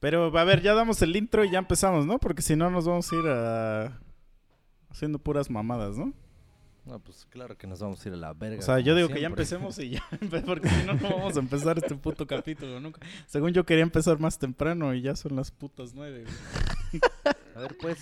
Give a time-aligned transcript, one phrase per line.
[0.00, 2.18] Pero a ver, ya damos el intro y ya empezamos, ¿no?
[2.18, 4.00] Porque si no nos vamos a ir a...
[4.90, 6.12] haciendo puras mamadas, ¿no?
[6.86, 8.58] No, pues claro que nos vamos a ir a la verga.
[8.58, 10.04] O sea, yo digo que ya empecemos y ya,
[10.46, 13.00] porque si no, no vamos a empezar este puto capítulo nunca.
[13.26, 16.24] Según yo quería empezar más temprano y ya son las putas nueve.
[16.24, 17.02] güey.
[17.54, 17.98] A ver, pues.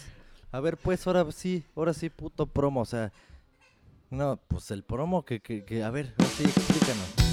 [0.51, 2.81] A ver, pues, ahora sí, ahora sí, puto promo.
[2.81, 3.13] O sea,
[4.11, 7.28] no, pues el promo que, que, que a ver, ahora sí, explícanos.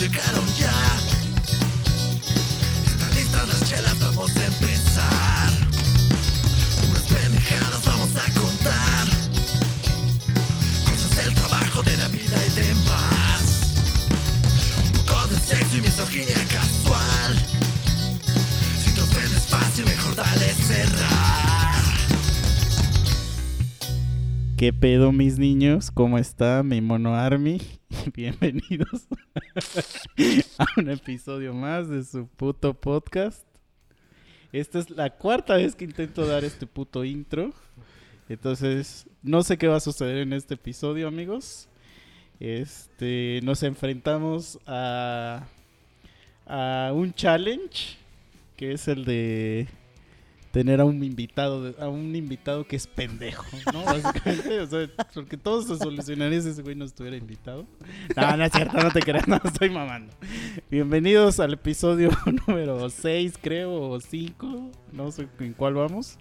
[0.00, 0.72] Llegaron ya.
[2.86, 5.50] Están listas las chelas, vamos a empezar.
[6.88, 8.49] Unas pendejadas vamos a contar.
[24.60, 25.90] ¿Qué pedo, mis niños?
[25.90, 27.62] ¿Cómo está mi mono Army?
[28.14, 29.06] Bienvenidos
[30.58, 33.42] a un episodio más de su puto podcast.
[34.52, 37.54] Esta es la cuarta vez que intento dar este puto intro.
[38.28, 41.66] Entonces, no sé qué va a suceder en este episodio, amigos.
[42.38, 45.48] Este, nos enfrentamos a
[46.44, 47.96] a un challenge
[48.58, 49.68] que es el de
[50.50, 53.84] tener a un invitado de- a un invitado que es pendejo, ¿no?
[53.84, 57.66] Básicamente, o sea, porque todo se solucionaría si ese güey no estuviera invitado.
[58.16, 60.12] No, no es cierto, no te creas, no estoy mamando.
[60.70, 62.10] Bienvenidos al episodio
[62.46, 66.18] número 6, creo, o 5, no sé en cuál vamos.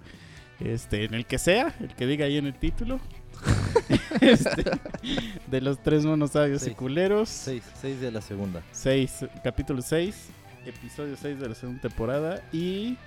[0.60, 3.00] Este, en el que sea, el que diga ahí en el título.
[4.22, 4.64] Este,
[5.48, 7.30] de los tres monos sabios y culeros.
[7.30, 8.62] Seis, seis de la segunda.
[8.74, 10.16] 6, capítulo 6,
[10.66, 12.44] episodio 6 de la segunda temporada.
[12.52, 12.98] Y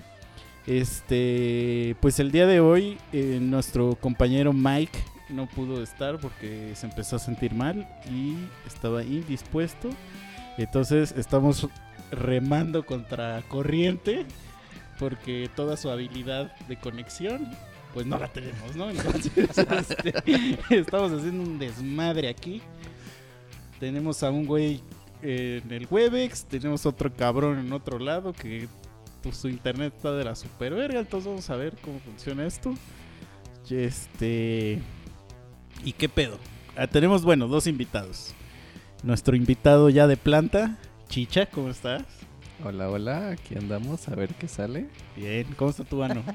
[0.67, 6.87] este, pues el día de hoy, eh, nuestro compañero Mike no pudo estar porque se
[6.87, 9.91] empezó a sentir mal y estaba indispuesto.
[10.59, 11.69] Entonces estamos
[12.11, 14.27] remando contra corriente
[14.99, 17.49] porque toda su habilidad de conexión
[17.93, 18.91] pues no la tenemos, ¿no?
[18.91, 22.63] Entonces este, estamos haciendo un desmadre aquí.
[23.81, 24.81] Tenemos a un güey
[25.23, 28.69] en el Webex, tenemos otro cabrón en otro lado que
[29.23, 32.75] pues, su internet está de la super verga, entonces vamos a ver cómo funciona esto.
[33.69, 34.81] Y Este
[35.85, 36.39] ¿Y qué pedo?
[36.77, 38.35] Ah, tenemos bueno, dos invitados.
[39.03, 40.79] Nuestro invitado ya de planta,
[41.13, 42.05] Chicha, ¿cómo estás?
[42.65, 44.87] Hola, hola, aquí andamos a ver qué sale.
[45.15, 46.23] Bien, ¿cómo está tu ano?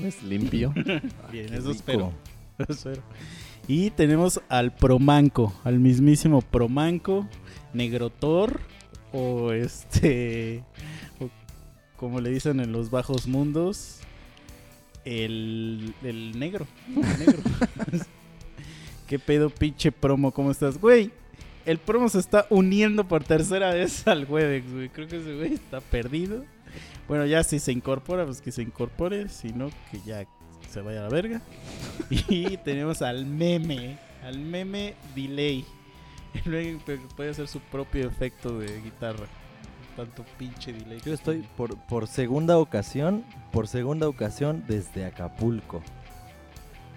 [0.00, 0.72] Pues limpio.
[1.30, 2.12] Bien, qué eso espero.
[2.58, 3.02] Eso espero.
[3.68, 7.28] Y tenemos al Promanco, al mismísimo Promanco,
[7.74, 8.60] Negrotor
[9.12, 10.64] o este
[12.00, 13.98] como le dicen en los bajos mundos,
[15.04, 17.42] el, el negro, el negro.
[19.06, 20.32] ¿Qué pedo pinche promo?
[20.32, 20.80] ¿Cómo estás?
[20.80, 21.10] Güey,
[21.66, 24.88] el promo se está uniendo por tercera vez al Webex, güey.
[24.88, 26.46] Creo que ese güey está perdido.
[27.06, 29.28] Bueno, ya si se incorpora, pues que se incorpore.
[29.28, 30.26] Si no, que ya
[30.70, 31.42] se vaya a la verga.
[32.10, 35.66] Y tenemos al meme, al meme delay.
[36.46, 36.78] El
[37.14, 39.26] puede hacer su propio efecto de guitarra.
[40.00, 40.98] Tanto pinche delay.
[41.04, 43.22] Yo estoy por, por segunda ocasión,
[43.52, 45.82] por segunda ocasión desde Acapulco.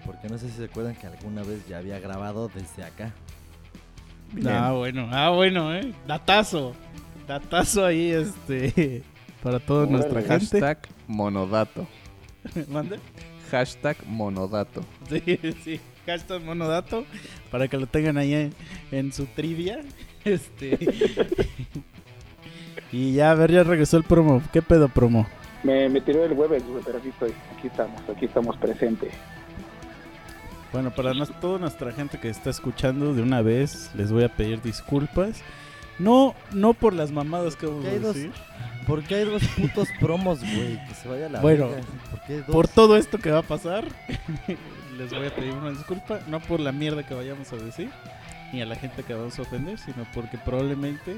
[0.06, 3.14] Porque no sé si se acuerdan que alguna vez ya había grabado desde acá.
[4.47, 5.94] Ah, bueno, ah, bueno, eh.
[6.08, 6.75] Datazo.
[7.28, 9.03] Datazo ahí, este.
[9.44, 10.62] Para toda nuestra gente.
[10.62, 11.85] Hashtag monodato.
[12.70, 13.02] ¿Mande?
[13.52, 14.81] Hashtag monodato.
[15.09, 15.81] Sí, sí.
[16.06, 17.03] Hashtag monodato.
[17.52, 18.53] Para que lo tengan ahí en,
[18.91, 19.81] en su trivia.
[20.24, 20.80] Este.
[22.91, 24.41] Y ya, a ver, ya regresó el promo.
[24.51, 25.28] ¿Qué pedo promo?
[25.63, 27.34] Me, me tiró el Webex, güey, pero aquí estoy.
[27.57, 29.13] Aquí estamos, aquí estamos presentes.
[30.72, 34.29] Bueno, para nos- toda nuestra gente que está escuchando, de una vez les voy a
[34.29, 35.41] pedir disculpas.
[36.00, 38.16] No, no por las mamadas que vamos ¿Qué a hay dos?
[38.16, 38.31] decir.
[38.88, 40.84] ¿Por qué hay dos putos promos, güey?
[40.88, 41.67] Que se vaya a la Bueno.
[42.09, 42.45] ¿Por qué dos?
[42.47, 43.85] Por todo esto que va a pasar,
[44.97, 46.20] les voy a pedir una disculpa.
[46.28, 47.90] No por la mierda que vayamos a decir,
[48.52, 51.16] ni a la gente que vamos a ofender, sino porque probablemente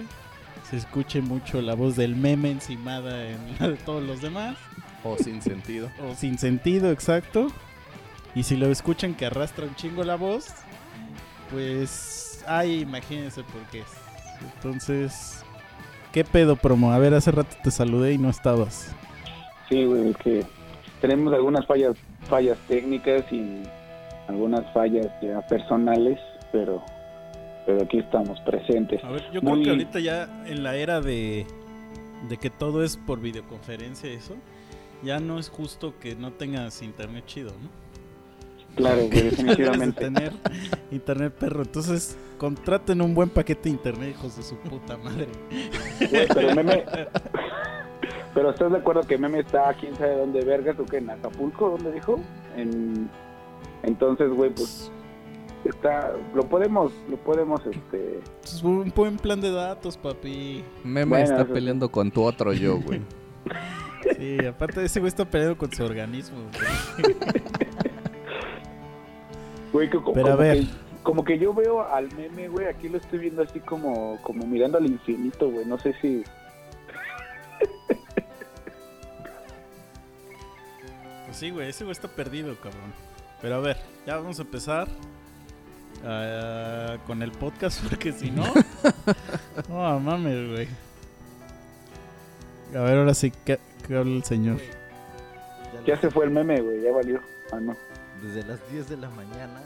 [0.69, 4.57] se escuche mucho la voz del meme encimada en la de todos los demás.
[5.03, 5.89] O sin sentido.
[6.03, 7.47] O sin sentido, exacto.
[8.33, 10.47] Y si lo escuchan que arrastra un chingo la voz,
[11.51, 13.87] pues, ay, imagínense por qué es.
[14.55, 15.43] Entonces,
[16.11, 16.91] ¿qué pedo, promo?
[16.91, 18.93] A ver, hace rato te saludé y no estabas.
[19.69, 20.45] Sí, güey, es que
[21.01, 21.95] tenemos algunas fallas,
[22.27, 23.63] fallas técnicas y
[24.27, 26.19] algunas fallas ya personales,
[26.51, 26.83] pero,
[27.65, 29.03] pero aquí estamos presentes.
[29.03, 31.45] A ver, yo Muy- creo que ahorita ya en la era de,
[32.29, 34.35] de que todo es por videoconferencia eso,
[35.03, 37.69] ya no es justo que no tengas internet chido, ¿no?
[38.75, 40.01] Claro, definitivamente.
[40.01, 40.33] tener
[40.91, 41.61] internet perro.
[41.63, 45.27] Entonces, contraten un buen paquete de internet, hijos de su puta madre.
[46.09, 46.83] Güey, pero meme.
[48.33, 51.69] Pero estás de acuerdo que meme está quién sabe dónde vergas o que en Acapulco,
[51.69, 52.19] ¿dónde dijo?
[52.57, 53.09] En
[53.83, 54.91] entonces, güey, pues
[55.69, 60.63] está lo podemos lo podemos este Es un buen plan de datos, papi.
[60.83, 63.01] Meme Bueno, está eso- peleando con tu otro yo, güey.
[64.19, 66.37] Sí, aparte ese güey está peleado con su organismo.
[66.99, 67.15] güey.
[69.73, 70.59] güey que co- Pero a como ver.
[70.59, 70.67] que
[71.03, 74.77] como que yo veo al meme, güey, aquí lo estoy viendo así como como mirando
[74.77, 76.23] al infinito, güey, no sé si
[81.25, 82.93] Pues sí, güey, ese güey está perdido, cabrón.
[83.41, 84.87] Pero a ver, ya vamos a empezar
[86.05, 88.43] ah, con el podcast, porque si no.
[89.69, 90.67] No mames, güey.
[92.75, 94.57] A ver, ahora sí, ¿qué, qué habla el señor?
[95.85, 97.21] ya se fue el meme, güey, ya valió.
[97.51, 97.75] Ah, no.
[98.21, 99.61] Desde las 10 de la mañana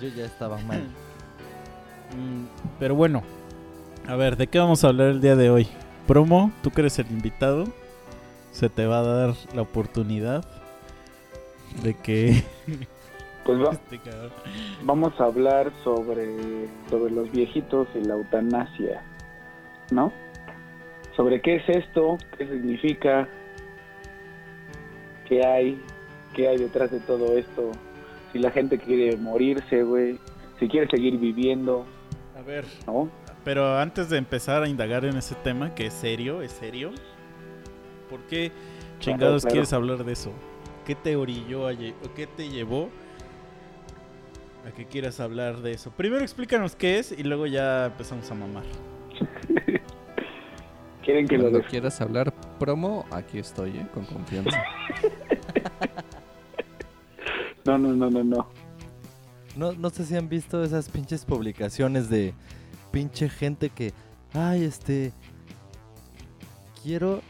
[0.00, 0.82] yo ya estaba mal.
[2.14, 2.46] Mm,
[2.78, 3.24] Pero bueno,
[4.06, 5.66] a ver, ¿de qué vamos a hablar el día de hoy?
[6.06, 7.64] Promo, tú que eres el invitado,
[8.52, 10.44] se te va a dar la oportunidad
[11.82, 12.44] de que...
[13.44, 14.00] Pues va- este
[14.82, 19.02] vamos a hablar sobre sobre los viejitos y la eutanasia,
[19.90, 20.12] ¿no?
[21.16, 23.28] Sobre qué es esto, qué significa,
[25.28, 25.80] qué hay,
[26.34, 27.70] qué hay detrás de todo esto,
[28.32, 30.18] si la gente quiere morirse, güey,
[30.58, 31.86] si quiere seguir viviendo,
[32.36, 33.08] A ver, ¿no?
[33.44, 36.90] Pero antes de empezar a indagar en ese tema, que es serio, es serio,
[38.10, 38.50] ¿por qué
[39.00, 39.52] chingados claro.
[39.52, 40.32] quieres hablar de eso?
[40.86, 42.88] ¿Qué te orilló, a qué te llevó
[44.66, 45.90] a que quieras hablar de eso?
[45.90, 48.64] Primero explícanos qué es y luego ya empezamos a mamar.
[51.04, 53.86] Quieren que lo Cuando des- quieras hablar promo, aquí estoy, ¿eh?
[53.92, 54.62] Con confianza.
[57.66, 58.46] No, no, no, no, no.
[59.56, 62.34] No, no sé si han visto esas pinches publicaciones de
[62.90, 63.94] pinche gente que,
[64.34, 65.12] ay, este,
[66.82, 67.22] quiero...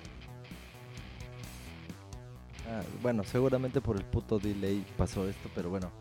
[2.69, 5.93] Ah, bueno, seguramente por el puto delay pasó esto, pero bueno.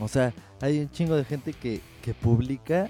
[0.00, 2.88] O sea, hay un chingo de gente que, que publica...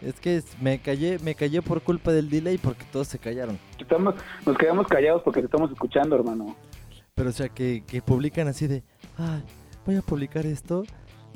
[0.00, 3.56] Es que es- me callé, me callé por culpa del delay porque todos se callaron.
[3.78, 4.14] Estamos,
[4.44, 6.56] nos quedamos callados porque te estamos escuchando, hermano.
[7.14, 8.82] Pero o sea, que, que publican así de,
[9.16, 9.44] ay,
[9.86, 10.82] voy a publicar esto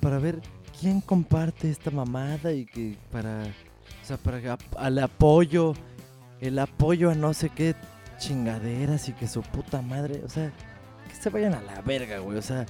[0.00, 0.40] para ver
[0.80, 5.74] quién comparte esta mamada y que para, o sea, para al apoyo,
[6.40, 7.76] el apoyo a no sé qué
[8.18, 10.50] chingaderas y que su puta madre, o sea,
[11.08, 12.66] que se vayan a la verga, güey, o sea,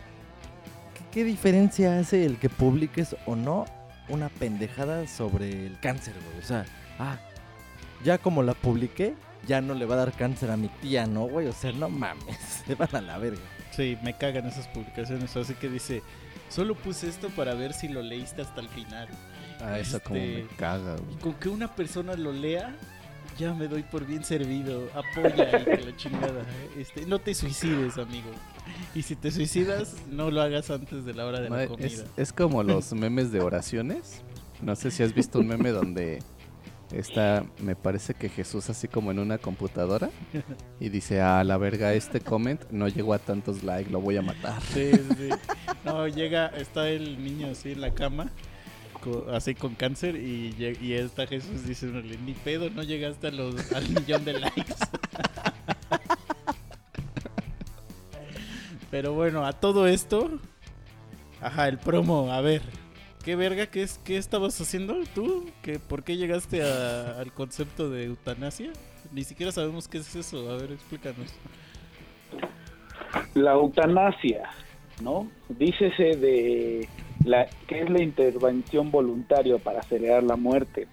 [1.17, 3.65] ¿qué, diferencia hace el que publiques o no
[4.11, 6.39] una pendejada sobre el cáncer, güey?
[6.39, 6.67] O sea,
[6.99, 7.17] ah,
[8.05, 9.15] ya como la publiqué,
[9.47, 11.47] ya no le va a dar cáncer a mi tía, ¿no, güey?
[11.47, 12.37] O sea, no mames,
[12.67, 13.41] se van a la verga.
[13.71, 16.03] Sí, me cagan esas publicaciones, así que dice,
[16.51, 19.09] solo puse esto para ver si lo leíste hasta el final.
[19.61, 21.19] Ah, eso como me Este- caga, Y güey.
[21.21, 22.75] con que una persona lo lea,
[23.39, 24.89] ya me doy por bien servido.
[24.95, 26.43] Apoya y que la chingada.
[26.43, 26.81] ¿eh?
[26.81, 28.31] Este, no te suicides, amigo.
[28.95, 32.05] Y si te suicidas, no lo hagas antes de la hora de la comida.
[32.17, 34.23] es como los memes de oraciones.
[34.63, 36.23] No sé si has visto un meme donde
[36.93, 40.11] está, me parece que Jesús así como en una computadora
[40.81, 44.23] y dice, a la verga, este comment no llegó a tantos likes, lo voy a
[44.23, 44.61] matar.
[44.63, 45.29] Sí, sí.
[45.85, 48.31] No, llega, está el niño así en la cama,
[49.33, 53.89] así con cáncer, y, y está Jesús diciéndole, ni pedo, no llegaste a los, al
[53.91, 54.65] millón de likes.
[58.91, 60.31] Pero bueno, a todo esto,
[61.41, 62.63] ajá, el promo, a ver,
[63.25, 65.47] ¿qué verga, qué, es, qué estabas haciendo tú?
[65.63, 68.71] ¿Qué, ¿Por qué llegaste a- al concepto de eutanasia?
[69.13, 71.33] Ni siquiera sabemos qué es eso, a ver, explícanos.
[73.35, 74.49] La eutanasia,
[75.03, 75.29] ¿no?
[75.49, 76.89] Dícese de
[77.25, 80.87] la que es la intervención voluntaria para acelerar la muerte.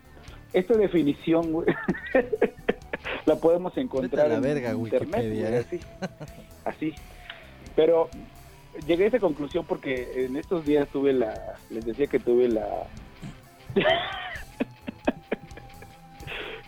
[0.51, 1.67] Esta definición, güey,
[3.25, 5.50] la podemos encontrar la en verga, internet, Wikipedia.
[5.50, 5.79] güey, así,
[6.65, 6.93] así.
[7.75, 8.10] Pero
[8.88, 12.68] llegué a esa conclusión porque en estos días tuve la, les decía que tuve la,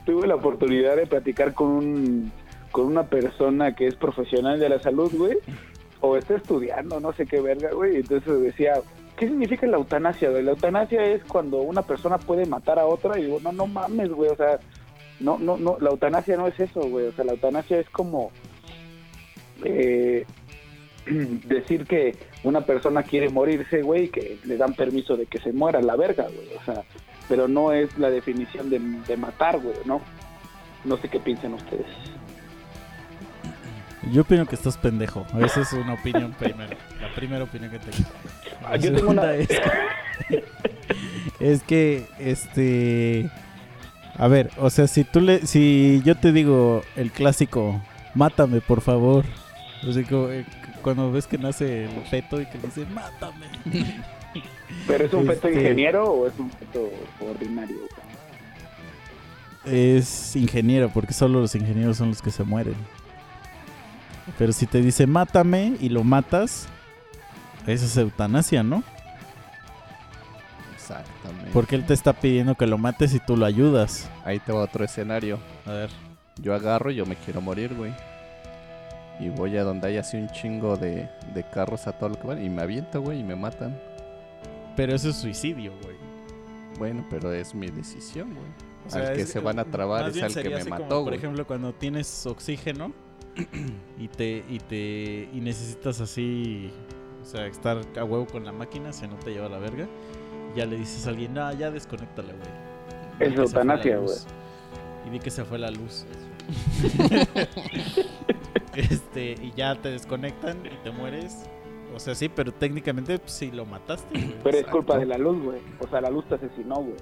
[0.06, 2.32] tuve la oportunidad de platicar con un,
[2.72, 5.38] con una persona que es profesional de la salud, güey,
[6.02, 7.98] o está estudiando, no sé qué verga, güey.
[7.98, 8.74] Entonces decía,
[9.18, 10.30] ¿qué significa la eutanasia?
[10.30, 10.44] güey?
[10.44, 14.10] La eutanasia es cuando una persona puede matar a otra y digo, no, no mames,
[14.10, 14.60] güey, o sea,
[15.20, 18.32] no, no, no, la eutanasia no es eso, güey, o sea, la eutanasia es como
[19.64, 20.26] eh,
[21.46, 25.82] decir que una persona quiere morirse, güey, que le dan permiso de que se muera,
[25.82, 26.84] la verga, güey, o sea,
[27.30, 30.02] pero no es la definición de, de matar, güey, ¿no?
[30.84, 31.86] No sé qué piensan ustedes.
[34.12, 35.26] Yo opino que estás pendejo.
[35.44, 36.76] Esa es una opinión primero.
[37.02, 38.08] La primera opinión que tengo.
[38.62, 39.48] La Ah, yo tengo una- segunda es
[40.30, 40.44] que,
[41.40, 43.30] es que, este...
[44.18, 45.46] A ver, o sea, si tú le...
[45.48, 47.82] Si yo te digo el clásico,
[48.14, 49.26] mátame, por favor.
[49.88, 50.46] O sea, como, eh,
[50.86, 53.48] cuando ves que nace el feto y que le dice, mátame.
[54.88, 57.78] ¿Pero es un feto Este- ingeniero o es un feto ordinario?
[59.66, 62.76] Es ingeniero, porque solo los ingenieros son los que se mueren.
[64.38, 66.68] Pero si te dice mátame y lo matas,
[67.66, 68.84] esa es eutanasia, ¿no?
[70.76, 71.50] Exactamente.
[71.52, 74.08] Porque él te está pidiendo que lo mates y tú lo ayudas.
[74.24, 75.40] Ahí te va otro escenario.
[75.66, 75.90] A ver.
[76.40, 77.92] Yo agarro y yo me quiero morir, güey.
[79.20, 82.28] Y voy a donde hay así un chingo de, de carros a todo lo que
[82.28, 82.44] van.
[82.44, 83.80] Y me aviento, güey, y me matan.
[84.76, 85.96] Pero eso es suicidio, güey.
[86.78, 88.48] Bueno, pero es mi decisión, güey.
[88.86, 90.70] O sea, al que es- se van a trabar más es al que me así
[90.70, 91.16] como, mató, Por güey.
[91.18, 92.92] ejemplo, cuando tienes oxígeno
[93.98, 96.72] y te y te y necesitas así,
[97.22, 99.88] o sea, estar a huevo con la máquina, si no te lleva a la verga,
[100.56, 104.28] ya le dices a alguien, "No, ya desconéctala, güey." Es se eutanasia, luz".
[105.08, 106.06] Y di que se fue la luz.
[108.82, 111.46] este, y ya te desconectan y te mueres.
[111.96, 114.36] O sea, sí, pero técnicamente pues, sí lo mataste, güey.
[114.44, 115.60] Pero es culpa de la luz, güey.
[115.80, 116.96] O sea, la luz te asesinó, güey.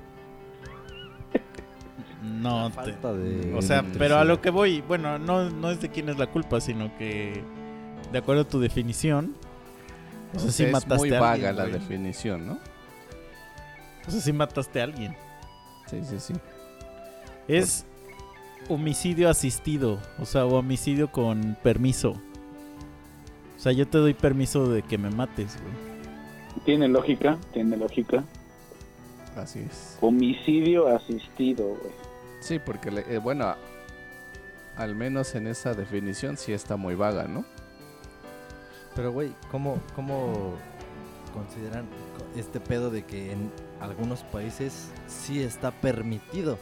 [2.22, 5.82] No, te- Falta de O sea, pero a lo que voy, bueno, no, no es
[5.82, 7.44] de quién es la culpa, sino que
[8.12, 9.36] de acuerdo a tu definición,
[10.36, 11.74] o sea, sí es mataste muy a vaga alguien, la güey.
[11.74, 12.60] definición, ¿no?
[14.08, 15.16] O sea, sí mataste a alguien.
[15.88, 16.34] Sí, sí, sí.
[17.48, 17.86] Es
[18.70, 22.12] homicidio asistido, o sea, o homicidio con permiso.
[23.58, 26.64] O sea, yo te doy permiso de que me mates, güey.
[26.66, 28.24] Tiene lógica, tiene lógica.
[29.36, 29.98] Así es.
[30.02, 31.92] Homicidio asistido, güey.
[32.40, 33.56] Sí, porque, le- eh, bueno,
[34.76, 37.46] al menos en esa definición sí está muy vaga, ¿no?
[38.96, 40.54] Pero, güey, ¿cómo, ¿cómo
[41.34, 41.86] consideran
[42.18, 46.60] co- este pedo de que en algunos países sí está permitido?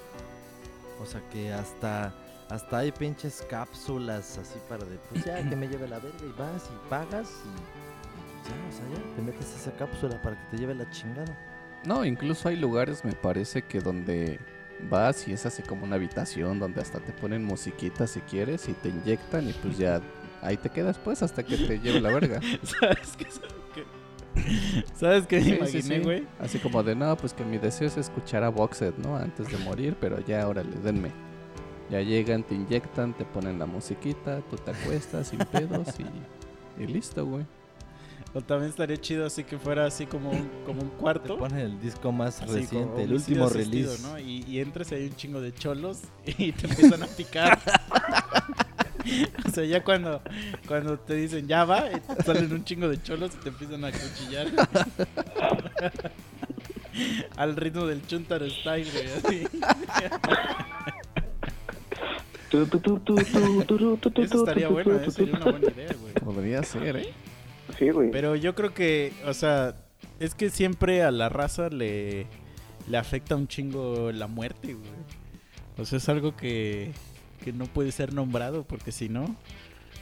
[1.02, 2.14] O sea, que hasta,
[2.50, 6.40] hasta hay pinches cápsulas así para de, pues ya, que me lleve la verga y
[6.40, 10.56] vas y pagas y, y ya, o sea, ya, te metes esa cápsula para que
[10.56, 11.38] te lleve la chingada.
[11.86, 14.40] No, incluso hay lugares, me parece, que donde
[14.90, 18.74] vas y es así como una habitación donde hasta te ponen musiquita si quieres y
[18.74, 20.02] te inyectan y pues ya
[20.42, 22.40] ahí te quedas pues hasta que te lleve la verga.
[22.64, 23.28] ¿Sabes qué?
[24.94, 25.42] ¿Sabes qué?
[25.42, 26.02] ¿Sabes qué me Sí, sí, imaginé, sí.
[26.04, 26.28] güey?
[26.40, 29.16] Así como de, no, pues que mi deseo es escuchar a Boxed, ¿no?
[29.18, 31.12] Antes de morir, pero ya, órale, denme.
[31.90, 36.88] Ya llegan, te inyectan, te ponen la musiquita, tú te acuestas sin pedos y, y
[36.88, 37.46] listo, güey.
[38.34, 41.38] O también estaría chido así que fuera así como un, como un Te cuarto.
[41.38, 44.02] ponen el disco más Así reciente, como el último asistido, release.
[44.02, 44.18] ¿no?
[44.20, 47.60] Y, y entras y hay un chingo de cholos y te empiezan a picar.
[49.46, 50.22] o sea, ya cuando,
[50.68, 51.86] cuando te dicen ya va,
[52.26, 54.48] salen un chingo de cholos y te empiezan a cuchillar.
[57.38, 59.48] Al ritmo del Chuntaro Style, güey, así.
[64.22, 65.10] Estaría bueno, ¿eh?
[65.10, 66.14] sería una buena idea, güey.
[66.14, 67.14] Podría ser, ¿eh?
[67.80, 68.12] Sí, güey.
[68.12, 69.74] Pero yo creo que, o sea,
[70.20, 72.28] es que siempre a la raza le,
[72.90, 74.90] le afecta un chingo la muerte, güey.
[75.78, 76.92] O sea, es algo que,
[77.44, 79.36] que no puede ser nombrado porque si no,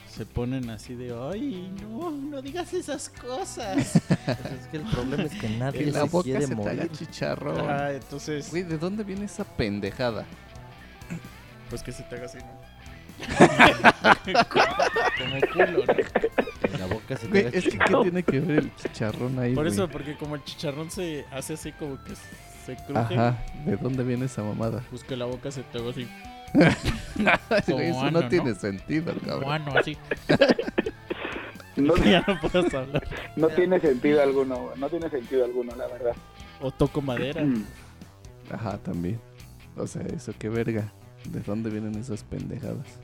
[0.09, 4.01] se ponen así de, ay, no, no digas esas cosas.
[4.25, 6.61] Pues es que el problema es que nadie En la se boca quiere se te
[6.61, 6.91] haga morir.
[6.91, 7.59] chicharrón.
[7.69, 10.25] Ajá, entonces, Güey, ¿de dónde viene esa pendejada?
[11.69, 12.69] pues que se te haga así, ¿no?
[14.49, 16.77] Como culo, ¿no?
[16.79, 19.65] La boca se te haga es que ¿qué tiene que ver el chicharrón ahí, Por
[19.65, 19.73] güey?
[19.73, 22.13] eso, porque como el chicharrón se hace así como que
[22.65, 24.83] se cruje, Ajá, ¿de dónde viene esa mamada?
[24.89, 26.07] pues que la boca se te haga así,
[27.67, 28.29] eso no ¿no?
[28.29, 29.43] tiene sentido, cabrón.
[29.45, 29.97] bueno, así.
[31.79, 33.07] No, ya no puedes hablar.
[33.35, 34.71] no tiene sentido alguno.
[34.75, 36.13] No tiene sentido alguno, la verdad.
[36.61, 37.43] O toco madera.
[37.43, 37.65] Mm.
[38.51, 39.19] Ajá, también.
[39.77, 40.91] O sea, eso qué verga.
[41.29, 42.99] ¿De dónde vienen esas pendejadas?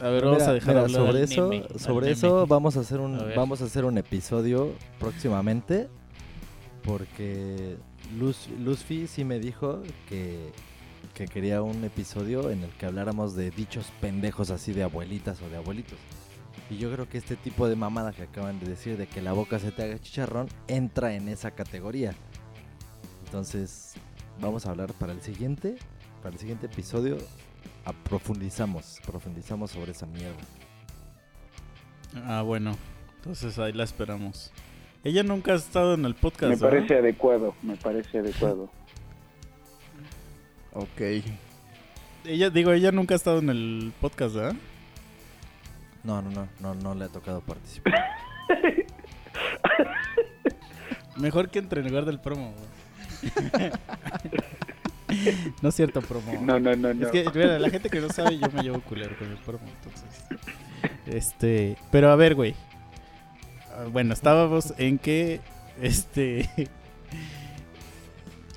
[0.00, 2.12] A ver, Mira, vamos a dejar mira, hablar sobre eso, sobre neme.
[2.12, 5.88] eso vamos a hacer un A vamos a hacer un episodio próximamente
[6.82, 7.76] porque
[8.18, 10.52] Luz Luzfi sí me dijo que
[11.20, 15.50] que quería un episodio en el que habláramos de dichos pendejos así de abuelitas o
[15.50, 15.98] de abuelitos.
[16.70, 19.34] Y yo creo que este tipo de mamada que acaban de decir de que la
[19.34, 22.14] boca se te haga chicharrón entra en esa categoría.
[23.26, 23.92] Entonces,
[24.40, 25.76] vamos a hablar para el siguiente,
[26.22, 27.18] para el siguiente episodio
[27.84, 30.40] a- profundizamos, profundizamos sobre esa mierda.
[32.24, 32.72] Ah, bueno.
[33.16, 34.52] Entonces ahí la esperamos.
[35.04, 36.44] Ella nunca ha estado en el podcast.
[36.50, 36.70] Me ¿verdad?
[36.78, 38.70] parece adecuado, me parece adecuado.
[40.72, 41.00] Ok.
[42.24, 44.54] Ella, digo, ella nunca ha estado en el podcast, ¿verdad?
[46.04, 47.94] No, no, no, no, no le ha tocado participar.
[51.16, 53.70] Mejor que entre en lugar del promo, güey.
[55.62, 56.32] no es cierto, promo.
[56.40, 57.06] No, no, no, no.
[57.06, 59.64] Es que, mira, la gente que no sabe, yo me llevo culero con el promo,
[59.66, 60.24] entonces.
[61.06, 61.76] Este.
[61.90, 62.54] Pero a ver, güey.
[63.72, 65.40] Ah, Bueno, estábamos en que.
[65.80, 66.48] Este.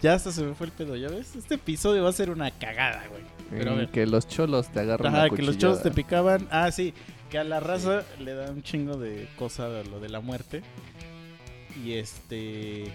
[0.04, 1.34] Ya hasta se me fue el pedo, ¿ya ves?
[1.34, 3.24] Este episodio va a ser una cagada, güey.
[3.50, 3.90] Pero a ver.
[3.90, 6.46] que los cholos te agarran Ajá, a que los chavos te picaban.
[6.52, 6.94] Ah, sí.
[7.32, 10.62] Que a la raza le da un chingo de cosa de lo de la muerte.
[11.86, 12.92] Y este.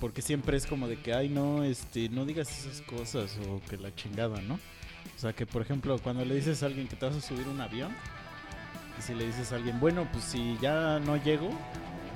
[0.00, 3.76] Porque siempre es como de que, ay, no, este, no digas esas cosas o que
[3.76, 4.54] la chingada, ¿no?
[4.54, 7.46] O sea, que por ejemplo, cuando le dices a alguien que te vas a subir
[7.46, 7.94] un avión,
[8.98, 11.50] y si le dices a alguien, bueno, pues si ya no llego,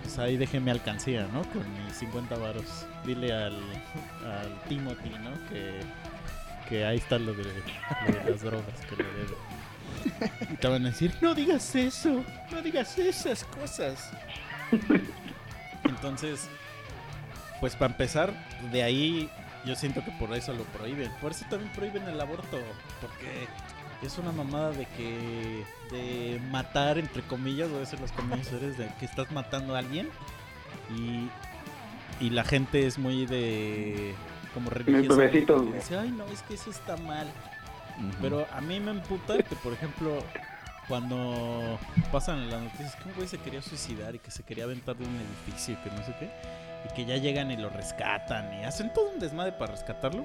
[0.05, 1.43] pues ahí déjeme alcancía, ¿no?
[1.51, 2.87] Con mis 50 varos.
[3.07, 3.55] Dile al,
[4.25, 5.33] al Timothy, ¿no?
[5.49, 5.81] Que,
[6.69, 7.45] que ahí está lo de,
[8.29, 9.35] las drogas que le debe.
[10.53, 14.11] Y te van a decir, no digas eso, no digas esas cosas.
[15.85, 16.49] Entonces,
[17.61, 18.33] pues para empezar,
[18.73, 19.31] de ahí
[19.65, 21.11] yo siento que por eso lo prohíben.
[21.23, 22.61] Por eso también prohíben el aborto,
[23.01, 23.49] porque
[24.07, 28.89] es una mamada de que de matar entre comillas, o decir los comillas eres de
[28.99, 30.09] que estás matando a alguien
[30.97, 31.29] y
[32.21, 34.15] y la gente es muy de
[34.53, 35.19] como religiosa.
[35.19, 37.27] bebecitos, dice, "Ay, no, es que eso está mal."
[38.21, 40.19] Pero a mí me emputa que, por ejemplo,
[40.89, 41.79] cuando
[42.13, 44.97] pasan en las noticias que un güey se quería suicidar y que se quería aventar
[44.97, 46.31] de un edificio y que no sé qué,
[46.89, 50.25] y que ya llegan y lo rescatan y hacen todo un desmadre para rescatarlo.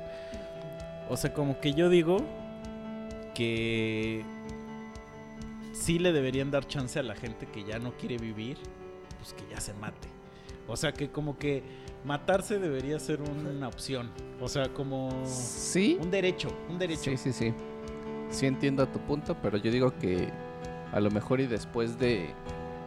[1.10, 2.24] O sea, como que yo digo
[3.34, 4.24] que
[5.74, 8.58] sí le deberían dar chance a la gente que ya no quiere vivir,
[9.20, 10.08] pues que ya se mate.
[10.68, 11.64] O sea, que como que
[12.06, 14.12] matarse debería ser una opción.
[14.40, 17.04] O sea, como Sí, un derecho, un derecho.
[17.12, 17.54] sí, sí, sí.
[18.30, 20.30] Sí entiendo tu punto, pero yo digo que
[20.92, 22.30] a lo mejor y después de,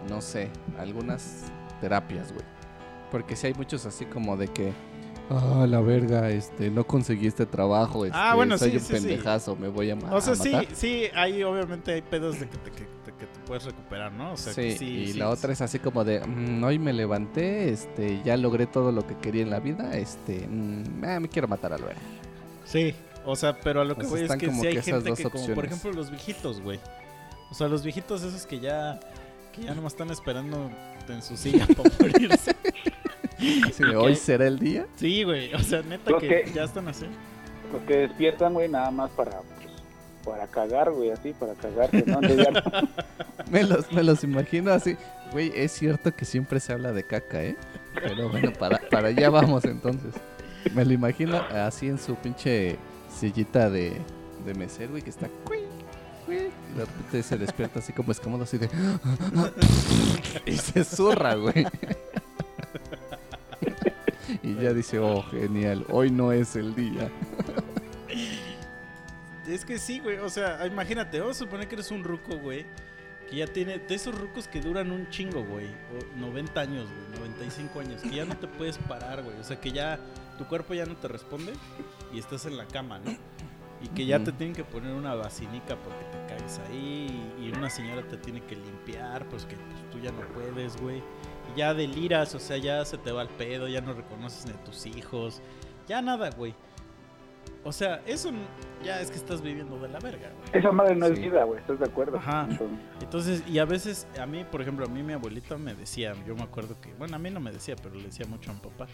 [0.08, 1.44] no sé, algunas
[1.80, 2.44] terapias, güey.
[3.10, 4.72] Porque si hay muchos así como de que,
[5.30, 8.86] ah, la verga, este, no conseguí este trabajo, este, Ah, bueno, soy sí, un sí,
[8.86, 8.92] sí.
[8.94, 10.74] pendejazo, me voy a, ma- O sea, sí, matar.
[10.74, 14.32] sí, hay obviamente hay pedos de que te, que, te- que te puedes recuperar, ¿no?
[14.32, 16.92] O sea, sí, que sí, y la otra es así como de, "Mm, hoy me
[16.92, 21.28] levanté, este, ya logré todo lo que quería en la vida, este, mm, ah, me
[21.28, 22.00] quiero matar al verga.
[22.64, 25.46] Sí, o sea, pero a lo que Pues voy es que hay gente que, como
[25.54, 26.80] por ejemplo los viejitos, güey.
[27.50, 28.98] O sea, los viejitos esos que ya,
[29.52, 30.70] que ya nomás están esperando
[31.08, 32.56] en su silla para morirse.
[33.68, 34.86] Así de, hoy será el día.
[34.96, 37.06] Sí, güey, o sea, neta Los que que- ya están así.
[37.72, 39.68] Los que despiertan, güey, nada más para, pues,
[40.24, 42.20] para cagar, güey, así, para cagarse, ¿no?
[42.20, 42.28] No-
[43.50, 44.96] Me los, me los imagino así.
[45.32, 47.56] Güey, es cierto que siempre se habla de caca, ¿eh?
[47.94, 50.14] Pero bueno, para, para allá vamos entonces.
[50.74, 52.76] Me lo imagino así en su pinche
[53.18, 53.96] sillita de,
[54.46, 55.28] de mesero, güey, que está...
[56.28, 58.70] Y de repente se despierta así como escamoso, así de...
[60.46, 61.66] Y se zurra, güey.
[64.42, 67.10] Y ya dice, oh, genial, hoy no es el día.
[69.46, 72.64] Es que sí, güey, o sea, imagínate, vamos a suponer que eres un ruco, güey,
[73.28, 77.20] que ya tiene, de esos rucos que duran un chingo, güey, o 90 años, güey,
[77.20, 79.98] 95 años, que ya no te puedes parar, güey, o sea, que ya
[80.38, 81.52] tu cuerpo ya no te responde
[82.12, 83.10] y estás en la cama, ¿no?
[83.82, 87.68] Y que ya te tienen que poner una basinica porque te caes ahí y una
[87.68, 91.02] señora te tiene que limpiar, pues que pues, tú ya no puedes, güey.
[91.52, 94.52] Y ya deliras, o sea, ya se te va el pedo, ya no reconoces ni
[94.52, 95.40] a tus hijos,
[95.88, 96.54] ya nada, güey.
[97.64, 98.30] O sea, eso
[98.84, 100.58] ya es que estás viviendo de la verga, güey.
[100.60, 102.18] Esa madre no es vida, güey, ¿estás de acuerdo?
[102.18, 102.46] Ajá.
[102.50, 106.14] Entonces, Entonces, y a veces, a mí, por ejemplo, a mí mi abuelita me decía,
[106.26, 108.54] yo me acuerdo que, bueno, a mí no me decía, pero le decía mucho a
[108.54, 108.86] mi papá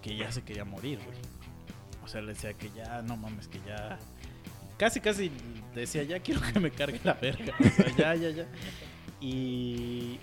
[0.00, 1.18] que ya se quería morir, güey.
[2.04, 3.98] O sea, le decía que ya, no mames, que ya...
[4.78, 5.30] Casi, casi
[5.74, 7.52] decía, ya quiero que me cargue la verga.
[7.58, 8.46] O sea, ya, ya, ya.
[9.20, 10.18] Y...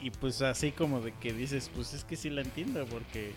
[0.00, 3.32] Y pues así como de que dices, pues es que sí la entiendo, porque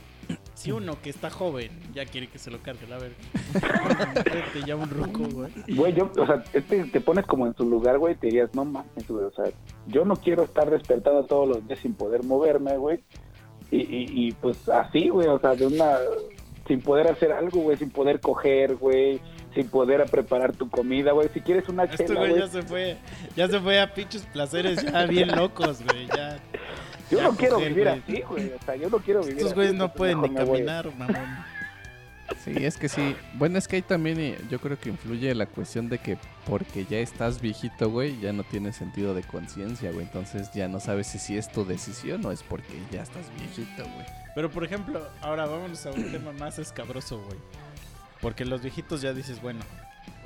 [0.53, 3.15] si uno que está joven ya quiere que se lo cargue la verga.
[4.53, 5.51] Te llama un ruco, güey.
[5.69, 8.53] Güey, yo, o sea, este, te pones como en su lugar, güey, y te dirías,
[8.53, 9.45] no mames, güey, o sea,
[9.87, 13.03] yo no quiero estar despertando todos los días sin poder moverme, güey.
[13.71, 15.97] Y, y, y pues así, güey, o sea, de una,
[16.67, 19.21] sin poder hacer algo, güey, sin poder coger, güey,
[19.53, 21.29] sin poder preparar tu comida, güey.
[21.33, 22.97] Si quieres una Este chela, güey güey, ya se fue,
[23.35, 26.39] ya se fue a pinches placeres ya bien locos, güey, ya.
[27.09, 27.99] yo ya no quiero vivir güey.
[27.99, 30.93] así, güey, o sea, yo no quiero vivir Estos así, güeyes no pueden ni caminar,
[30.95, 31.15] mamón.
[32.43, 33.15] Sí, es que sí.
[33.33, 36.85] Bueno, es que ahí también eh, yo creo que influye la cuestión de que porque
[36.85, 40.05] ya estás viejito, güey, ya no tienes sentido de conciencia, güey.
[40.05, 43.83] Entonces ya no sabes si, si es tu decisión o es porque ya estás viejito,
[43.83, 44.05] güey.
[44.35, 47.39] Pero por ejemplo, ahora vámonos a un tema más escabroso, güey.
[48.21, 49.61] Porque los viejitos ya dices, bueno,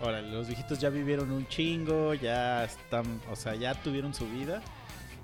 [0.01, 4.61] órale, los viejitos ya vivieron un chingo, ya están, o sea, ya tuvieron su vida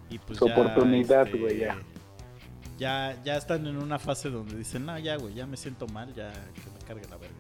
[0.10, 1.78] y pues Su ya, oportunidad, este, güey, ya.
[2.78, 3.18] ya.
[3.24, 6.32] Ya están en una fase donde dicen, no, ya, güey, ya me siento mal, ya
[6.32, 7.36] que me cargue la verga.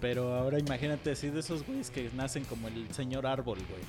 [0.00, 3.82] Pero ahora imagínate así de esos güeyes que nacen como el señor árbol, güey.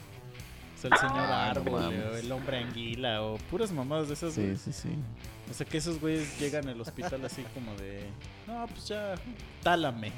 [0.76, 4.16] O sea, el señor Ah, no árbol, o el hombre anguila, o puras mamadas de
[4.16, 4.58] esas, güey.
[4.58, 4.90] Sí, sí, sí.
[5.50, 8.04] O sea, que esos güeyes llegan al hospital así como de,
[8.48, 9.16] no, pues ya,
[9.64, 10.12] tálame.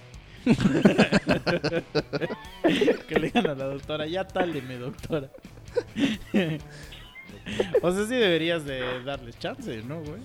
[3.08, 5.30] que le digan a la doctora, ya táleme, doctora.
[7.82, 10.22] o sea, sí deberías de darles chance, ¿no, güey?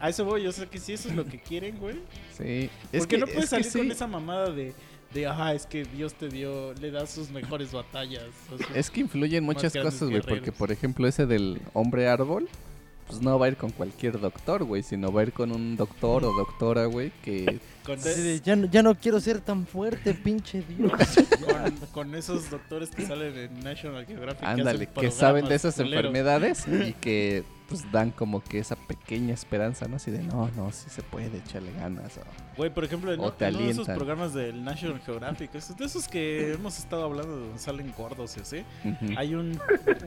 [0.00, 1.96] A eso voy, yo sé que si eso es lo que quieren, güey.
[2.36, 2.68] Sí.
[2.96, 4.74] Porque no puedes es que salir con esa mamada de,
[5.14, 8.24] de, ajá, es que Dios te dio, le da sus mejores batallas.
[8.50, 10.22] o Es que influyen muchas cosas, güey.
[10.22, 12.48] Porque, por ejemplo, ese del hombre árbol,
[13.12, 14.82] pues no va a ir con cualquier doctor, güey.
[14.82, 18.66] Sino va a ir con un doctor o doctora, güey, que con, de, ya, no,
[18.70, 20.92] ya no quiero ser tan fuerte, pinche Dios.
[21.46, 24.44] con, con esos doctores que salen en National Geographic.
[24.44, 25.96] Ándale, que saben de esas culeros.
[26.06, 29.96] enfermedades y que pues dan como que esa pequeña esperanza, ¿no?
[29.96, 32.18] Así de, no, no, sí se puede, echarle ganas.
[32.18, 32.20] o-
[32.58, 35.76] Güey, por ejemplo, en, O te en uno de esos programas del National Geographic, esos-
[35.78, 38.64] de esos que hemos estado hablando donde salen gordos y así,
[39.16, 39.58] hay un,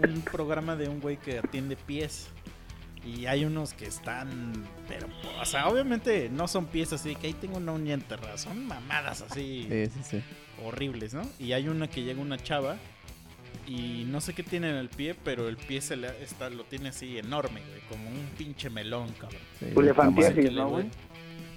[0.08, 2.28] un programa de un güey que atiende pies.
[3.06, 4.54] Y hay unos que están,
[4.88, 5.08] pero,
[5.40, 9.22] o sea, obviamente no son pies así, que ahí tengo una uña enterrada, son mamadas
[9.22, 10.24] así Sí, sí, sí.
[10.64, 11.22] horribles, ¿no?
[11.38, 12.78] Y hay una que llega una chava
[13.68, 16.64] y no sé qué tiene en el pie, pero el pie se le está, lo
[16.64, 19.42] tiene así enorme, güey, como un pinche melón, cabrón.
[19.60, 20.90] sí, Elefantiasis, que ¿no, duele,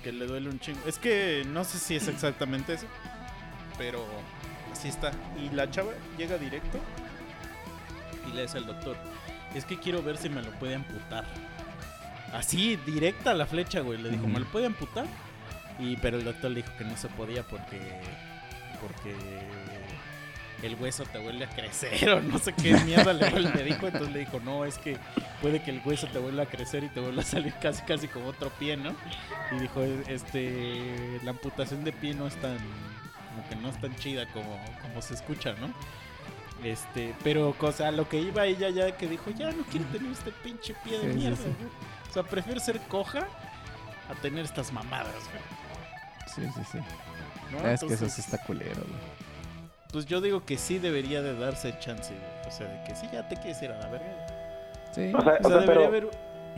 [0.02, 0.80] que le duele un chingo.
[0.86, 2.86] Es que no sé si es exactamente eso,
[3.78, 4.04] pero
[4.70, 5.12] así está.
[5.42, 6.78] Y la chava llega directo
[8.30, 8.96] y le dice al doctor,
[9.54, 11.24] es que quiero ver si me lo puede amputar.
[12.32, 14.00] Así, directa a la flecha, güey.
[14.00, 14.26] Le dijo.
[14.26, 15.06] ¿me lo puede amputar?
[15.78, 18.00] Y, pero el doctor le dijo que no se podía porque...
[18.80, 19.14] Porque
[20.62, 23.86] el hueso te vuelve a crecer o no sé qué mierda le, le dijo.
[23.86, 24.96] Entonces le dijo, no, es que
[25.40, 28.08] puede que el hueso te vuelva a crecer y te vuelva a salir casi casi
[28.08, 28.94] como otro pie, ¿no?
[29.52, 33.80] Y dijo, "Es- este, la amputación de pie no es tan, como que no es
[33.80, 35.72] tan chida como, como se escucha, ¿no?
[36.64, 40.10] Este, pero, o sea, lo que iba ella ya que dijo, ya no quiero tener
[40.10, 41.42] este pinche pie de Sí, mierda, sí.
[41.44, 41.70] güey".
[42.08, 43.26] O sea, prefiero ser coja
[44.10, 45.42] a tener estas mamadas, güey.
[46.34, 46.78] Sí, sí, sí.
[47.52, 47.68] ¿no?
[47.68, 49.18] Es que eso sí está culero, güey.
[49.92, 52.48] Pues yo digo que sí debería de darse chance, güey.
[52.48, 54.26] O sea, de que sí ya te quieres ir a la verga.
[54.92, 55.12] Sí.
[55.14, 56.08] O sea, O sea, o sea, debería pero haber...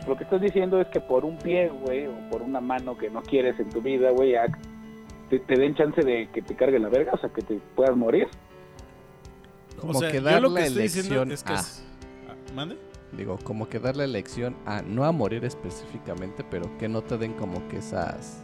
[0.07, 3.09] lo que estás diciendo es que por un pie, güey, o por una mano que
[3.09, 4.45] no quieres en tu vida, güey, ya
[5.29, 7.95] te, te den chance de que te cargue la verga, o sea, que te puedas
[7.95, 8.27] morir.
[9.81, 11.59] Como o sea, que yo dar lo la que estoy diciendo elección es que a-
[11.59, 11.83] es...
[12.55, 12.77] ¿Mande?
[13.11, 17.17] Digo, como que dar la elección a no a morir específicamente, pero que no te
[17.17, 18.41] den como que esas...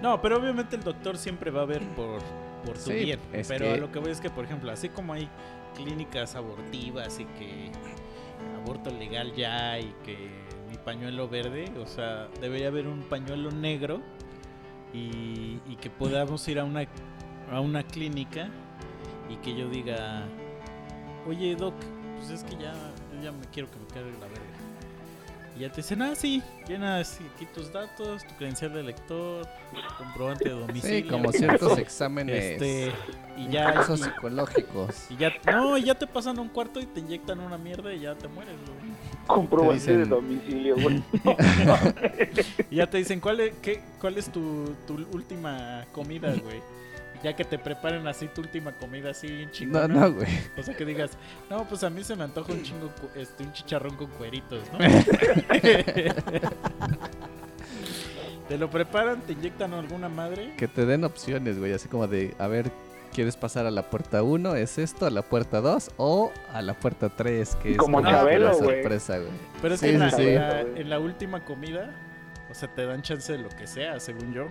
[0.00, 2.20] No, pero obviamente el doctor siempre va a ver por,
[2.64, 3.20] por tu Sí, bien.
[3.48, 5.28] Pero que- a lo que voy es que, por ejemplo, así como hay
[5.74, 7.70] clínicas abortivas y que
[8.62, 10.16] aborto legal ya y que
[10.70, 14.00] mi pañuelo verde, o sea, debería haber un pañuelo negro
[14.94, 16.86] y, y que podamos ir a una,
[17.52, 18.48] a una clínica
[19.30, 20.24] y que yo diga,
[21.26, 21.74] oye, doc,
[22.18, 22.72] pues es que ya,
[23.22, 24.40] ya me quiero que me cargue la verga.
[25.56, 29.94] Y ya te dicen, ah, sí, llenas aquí tus datos, tu credencial de lector, tu
[30.04, 31.02] comprobante de domicilio.
[31.02, 32.92] Sí, como ciertos exámenes Este,
[33.36, 35.06] y ya, y, psicológicos.
[35.10, 37.92] y ya, no, y ya te pasan a un cuarto y te inyectan una mierda
[37.92, 38.90] y ya te mueres, güey.
[39.26, 41.02] Comprobante dicen- de domicilio, güey.
[42.70, 46.62] Y ya te dicen, ¿cuál es, qué, cuál es tu, tu última comida, güey?
[47.22, 49.88] Ya que te preparen así tu última comida así bien No, chingona.
[49.88, 50.26] no, güey.
[50.56, 51.10] O sea que digas,
[51.50, 54.62] no, pues a mí se me antoja un chingo, cu- este, un chicharrón con cueritos,
[54.72, 54.78] ¿no?
[58.48, 60.54] te lo preparan, te inyectan alguna madre.
[60.56, 61.72] Que te den opciones, güey.
[61.72, 62.70] Así como de, a ver,
[63.12, 64.56] ¿quieres pasar a la puerta 1?
[64.56, 65.06] ¿Es esto?
[65.06, 65.90] ¿A la puerta 2?
[65.98, 67.54] ¿O a la puerta 3?
[67.56, 68.76] Que es Como la Chabelo, güey.
[68.82, 69.30] sorpresa, güey.
[69.62, 70.28] Pero es Sí, que en, la, sí, sí.
[70.30, 71.90] en la- en la última comida,
[72.50, 74.48] o sea, te dan chance de lo que sea, según yo.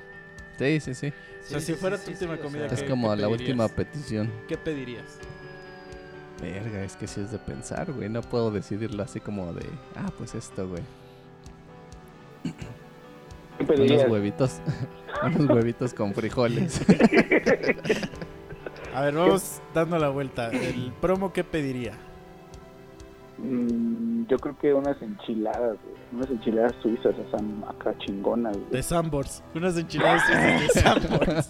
[0.60, 1.08] Sí, sí, sí.
[1.08, 3.50] O sea, si fuera tu última comida, Es ¿qué- como qué la pedirías?
[3.50, 4.32] última petición.
[4.48, 5.18] ¿Qué pedirías?
[6.42, 8.10] Verga, es que sí es de pensar, güey.
[8.10, 10.84] No puedo decidirlo así como de, ah, pues esto, güey.
[13.58, 14.60] ¿Qué Unos huevitos.
[15.24, 16.82] unos huevitos con frijoles.
[18.94, 20.50] A ver, vamos dando la vuelta.
[20.50, 21.94] ¿El promo qué pediría?
[23.38, 23.89] Mm,
[24.30, 25.96] yo creo que unas enchiladas, güey.
[26.12, 28.70] Unas enchiladas suizas, sea, acá chingonas, güey.
[28.70, 29.44] De Sambors.
[29.56, 31.50] Unas enchiladas de Sambors.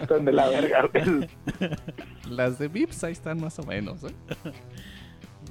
[0.00, 1.28] Están de la verga, güey.
[2.30, 4.14] Las de Vips ahí están más o menos, ¿eh?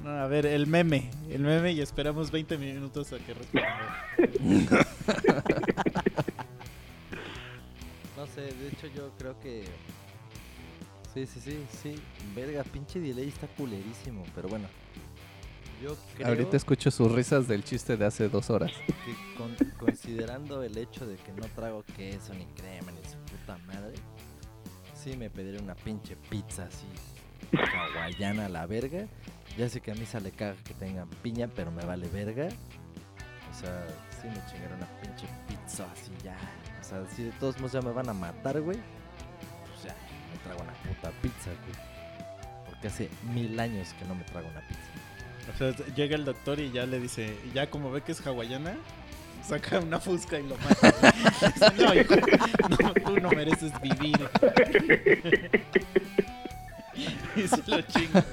[0.02, 1.10] No, a ver, el meme.
[1.30, 4.06] El meme y esperamos 20 minutos a que responda.
[8.14, 9.64] No sé, de hecho yo creo que
[11.12, 11.94] Sí, sí, sí, sí.
[12.34, 14.66] Verga, pinche delay está culerísimo, pero bueno.
[15.82, 18.70] Yo creo Ahorita escucho sus risas del chiste de hace dos horas.
[18.86, 23.58] que con- considerando el hecho de que no trago queso, ni crema, ni su puta
[23.66, 23.94] madre,
[24.94, 26.86] sí me pediré una pinche pizza así
[27.56, 29.06] hawaiana a la verga.
[29.58, 32.48] Ya sé que a mí sale caga que tengan piña, pero me vale verga.
[33.50, 33.86] O sea,
[34.20, 36.36] sí me chingaré una pinche pizza así ya.
[36.80, 39.94] O sea, si de todos modos ya me van a matar, güey, pues ya,
[40.32, 41.92] me trago una puta pizza, güey.
[42.70, 44.80] Porque hace mil años que no me trago una pizza.
[45.50, 48.76] O sea, llega el doctor y ya le dice, ya como ve que es hawaiana,
[49.46, 50.94] saca una fusca y lo mata.
[51.78, 52.14] no, hijo,
[52.68, 54.28] no, tú no mereces vivir.
[57.36, 58.24] y se lo chinga.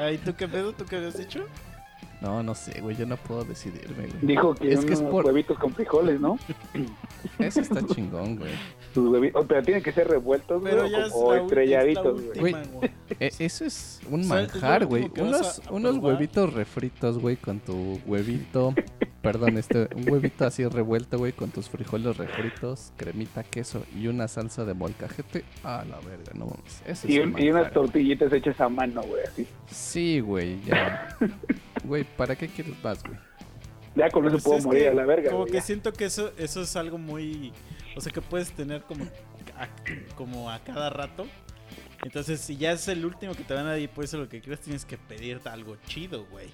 [0.00, 0.72] Ay, ¿tú qué pedo?
[0.72, 1.46] ¿Tú qué habías dicho?
[2.20, 4.18] No, no sé, güey, yo no puedo decidirme, güey.
[4.22, 6.38] Dijo que, Es que es unos por- huevitos con frijoles, ¿no?
[7.38, 8.52] Eso está chingón, güey.
[8.94, 11.44] Sus huevitos, pero tienen que ser revueltos, güey, Pero o, ya es o la, ul-
[11.44, 12.54] estrelladitos, es la güey.
[12.54, 12.90] última, güey.
[13.20, 15.10] E- eso es un manjar, güey.
[15.18, 18.74] Unos, a- a unos huevitos refritos, güey, con tu huevito.
[19.20, 24.28] Perdón, este, un huevito así revuelto, güey, con tus frijoles refritos, cremita, queso y una
[24.28, 25.44] salsa de molcajete.
[25.62, 26.82] Ah, la verga, no mames.
[26.86, 29.46] Eso Y, es un y unas tortillitas hechas a mano, güey, así.
[29.70, 31.16] Sí, güey, ya.
[31.84, 33.18] Güey, ¿para qué quieres más, güey?
[33.94, 35.64] Ya con eso Pues puedo es morir que a la verga, Como güey, que ya.
[35.64, 37.52] siento que eso, eso es algo muy.
[37.96, 39.04] O sea, que puedes tener como
[39.56, 39.68] a,
[40.16, 41.26] como a cada rato.
[42.02, 44.40] Entonces, si ya es el último que te van a dar y pues lo que
[44.40, 46.48] quieras, tienes que pedirte algo chido, güey.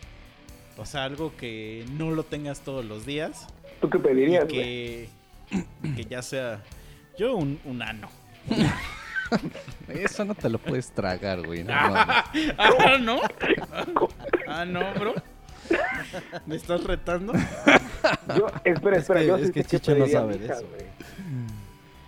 [0.76, 3.46] O sea, algo que no lo tengas todos los días.
[3.80, 4.54] ¿Tú qué Y pedirías, güey?
[4.54, 5.08] que,
[5.96, 6.62] que ya sea.
[7.18, 8.08] Yo, un, un ano.
[9.88, 11.64] Eso no te lo puedes tragar, güey.
[11.64, 11.72] No.
[12.58, 13.20] Ah, ¿no?
[14.48, 15.14] Ah, no, bro.
[16.46, 17.32] ¿Me estás retando?
[18.36, 20.46] Yo, espera, Es espera, que- yo es sí que sé qué Chicho no sabe de
[20.46, 20.66] eso.
[20.68, 20.90] güey.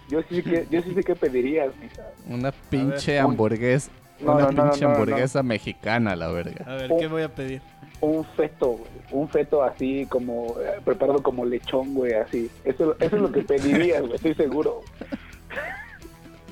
[0.08, 2.02] Yo sí, que, yo sí sé qué pedirías, mija.
[2.28, 3.90] Una pinche un- hamburguesa.
[4.20, 4.88] No, una no, pinche no, no, no.
[5.02, 6.64] hamburguesa mexicana, la verga.
[6.66, 7.62] A ver, ¿qué voy a pedir?
[8.00, 8.90] Un feto, güey.
[9.12, 12.50] Un feto así como eh, preparado como lechón, güey, así.
[12.64, 14.80] Eso, eso es lo que pedirías, güey, estoy seguro.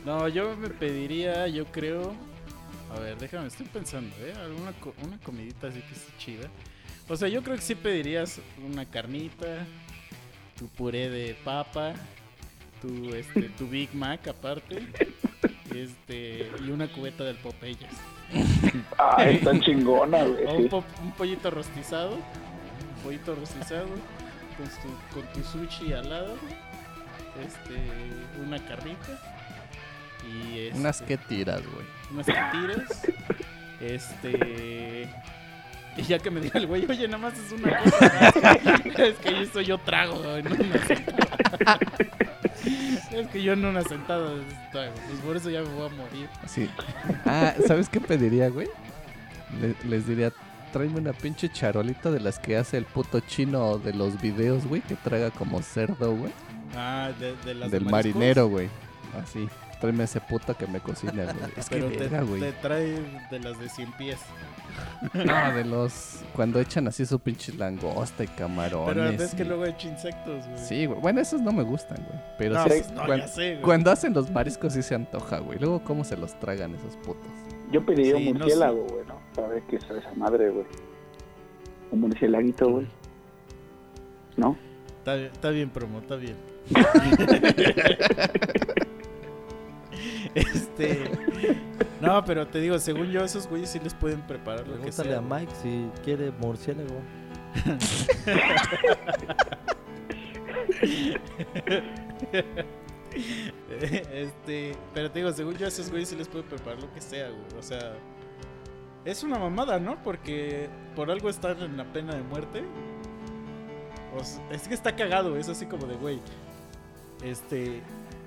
[0.04, 2.14] No, yo me pediría, yo creo.
[2.94, 4.32] A ver, déjame, estoy pensando, ¿eh?
[4.42, 6.48] Alguna co- una comidita así que esté chida.
[7.08, 9.66] O sea, yo creo que sí pedirías una carnita,
[10.58, 11.92] tu puré de papa,
[12.80, 14.86] tu, este, tu Big Mac aparte,
[15.74, 17.78] este, y una cubeta del Popeyes.
[18.98, 23.86] Ah, está chingona, güey, O un, po- un pollito rostizado, un pollito rostizado,
[24.56, 26.34] con tu, con tu sushi al lado,
[27.44, 29.39] este, una carnita.
[30.30, 31.86] Y este, Unas que tiras, güey.
[32.12, 33.02] unas tiras.
[33.80, 35.08] Este.
[35.96, 38.52] Y ya que me diga el güey, oye, nada más es una cosa.
[38.84, 41.78] Es que, es que eso yo trago en una sentada.
[43.12, 44.30] Es que yo en una sentada
[44.72, 44.92] trago.
[45.08, 46.28] Pues por eso ya me voy a morir.
[46.46, 46.70] Sí.
[47.26, 48.68] Ah, ¿sabes qué pediría, güey?
[49.60, 50.32] Le- les diría,
[50.72, 54.82] tráeme una pinche charolita de las que hace el puto chino de los videos, güey,
[54.82, 56.32] que traga como cerdo, güey.
[56.76, 58.68] Ah, de, de las de Del marinero, güey.
[59.20, 59.48] Así.
[59.80, 61.36] Tráeme ese puto que me cocina, güey.
[61.56, 62.40] Es que Pero te, verga, güey.
[62.40, 64.18] te trae de las de 100 pies.
[65.14, 66.20] No, de los...
[66.36, 68.94] Cuando echan así su pinche langosta y camarones.
[68.94, 70.58] Pero ves que y- luego he hecho insectos, güey.
[70.58, 71.00] Sí, güey.
[71.00, 72.20] Bueno, esos no me gustan, güey.
[72.36, 73.62] Pero no, sí, pues, no, cuan- ya sé, güey.
[73.62, 75.58] cuando hacen los mariscos sí se antoja, güey.
[75.58, 77.26] Luego, ¿cómo se los tragan esos putos?
[77.72, 79.18] Yo pediría Sí, un no murciélago, güey, ¿no?
[79.34, 80.66] Para ver qué es esa madre, güey.
[81.90, 82.86] Un murciélaguito, güey.
[84.36, 84.56] ¿No?
[84.98, 86.36] Está, está bien, promo, está bien.
[90.34, 91.10] este.
[92.00, 95.18] No, pero te digo, según yo, esos güeyes sí les pueden preparar lo que sea.
[95.18, 97.00] a Mike si quiere murciélago.
[104.12, 107.28] este, pero te digo, según yo, esos güeyes sí les pueden preparar lo que sea,
[107.28, 107.58] güey.
[107.58, 107.94] O sea,
[109.04, 110.02] es una mamada, ¿no?
[110.02, 112.62] Porque por algo están en la pena de muerte.
[114.16, 116.20] O s- es que está cagado, es así como de, güey.
[117.22, 117.82] Este,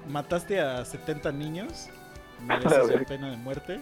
[0.07, 1.89] mataste a 70 niños,
[2.45, 3.81] mereces la pena de muerte.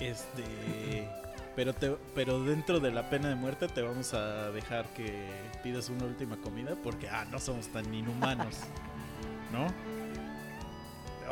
[0.00, 1.08] Este,
[1.54, 5.28] pero te, pero dentro de la pena de muerte te vamos a dejar que
[5.62, 8.56] pidas una última comida porque ah, no somos tan inhumanos,
[9.52, 9.66] ¿no?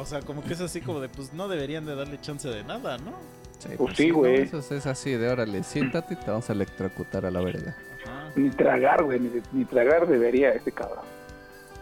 [0.01, 2.63] O sea, como que es así como de pues no deberían de darle chance de
[2.65, 3.13] nada, ¿no?
[3.59, 4.19] Sí, Pues sí, ¿no?
[4.19, 4.43] güey.
[4.43, 7.77] Eso es- es así de órale, siéntate y te vamos a electrocutar a la verga.
[8.05, 8.31] Ajá.
[8.37, 11.05] Ni tragar, güey, ni, ni tragar debería este cabrón.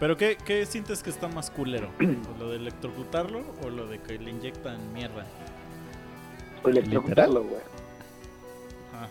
[0.00, 1.90] Pero ¿qué, qué sientes que está más culero?
[2.00, 5.26] ¿O ¿Lo de electrocutarlo o lo de que le inyectan mierda?
[6.64, 7.60] O electrocutarlo, güey.
[8.94, 9.08] Ajá.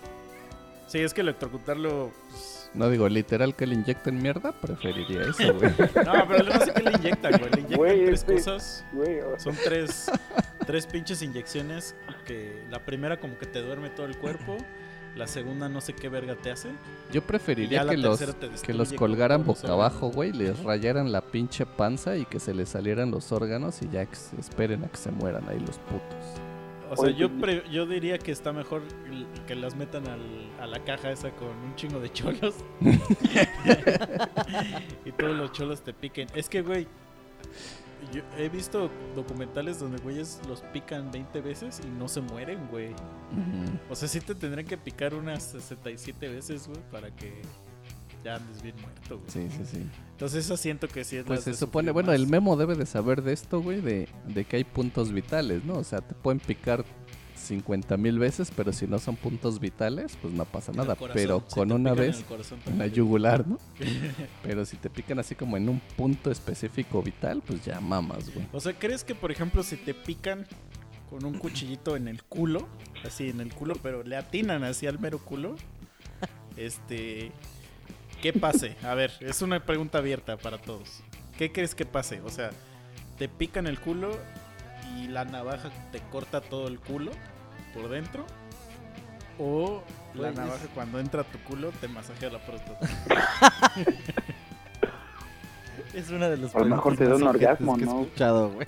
[0.87, 2.11] Sí, es que electrocutarlo.
[2.29, 5.71] pues, No digo literal que le inyecten mierda, preferiría eso, güey.
[6.05, 7.51] No, pero no sé qué le inyectan, güey.
[7.51, 8.85] Le inyectan tres este- cosas.
[9.37, 10.11] Son tres,
[10.65, 14.57] tres pinches inyecciones que la primera como que te duerme todo el cuerpo,
[15.15, 16.69] la segunda no sé qué verga te hace.
[17.11, 18.19] Yo preferiría que los,
[18.63, 22.53] que los colgaran los boca abajo, güey, les rayaran la pinche panza y que se
[22.53, 25.77] les salieran los órganos y ya que se esperen a que se mueran ahí los
[25.79, 26.41] putos.
[26.91, 28.81] O sea, yo, pre- yo diría que está mejor
[29.45, 32.55] que las metan al- a la caja esa con un chingo de cholos.
[35.05, 36.27] y todos los cholos te piquen.
[36.33, 36.87] Es que, güey,
[38.13, 42.89] yo he visto documentales donde güeyes los pican 20 veces y no se mueren, güey.
[43.89, 47.41] O sea, sí te tendrían que picar unas 67 veces, güey, para que
[48.23, 49.29] ya andes bien muerto, güey.
[49.29, 49.89] Sí, sí, sí.
[50.11, 52.15] Entonces eso siento que sí es Pues se supone, bueno, más.
[52.19, 55.75] el memo debe de saber de esto, güey, de, de que hay puntos vitales, ¿no?
[55.75, 56.83] O sea, te pueden picar
[57.39, 60.95] 50 mil veces, pero si no son puntos vitales, pues no pasa nada.
[60.95, 62.91] corazón, Pero si con una vez en también.
[62.91, 63.57] yugular, ¿no?
[64.43, 68.45] pero si te pican así como en un punto específico vital, pues ya mamas, güey.
[68.51, 70.45] O sea, ¿crees que, por ejemplo, si te pican
[71.09, 72.67] con un cuchillito en el culo,
[73.03, 75.55] así en el culo, pero le atinan así al mero culo,
[76.57, 77.31] este,
[78.21, 78.75] ¿qué pase?
[78.83, 81.01] A ver, es una pregunta abierta para todos.
[81.37, 82.21] ¿Qué crees que pase?
[82.21, 82.51] O sea,
[83.17, 84.11] te pican el culo
[84.99, 87.11] y la navaja te corta todo el culo
[87.73, 88.25] por dentro,
[89.37, 89.83] o
[90.13, 92.87] la navaja cuando entra a tu culo te masajea la próstata.
[95.93, 98.01] Es una de las A lo mejor te da un orgasmo, que he ¿no?
[98.01, 98.67] escuchado, güey.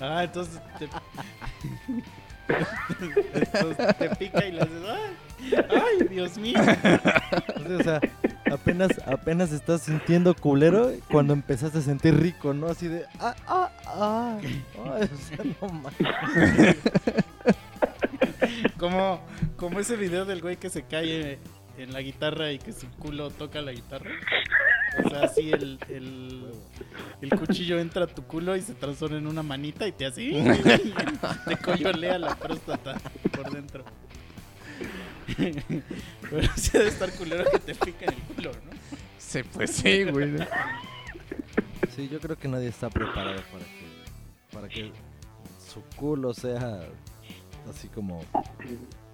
[0.00, 0.88] Ah, entonces te...
[3.34, 5.64] entonces te pica y le haces, ¡ay!
[5.70, 6.58] ¡Ay, Dios mío!
[7.78, 8.00] O sea,
[8.52, 12.66] apenas, apenas estás sintiendo culero cuando empezaste a sentir rico, ¿no?
[12.66, 14.38] Así de, ah, ah, ah.
[14.40, 14.64] Ay,
[15.12, 15.94] o sea, no mames.
[18.78, 19.20] Como,
[19.56, 21.38] como ese video del güey que se cae
[21.78, 24.10] en la guitarra y que su culo toca la guitarra.
[25.04, 26.52] O sea, así el, el,
[27.20, 30.32] el cuchillo entra a tu culo y se transforma en una manita y te así
[31.48, 32.98] te coyolea la próstata
[33.32, 33.84] por dentro.
[36.30, 38.76] Pero sí debe estar culero que te pica en el culo, ¿no?
[39.18, 40.36] Sí, pues sí, güey.
[41.94, 44.92] Sí, yo creo que nadie está preparado para que, para que
[45.66, 46.80] su culo sea
[47.68, 48.24] así como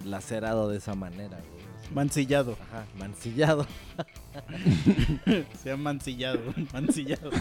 [0.04, 1.62] lacerado de esa manera, güey.
[1.94, 2.56] Mancillado.
[2.68, 3.66] Ajá, mancillado.
[5.62, 6.40] Se ha mancillado,
[6.72, 7.30] mancillado.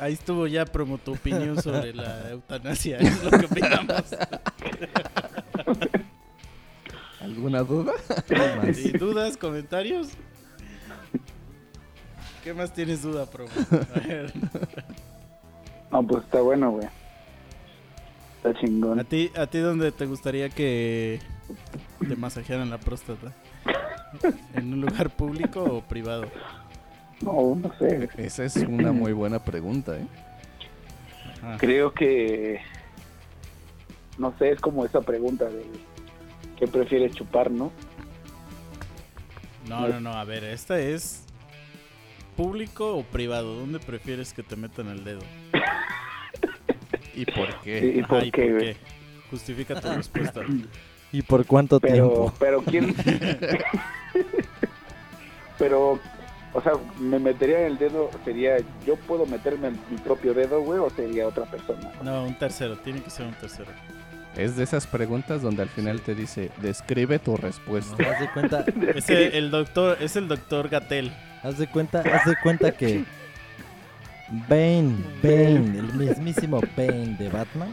[0.00, 4.04] Ahí estuvo ya promo tu opinión sobre la eutanasia, es lo que opinamos.
[7.20, 7.92] ¿Alguna duda?
[8.76, 10.08] ¿Y dudas, comentarios?
[12.44, 13.50] ¿Qué más tienes duda, promo?
[13.94, 14.32] A ver,
[15.90, 16.86] No, pues está bueno, güey.
[18.36, 19.04] Está ¿a chingón.
[19.06, 21.20] ti, ¿a ti dónde te gustaría que
[22.06, 23.32] te masajearan la próstata?
[24.54, 26.26] ¿En un lugar público o privado?
[27.20, 28.08] No, no sé.
[28.16, 30.06] Esa es una muy buena pregunta, ¿eh?
[31.42, 31.56] Ajá.
[31.58, 32.60] Creo que.
[34.18, 35.64] No sé, es como esa pregunta de.
[36.58, 37.70] ¿Qué prefieres chupar, no?
[39.68, 41.24] No, no, no, a ver, esta es
[42.36, 43.54] público o privado.
[43.54, 45.20] ¿Dónde prefieres que te metan el dedo?
[47.14, 47.94] ¿Y por qué?
[47.96, 48.74] ¿Y Ajá, por ¿y qué, por güey?
[48.74, 48.76] qué?
[49.30, 50.40] Justifica tu respuesta.
[51.12, 52.32] ¿Y por cuánto Pero, tiempo?
[52.38, 52.94] pero ¿quién?
[55.58, 55.98] pero,
[56.52, 58.56] o sea, me metería en el dedo, sería,
[58.86, 61.90] ¿yo puedo meterme en mi propio dedo, güey, o sería otra persona?
[62.02, 63.70] No, un tercero, tiene que ser un tercero.
[64.36, 67.96] Es de esas preguntas donde al final te dice, describe tu No, respuesta.
[68.10, 71.12] haz de cuenta, Es el, el doctor, es el doctor Gatel.
[71.42, 73.04] haz de cuenta, haz de cuenta que
[74.48, 77.72] Bane, Bane, el mismísimo Bane de Batman,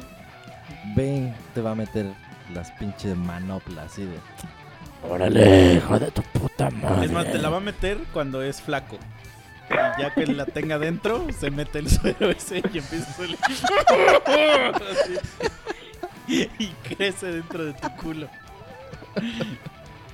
[0.95, 2.05] Bane te va a meter
[2.53, 4.17] las pinches manoplas así de.
[5.09, 7.05] Órale, hijo de tu puta madre.
[7.05, 8.97] Es más, te la va a meter cuando es flaco.
[9.99, 13.37] Ya que la tenga dentro, se mete el suero ese y empieza a salir.
[16.27, 18.27] Y crece dentro de tu culo.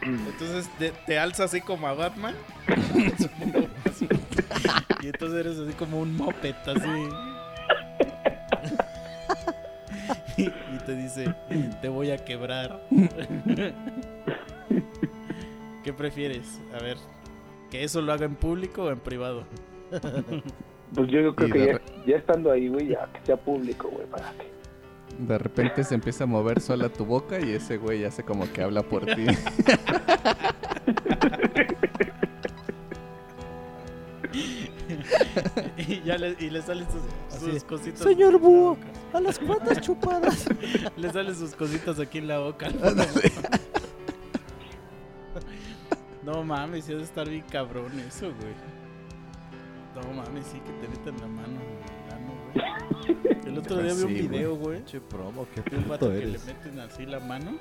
[0.02, 2.36] Entonces te, te alza así como a Batman.
[5.02, 7.10] Y entonces eres así como un moped, así.
[10.38, 10.50] Y
[10.86, 11.34] te dice,
[11.82, 12.80] te voy a quebrar.
[15.84, 16.60] ¿Qué prefieres?
[16.78, 16.98] A ver,
[17.70, 19.46] ¿que eso lo haga en público o en privado?
[20.94, 24.34] Pues yo creo Y que ya, estando ahí, güey, ya que sea público, güey, para
[24.34, 24.52] que...
[25.24, 28.62] De repente se empieza a mover sola tu boca y ese güey hace como que
[28.62, 29.26] habla por ti.
[35.78, 36.86] y ya le, y le salen
[37.40, 38.00] sus, cositas.
[38.02, 38.78] "Señor búho".
[39.14, 40.46] a las cuantas chupadas.
[40.98, 42.70] Le salen sus cositas aquí en la boca.
[46.24, 48.54] No mames, sí ha de estar bien cabrón eso, güey.
[49.96, 53.48] No mames, sí que te meten la mano en el ano, güey.
[53.48, 54.28] El otro día vi un Sí, güey.
[54.28, 54.86] video, güey.
[54.86, 57.58] Che promo, qué un vato que le meten así la mano,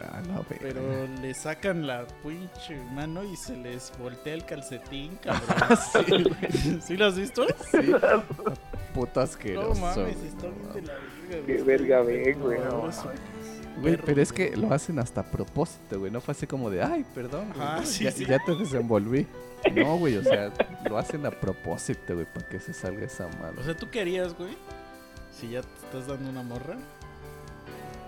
[0.00, 0.58] Ah, no, güey.
[0.60, 0.82] pero
[1.22, 5.78] le sacan la pinche mano y se les voltea el calcetín, cabrón.
[5.92, 6.80] sí, güey.
[6.82, 7.46] ¿Sí lo has visto?
[7.70, 7.92] Sí.
[8.94, 9.80] Puto No asqueroso.
[9.80, 11.62] mames, güey, está no bien de la verga, Qué güey.
[11.64, 12.58] verga ven, güey.
[13.80, 16.10] Güey, pero es que lo hacen hasta a propósito, güey.
[16.12, 17.48] No fue así como de, ay, perdón.
[17.54, 18.24] güey, Ah, sí, ya, sí.
[18.26, 19.26] ya te desenvolví.
[19.76, 20.52] No, güey, o sea,
[20.90, 23.62] lo hacen a propósito, güey, para que se salga esa O madre.
[23.62, 24.56] sea, ¿tú qué harías, güey?
[25.30, 26.74] Si ya te estás dando una morra,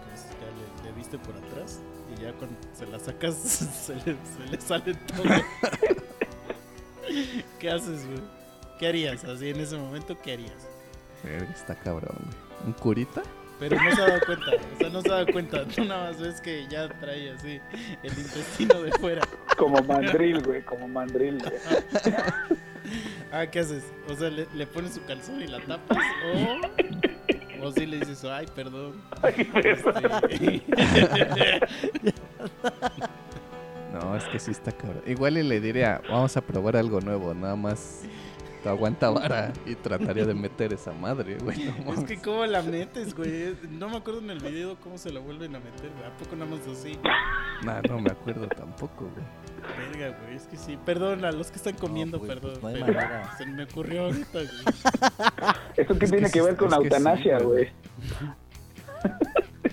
[0.09, 1.79] pues ya le, le viste por atrás
[2.13, 5.23] y ya cuando se la sacas se le, se le sale todo.
[7.61, 8.21] ¿Qué haces, güey?
[8.81, 9.25] ¿Qué harías?
[9.25, 10.69] Así en ese momento, ¿qué harías?
[11.55, 12.67] Está cabrón, güey.
[12.67, 13.23] ¿Un curita?
[13.59, 15.65] Pero no se ha dado cuenta, o sea, no se ha dado cuenta.
[15.67, 17.61] Tú nada más ves que ya trae así
[18.03, 19.23] el intestino de fuera.
[19.57, 21.39] Como mandril, güey, como mandril.
[21.39, 21.55] güey.
[23.33, 23.85] Ah, ¿qué haces?
[24.09, 25.99] O sea, le, le pones su calzón y la tapas
[26.35, 26.61] o...
[27.65, 29.01] O si le dices, ay, perdón.
[29.65, 30.63] Este,
[33.93, 35.03] No, es que sí está cabrón.
[35.07, 38.03] Igual y le diría, vamos a probar algo nuevo, nada más
[38.65, 41.71] te aguanta vara y trataría de meter esa madre, güey.
[41.85, 43.55] No Es que cómo la metes, güey.
[43.71, 46.05] No me acuerdo en el video cómo se la vuelven a meter, güey.
[46.05, 46.99] ¿A poco nada más así?
[47.63, 49.93] Nah, no me acuerdo tampoco, güey.
[49.93, 50.37] Verga, güey.
[50.37, 50.79] Es que sí.
[50.85, 52.59] Perdón a los que están comiendo, güey, perdón.
[52.61, 53.01] pues no pero
[53.37, 55.55] se me ocurrió ahorita, güey.
[55.77, 57.69] ¿Esto qué Es tiene que ver con sí, eutanasia, güey.
[57.69, 57.73] güey?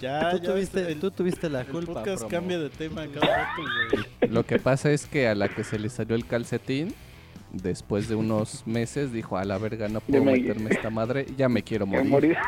[0.02, 0.52] Ya, Tú ya.
[0.54, 2.30] tuviste, el, tú tuviste la el culpa, podcast promo.
[2.32, 3.62] cambia de tema cada rato,
[4.20, 4.30] güey.
[4.32, 6.94] Lo que pasa es que a la que se le salió el calcetín,
[7.54, 11.50] después de unos meses, dijo, a la verga, no puedo me- meterme esta madre, ya
[11.50, 12.06] me quiero morir.
[12.10, 12.38] morir.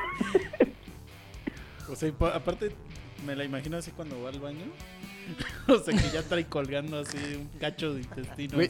[1.90, 2.72] O sea, aparte,
[3.26, 4.66] me la imagino así cuando va al baño.
[5.68, 8.56] o sea, que ya trae colgando así un cacho de intestino.
[8.56, 8.70] Güey,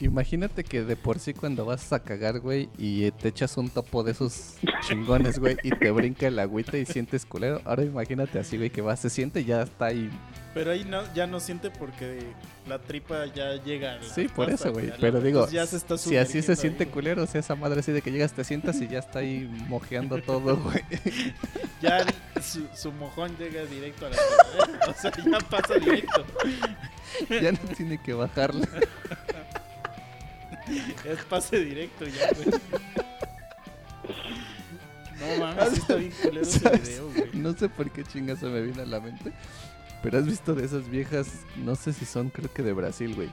[0.00, 4.02] imagínate que de por sí cuando vas a cagar, güey, y te echas un topo
[4.02, 4.54] de esos
[4.88, 7.60] chingones, güey, y te brinca el agüita y sientes culero.
[7.64, 10.08] Ahora imagínate así, güey, que vas, se siente y ya está ahí.
[10.54, 12.20] Pero ahí no, ya no siente porque
[12.68, 13.94] la tripa ya llega.
[13.94, 14.88] a la Sí, por eso, güey.
[14.88, 17.40] la- Pero digo, entonces ya se está si así se siente ahí, culero, o sea,
[17.40, 20.82] esa madre así de que llegas, te sientas y ya está ahí mojeando todo, güey.
[21.80, 22.04] Ya
[22.42, 24.90] su, su mojón llega directo a la tripa.
[24.90, 26.26] O sea, ya pasa directo.
[27.30, 28.68] ya no tiene que bajarle.
[31.04, 32.60] Es pase directo ya, güey.
[35.18, 37.30] No mames, está bien culero ese video, güey.
[37.34, 39.32] No sé por qué chinga se me vino a la mente.
[40.02, 41.28] Pero has visto de esas viejas,
[41.64, 43.28] no sé si son, creo que de Brasil, güey.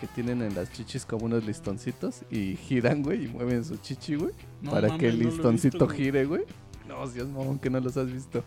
[0.00, 4.16] Que tienen en las chichis como unos listoncitos y giran, güey, y mueven su chichi,
[4.16, 4.32] güey.
[4.62, 6.42] No para mames, que el no listoncito visto, gire, güey.
[6.88, 8.42] No, Dios mamón, que no los has visto.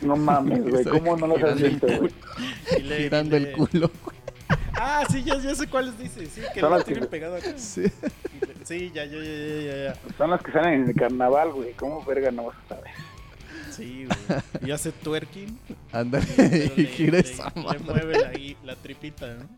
[0.00, 0.84] No mames, güey.
[0.84, 2.12] ¿Cómo no los has visto, güey?
[2.98, 4.16] Girando el culo, güey.
[4.74, 6.28] Ah, sí, ya, ya sé cuáles dices.
[6.34, 7.52] Sí, que lo que- tienen pegado acá.
[7.56, 7.84] Sí.
[8.64, 10.16] Sí, ya, ya, ya, ya, ya, ya.
[10.18, 11.72] Son las que salen en el carnaval, güey.
[11.74, 12.90] ¿Cómo verga no vas a saber?
[13.76, 14.68] Sí, güey.
[14.68, 15.58] Y hace twerking.
[15.92, 17.78] Ándale, y le- gira le- esa le madre.
[17.80, 18.32] mueve la,
[18.72, 19.48] la tripita, ¿no?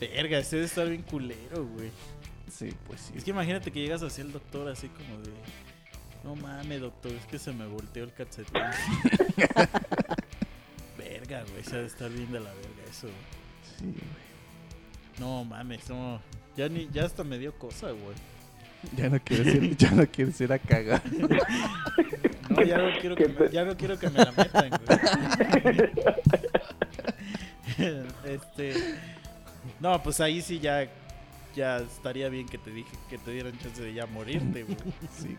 [0.00, 1.90] Verga, ese debe estar bien culero, güey.
[2.50, 3.12] Sí, pues sí.
[3.16, 5.30] Es que imagínate que llegas así el doctor, así como de.
[6.24, 8.60] No mames, doctor, es que se me volteó el calcetín.
[10.98, 13.06] verga, güey, se ha de estar bien de la verga eso.
[13.06, 13.78] güey.
[13.78, 14.20] Sí, güey.
[15.18, 16.20] No mames, no.
[16.56, 18.16] Ya, ni, ya hasta me dio cosa, güey.
[18.96, 21.02] Ya no quieres ir, ya no quieres ir a cagar.
[22.50, 25.90] No, ya no quiero que ¿Qué me, ya no quiero que me la metan, güey.
[28.24, 28.74] este.
[29.78, 30.88] No, pues ahí sí ya.
[31.54, 34.76] Ya estaría bien que te dije que te dieran chance de ya morirte, güey.
[35.18, 35.36] Sí.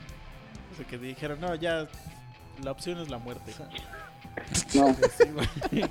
[0.72, 1.88] O sea, que te dijeran, no, ya.
[2.64, 3.53] La opción es la muerte.
[4.74, 4.95] No.
[5.70, 5.82] Sí.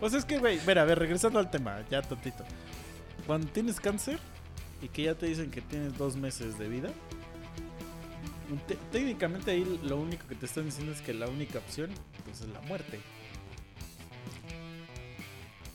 [0.00, 2.44] O sea, es que, güey, mira, a ver, regresando al tema, ya tantito.
[3.26, 4.18] Cuando tienes cáncer
[4.82, 6.90] y que ya te dicen que tienes dos meses de vida,
[8.90, 11.90] técnicamente ahí lo único que te están diciendo es que la única opción
[12.24, 13.00] pues, es la muerte.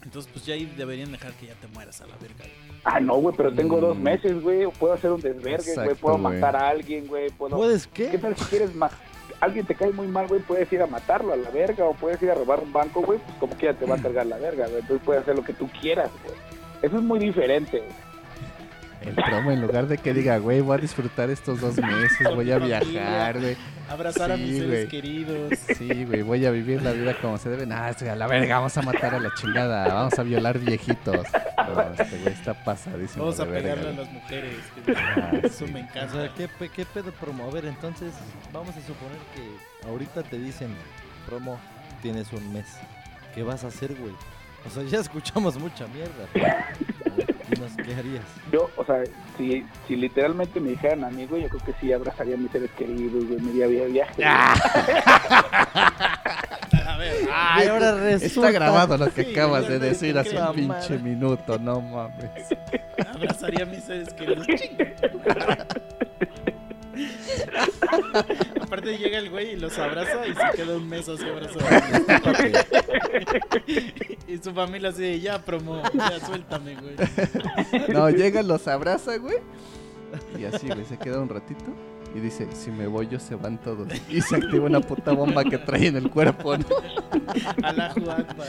[0.04, 2.38] Entonces, pues ya ahí deberían dejar que ya te mueras a la verga.
[2.40, 2.52] güey.
[2.86, 4.02] Ah, no, güey, pero tengo dos Mm.
[4.04, 4.66] meses, güey.
[4.80, 5.96] Puedo hacer un desvergue, güey.
[5.96, 6.36] Puedo güey.
[6.36, 7.30] matar a alguien, güey.
[7.32, 7.58] Puedo...
[7.58, 8.18] ¿Puedes ¿Qué qué?
[8.18, 8.92] tal si quieres más?
[9.42, 12.20] Alguien te cae muy mal, güey, puedes ir a matarlo a la verga o puedes
[12.24, 14.66] ir a robar un banco, güey, pues como quiera te va a cargar la verga,
[14.68, 14.80] güey.
[14.80, 16.36] Entonces puedes hacer lo que tú quieras, güey.
[16.82, 18.07] Eso es muy diferente, güey.
[19.08, 22.52] El promo, en lugar de que diga, güey, voy a disfrutar estos dos meses, voy
[22.52, 23.56] a viajar, güey.
[23.90, 24.88] Abrazar a Sí, mis seres güey.
[24.88, 25.54] queridos.
[25.78, 27.66] Sí, güey, voy a vivir la vida como se debe.
[27.74, 31.26] Ah, sí, a la verga, vamos a matar a la chingada, vamos a violar viejitos.
[31.58, 33.24] No, este güey está pasadísimo.
[33.26, 34.56] Vamos a verga, pegarle a las mujeres.
[34.96, 35.72] Ah, Eso sí.
[35.74, 36.12] me O encanta.
[36.12, 37.66] sea, ¿qué, pe- ¿qué pedo promover?
[37.66, 38.14] Entonces,
[38.52, 40.70] vamos a suponer que ahorita te dicen,
[41.26, 41.58] promo,
[42.02, 42.66] tienes un mes.
[43.34, 44.14] ¿Qué vas a hacer, güey?
[44.66, 46.28] O sea, ya escuchamos mucha mierda.
[47.86, 48.24] ¿qué harías?
[48.52, 49.04] Yo, o sea,
[49.38, 52.52] si, si literalmente me dijeran a mí, güey, yo creo que sí abrazaría a mis
[52.52, 54.24] seres queridos, güey, me iría de viaje.
[56.88, 58.50] A ver, Ay, ahora resulta...
[58.50, 62.32] Está grabado lo que Sí, acabas de decir hace un pinche minuto, no mames.
[63.14, 64.48] abrazaría a mis seres queridos.
[68.62, 71.66] Aparte llega el güey y los abraza y se queda un mes así abrazado.
[74.28, 76.96] y su familia así de, ya promo, ya suéltame, güey.
[77.90, 79.38] No, llega, los abraza, güey.
[80.38, 81.66] Y así, güey, se queda un ratito.
[82.16, 83.88] Y dice, si me voy yo se van todos.
[84.10, 86.66] Y se activa una puta bomba que trae en el cuerpo, ¿no?
[87.64, 88.48] Allahu Akbar.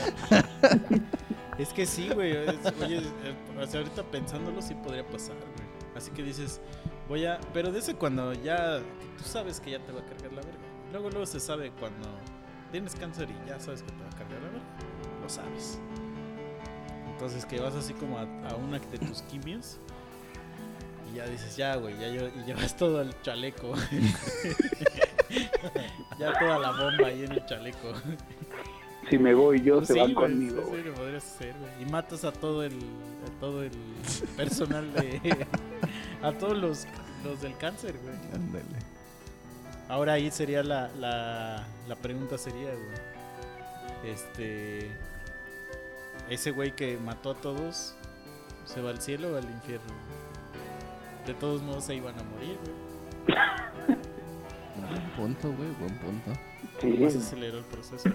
[1.57, 2.31] Es que sí, güey.
[2.31, 5.67] es- Oye, eh, ahorita pensándolo sí podría pasar, güey.
[5.95, 6.61] Así que dices,
[7.09, 7.39] voy a...
[7.53, 8.79] Pero de ese cuando ya...
[9.17, 10.59] Tú sabes que ya te va a cargar la verga.
[10.93, 12.07] Luego, luego se sabe cuando
[12.71, 14.65] tienes cáncer y ya sabes que te va a cargar la verga.
[15.21, 15.79] Lo sabes.
[17.11, 19.77] Entonces que vas así como a, a una de tus quimios.
[21.11, 23.73] Y ya dices, ya, güey, ya lle- y llevas todo el chaleco.
[26.19, 27.93] ya toda la bomba ahí en el chaleco.
[29.09, 30.63] Si me voy yo, Pues se sí, van güey, conmigo.
[30.65, 31.71] sí, sí, lo podrías hacer, güey.
[31.81, 33.71] Y matas a todo el, a todo el
[34.37, 35.19] personal de,
[36.21, 36.87] a todos los,
[37.23, 38.15] los del cáncer, güey.
[38.33, 38.65] Ándale.
[39.87, 44.11] Ahora ahí sería la, la, la pregunta sería, güey.
[44.11, 44.91] Este,
[46.29, 47.95] ese güey que mató a todos,
[48.65, 49.93] ¿se va al cielo o al infierno?
[51.25, 52.89] De todos modos se iban a morir, güey.
[54.89, 56.31] Buen punto, güey, buen punto.
[56.79, 58.09] Sí, ¿Cómo se aceleró el proceso?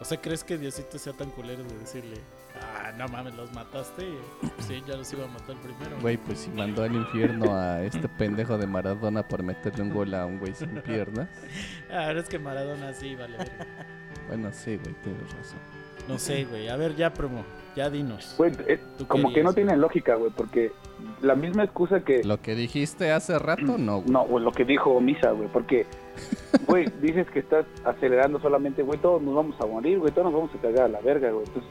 [0.00, 2.16] O sea, ¿crees que Diosito sea tan culero de decirle,
[2.62, 4.06] ah, no mames, los mataste?
[4.58, 5.96] Sí, ya los iba a matar primero.
[6.00, 10.14] Güey, pues si mandó al infierno a este pendejo de Maradona por meterle un gol
[10.14, 11.28] a un güey sin piernas.
[11.88, 13.38] Ah, ahora es que Maradona sí, vale.
[13.38, 13.66] verga.
[14.28, 15.58] Bueno, sí, güey, tienes razón.
[16.08, 16.68] No sé, güey.
[16.68, 17.44] A ver, ya, promo.
[17.74, 18.34] Ya dinos.
[18.38, 20.72] Güey, eh, ¿Tú como que no tiene lógica, güey, porque
[21.20, 22.24] la misma excusa que...
[22.24, 24.10] Lo que dijiste hace rato, no, güey.
[24.10, 25.86] No, güey, lo que dijo Misa, güey, porque,
[26.66, 30.34] güey, dices que estás acelerando solamente, güey, todos nos vamos a morir, güey, todos nos
[30.34, 31.44] vamos a cagar a la verga, güey.
[31.46, 31.70] Entonces,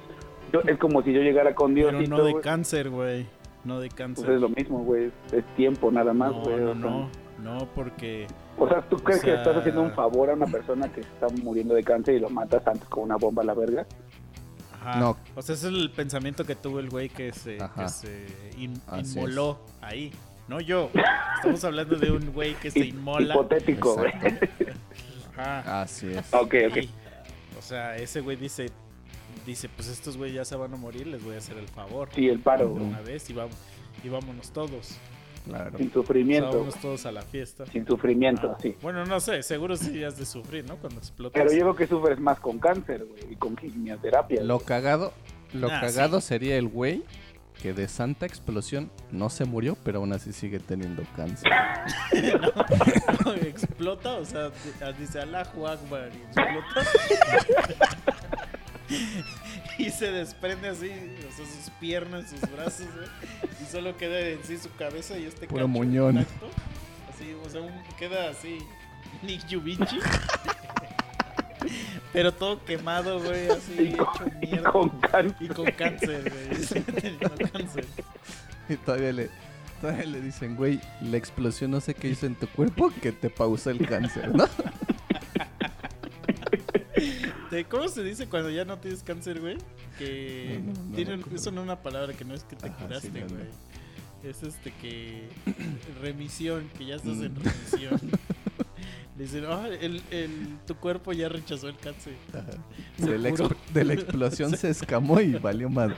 [0.53, 3.25] yo- es como si yo llegara con Dios Pero y no de cáncer, güey.
[3.63, 4.25] No de cáncer.
[4.25, 6.57] Pues es lo mismo, güey, es tiempo nada más, no, güey.
[6.57, 7.09] no, no.
[7.41, 8.27] No, porque...
[8.57, 11.27] O sea, ¿tú crees que sea- estás haciendo un favor a una persona que está
[11.43, 13.85] muriendo de cáncer y lo matas antes con una bomba a la verga?
[14.81, 14.99] Ajá.
[14.99, 15.17] No.
[15.35, 17.83] O sea, ese es el pensamiento que tuvo el güey que se, Ajá.
[17.83, 18.25] que se
[18.57, 20.11] in- Así inmoló ahí.
[20.47, 20.89] No yo.
[21.35, 23.33] Estamos hablando de un güey que se inmola.
[23.33, 24.11] Hipotético, güey.
[25.35, 25.81] Ajá.
[25.81, 26.33] Así es.
[26.33, 26.77] Ok, ok.
[26.77, 26.89] Y,
[27.57, 28.67] o sea, ese güey dice,
[29.45, 32.09] dice, pues estos güeyes ya se van a morir, les voy a hacer el favor.
[32.13, 32.83] Sí, el paro, de güey.
[32.85, 33.55] una vez y vamos,
[34.03, 34.97] y vámonos todos.
[35.45, 35.77] Claro.
[35.77, 37.65] Sin O sea, sufrimiento, vámonos todos a la fiesta.
[37.67, 38.75] sin sufrimiento, Ah, sí.
[38.81, 40.77] Bueno, no sé, seguro sí has de sufrir, ¿no?
[40.77, 41.39] Cuando explotas.
[41.39, 44.41] Pero yo creo que sufres más con cáncer, güey, y con quimioterapia.
[44.43, 44.65] Lo güey.
[44.65, 45.13] cagado,
[45.53, 47.03] lo Ah, cagado sería el güey
[47.61, 51.51] que de santa explosión no se murió, pero aún así sigue teniendo cáncer.
[53.25, 57.85] No, explota, o sea, di- dice Allahu Akbar y explota.
[59.77, 63.07] y se desprende así, o sea, sus piernas, sus brazos, güey,
[63.63, 66.17] y solo queda en sí su cabeza y este Puro muñón.
[66.17, 66.49] intacto.
[67.13, 68.57] Así, o sea, un- queda así
[69.23, 69.99] Nick Yubichi.
[72.13, 74.71] Pero todo quemado, güey, así Y hecho con, y mierda.
[74.71, 75.35] con cáncer.
[75.41, 76.83] Y con cáncer, güey.
[77.01, 77.85] Teniendo cáncer.
[78.69, 79.29] Y todavía le,
[79.81, 83.29] todavía le dicen, güey, la explosión no sé qué hizo en tu cuerpo que te
[83.29, 84.47] pausa el cáncer, ¿no?
[87.69, 89.57] ¿Cómo se dice cuando ya no tienes cáncer, güey?
[89.97, 93.07] Que No, no, no eso es una palabra que no es que te Ajá, curaste,
[93.11, 93.45] sí, güey.
[94.23, 95.27] Es este que
[96.01, 97.43] remisión, que ya estás en Mm.
[97.43, 98.11] remisión.
[99.17, 102.13] Le dicen, "Ah, el, el- tu cuerpo ya rechazó el cáncer.
[102.97, 103.31] De la,
[103.73, 105.93] de explosión se escamó y valió más.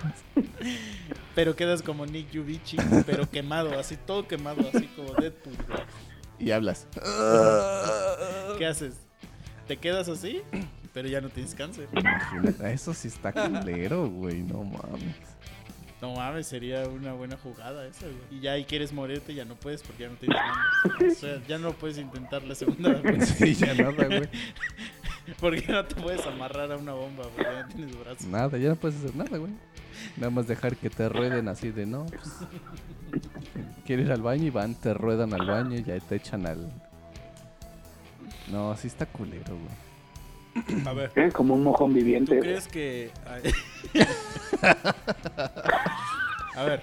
[1.33, 2.77] Pero quedas como Nick Yubichi,
[3.07, 5.55] pero quemado, así todo quemado, así como Deadpool.
[5.67, 5.79] güey.
[6.39, 6.85] Y hablas.
[8.59, 8.93] ¿Qué haces?
[9.67, 10.41] ¿Te quedas así?
[10.97, 11.87] Pero ya no tienes cáncer.
[11.91, 15.15] Imagínate, Eso sí está culero, güey, no mames.
[16.01, 18.17] No mames, sería una buena jugada esa, güey.
[18.31, 21.17] Y ya ahí quieres morirte, ya no puedes porque ya no tienes manos.
[21.17, 23.27] O sea, ya no puedes intentar la segunda vez.
[23.29, 24.27] Sí, ya nada, güey.
[25.39, 28.25] Porque no te puedes amarrar a una bomba, porque ya no tienes brazos.
[28.25, 29.51] Nada, ya no puedes hacer nada, güey.
[30.15, 32.05] Nada más dejar que te rueden así de no.
[32.07, 32.39] Pues,
[33.85, 36.67] Quieres ir al baño y van, te ruedan al baño y ya te echan al.
[38.49, 39.86] No, así está culero, güey.
[40.85, 42.35] A ver, Es como un mojón ¿tú viviente.
[42.37, 42.41] güey.
[42.41, 43.11] crees que...
[46.55, 46.81] A ver.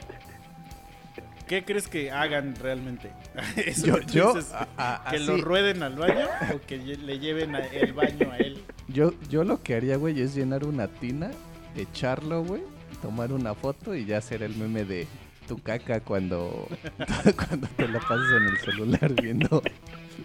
[1.49, 3.11] ¿Qué crees que hagan realmente?
[3.57, 4.69] Eso Yo, que tú yo, dices, a-
[5.07, 8.39] a- ¿Que así- lo rueden al baño o que le lleven a- el baño a
[8.39, 8.63] él?
[8.89, 11.31] yo, yo lo que haría, güey, es llenar una tina,
[11.77, 12.63] echarlo, güey,
[13.03, 15.07] tomar una foto y ya hacer el meme de
[15.47, 16.67] tu caca cuando,
[17.37, 19.63] cuando te la pasas en el celular viendo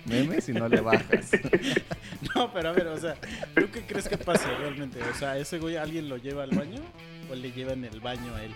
[0.05, 1.31] memes y no le bajas.
[2.35, 3.15] No, pero a ver, o sea,
[3.55, 4.99] ¿tú qué crees que pase realmente?
[5.03, 6.81] O sea, ¿ese güey alguien lo lleva al baño
[7.31, 8.51] o le llevan el baño a él?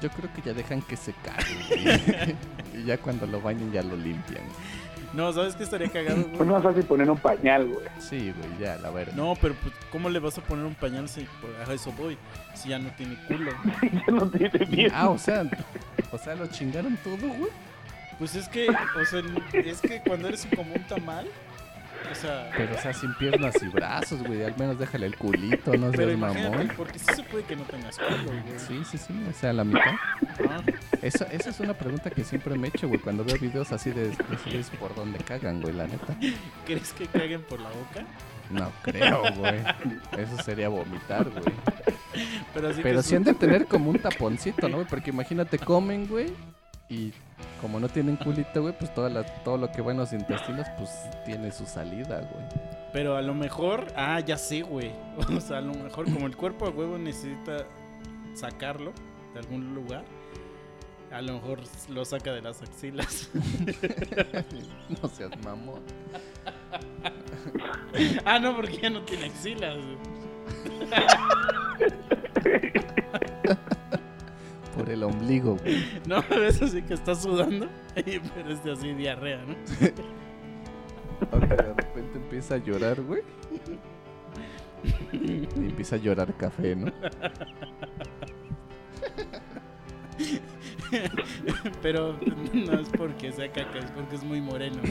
[0.00, 2.36] Yo creo que ya dejan que se cague, güey.
[2.82, 4.42] Y ya cuando lo bañen ya lo limpian.
[5.12, 6.48] No, ¿sabes qué estaría cagado, Pues güey?
[6.48, 7.86] no es fácil poner un pañal, güey.
[8.00, 9.12] Sí, güey, ya, la verdad.
[9.14, 12.16] No, pero pues, ¿cómo le vas a poner un pañal si pues, a eso voy?
[12.54, 13.52] Si ya no tiene culo.
[13.82, 14.92] ya no tiene miedo.
[14.94, 15.44] Ah, o sea,
[16.10, 17.50] o sea, lo chingaron todo, güey.
[18.18, 21.26] Pues es que, o sea, es que cuando eres como un tamal,
[22.10, 24.42] o sea, Pero, o sea, sin piernas y brazos, güey.
[24.42, 26.70] Al menos déjale el culito, no seas mamón.
[26.76, 28.58] porque sí se puede que no tengas culo, güey.
[28.58, 29.94] Sí, sí, sí, o sea, la mitad.
[30.50, 30.60] Ah,
[31.00, 33.90] Eso, esa es una pregunta que siempre me he hecho, güey, cuando veo videos así
[33.90, 36.16] de decides por dónde cagan, güey, la neta.
[36.66, 38.04] ¿Crees que caguen por la boca?
[38.50, 39.60] No creo, güey.
[40.18, 41.44] Eso sería vomitar, güey.
[42.52, 44.76] Pero, así Pero sí han de tener como un taponcito, ¿no?
[44.78, 44.88] güey?
[44.88, 46.32] Porque imagínate, comen, güey,
[46.90, 47.12] y
[47.60, 50.66] como no tienen culito, güey, pues toda la, todo lo que va en los intestinos,
[50.78, 50.90] pues
[51.24, 52.44] tiene su salida, güey.
[52.92, 54.92] Pero a lo mejor, ah, ya sé, güey.
[55.36, 57.66] O sea, a lo mejor como el cuerpo a huevo necesita
[58.34, 58.92] sacarlo
[59.32, 60.04] de algún lugar,
[61.10, 63.30] a lo mejor lo saca de las axilas.
[65.02, 65.82] No seas mamón.
[68.24, 69.76] ah, no, porque ya no tiene axilas.
[74.76, 75.84] Por el ombligo, güey.
[76.06, 79.54] No, eso sí que está sudando, pero es de así diarrea, ¿no?
[81.32, 83.22] Aunque de repente empieza a llorar, güey.
[85.12, 86.90] Y empieza a llorar café, ¿no?
[91.80, 92.18] Pero
[92.52, 94.82] no es porque sea caca, es porque es muy moreno.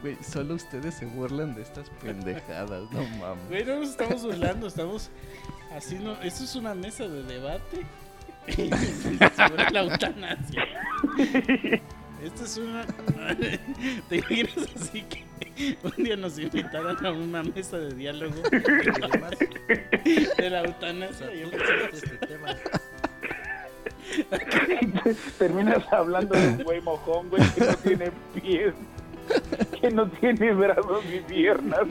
[0.00, 3.48] Güey, solo ustedes se burlan de estas pendejadas, no mames.
[3.48, 5.10] Güey, no nos estamos burlando, estamos
[5.74, 6.16] haciendo.
[6.22, 7.84] Esto es una mesa de debate
[9.36, 10.64] sobre la eutanasia.
[12.22, 12.86] Esto es una.
[14.08, 15.24] ¿Te imaginas así que
[15.82, 22.26] un día nos invitaran a una mesa de diálogo de la eutanasia y empezamos este
[22.26, 22.56] tema?
[25.38, 28.74] Terminas hablando de un güey mojón, güey, que no tiene pies,
[29.80, 31.86] que no tiene brazos ni piernas.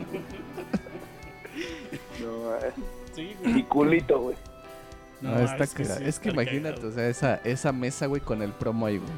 [2.19, 2.71] No, eh,
[3.13, 3.63] Sí, y güey.
[3.63, 4.35] culito, güey.
[5.21, 8.43] No, está es que sí Es que imagínate, o sea, esa, esa mesa, güey, con
[8.43, 9.11] el promo ahí, güey.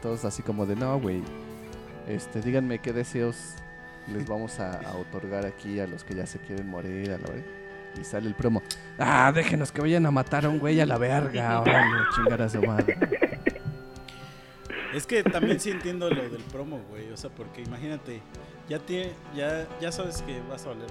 [0.00, 1.22] Todos así como de, no, güey.
[2.08, 3.56] Este, díganme qué deseos
[4.08, 7.30] les vamos a, a otorgar aquí a los que ya se quieren morir, a la
[7.30, 7.44] vez.
[8.00, 8.62] Y sale el promo.
[8.98, 11.60] Ah, déjenos que vayan a matar a un güey a la verga.
[11.60, 12.96] Órale, chingar a su madre.
[14.92, 17.10] Es que también sí entiendo lo del promo, güey.
[17.10, 18.20] O sea, porque imagínate,
[18.68, 20.90] ya tiene, ya, ya sabes que vas a valer.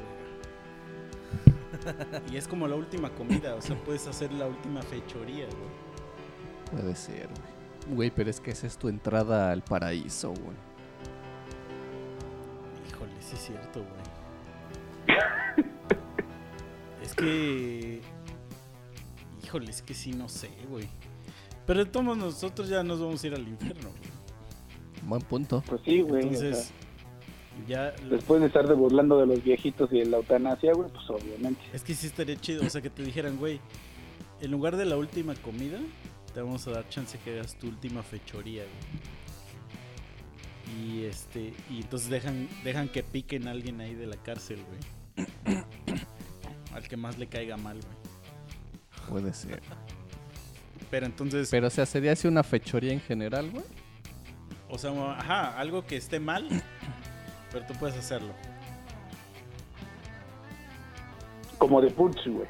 [2.32, 6.82] Y es como la última comida, o sea, puedes hacer la última fechoría, güey.
[6.82, 7.95] Puede ser, güey.
[7.95, 10.56] Güey, pero es que esa es tu entrada al paraíso, güey.
[12.89, 15.18] Híjole, sí es cierto, güey.
[17.04, 18.02] Es que.
[19.43, 20.88] Híjole, es que sí, no sé, güey.
[21.72, 24.11] Pero de todos nosotros ya nos vamos a ir al infierno, güey.
[25.03, 25.63] Buen punto.
[25.65, 26.24] Pues sí, güey.
[26.24, 26.74] o Entonces,
[27.65, 27.91] sea, ya.
[28.09, 31.61] después de estar de burlando de los viejitos y de la eutanasia, güey, pues obviamente.
[31.72, 33.61] Es que sí estaría chido, o sea, que te dijeran, güey,
[34.41, 35.80] en lugar de la última comida,
[36.34, 38.63] te vamos a dar chance que hagas tu última fechoría,
[40.67, 40.84] güey.
[40.84, 44.59] Y este, y entonces dejan, dejan que piquen a alguien ahí de la cárcel,
[45.15, 45.26] güey.
[46.74, 47.95] Al que más le caiga mal, güey.
[49.07, 49.61] Puede ser.
[50.92, 53.64] Pero entonces, Pero, o sea, sería así una fechoría en general, güey.
[54.70, 56.48] o sea, ajá, algo que esté mal,
[57.52, 58.34] pero tú puedes hacerlo.
[61.58, 62.48] Como de Putz, güey.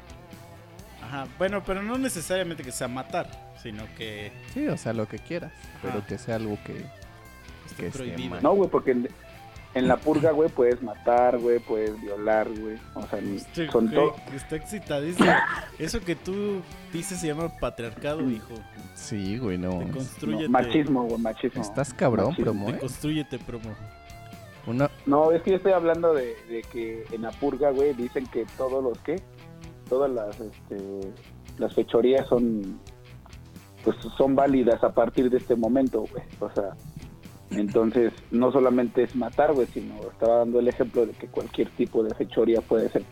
[1.02, 5.18] Ajá, bueno, pero no necesariamente que sea matar, sino que Sí, o sea, lo que
[5.18, 5.52] quieras.
[5.80, 6.84] Pero que sea algo que...
[7.66, 8.42] esté Que esté mal.
[8.42, 8.96] No, güey, porque
[9.74, 12.76] en, la purga, güey, puedes matar, güey, puedes violar, güey.
[12.94, 14.14] O sea, Este son güey todo.
[14.34, 15.30] está excitadísimo.
[15.78, 16.60] Eso que tú
[16.92, 18.54] dices se llama patriarcado, hijo.
[18.94, 19.80] Sí, güey, no.
[20.20, 21.62] Te machismo, güey, machismo.
[21.62, 22.44] Estás cabrón, Machismo.
[22.44, 22.78] promo, Te ¿eh?
[22.78, 23.70] construyete, promo.
[24.66, 28.26] Una, No, es que yo estoy hablando de, de que en la purga, güey, dicen
[28.28, 29.20] que todos los que,
[29.88, 31.12] todas las, este,
[31.58, 32.78] las fechorías son,
[33.82, 36.22] pues son válidas a partir de este momento, güey.
[36.38, 36.76] O sea,
[37.58, 42.02] entonces no solamente es matar, güey, sino estaba dando el ejemplo de que cualquier tipo
[42.02, 43.04] de fechoría puede ser,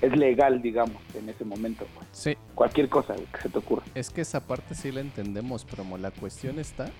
[0.00, 2.06] es legal, digamos, en ese momento, güey.
[2.12, 3.82] sí, Cualquier cosa güey, que se te ocurra.
[3.94, 5.96] es que esa parte sí la entendemos, promo.
[5.98, 6.90] La cuestión está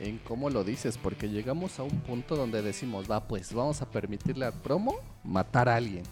[0.00, 3.90] en cómo lo dices, porque llegamos a un punto donde decimos, va, pues vamos a
[3.90, 6.02] permitirle al promo matar a alguien.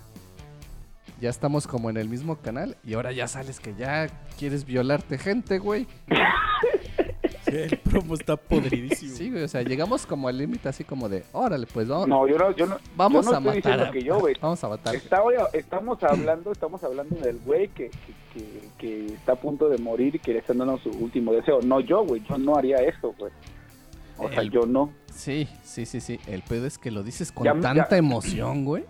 [1.21, 4.09] Ya estamos como en el mismo canal y ahora ya sales que ya
[4.39, 5.87] quieres violarte gente, güey.
[7.71, 9.15] El promo está podridísimo.
[9.17, 12.27] Sí, güey, o sea, llegamos como al límite así como de, órale, pues vamos, No,
[12.27, 13.63] yo no, yo no, vamos yo no a estoy matar.
[13.63, 14.35] diciendo a- que yo, güey.
[14.41, 14.95] Vamos a matar.
[14.95, 15.23] Está,
[15.53, 20.17] estamos hablando, estamos hablando del güey que, que, que- que está a punto de morir
[20.17, 21.61] y que le están dando su último deseo.
[21.63, 23.33] No yo, güey, yo no haría eso, güey.
[24.19, 24.93] O sea, yo no.
[25.13, 26.19] Sí, sí, sí, sí.
[26.27, 28.85] El pedo es que lo dices con Ya- tanta ya- emoción, güey.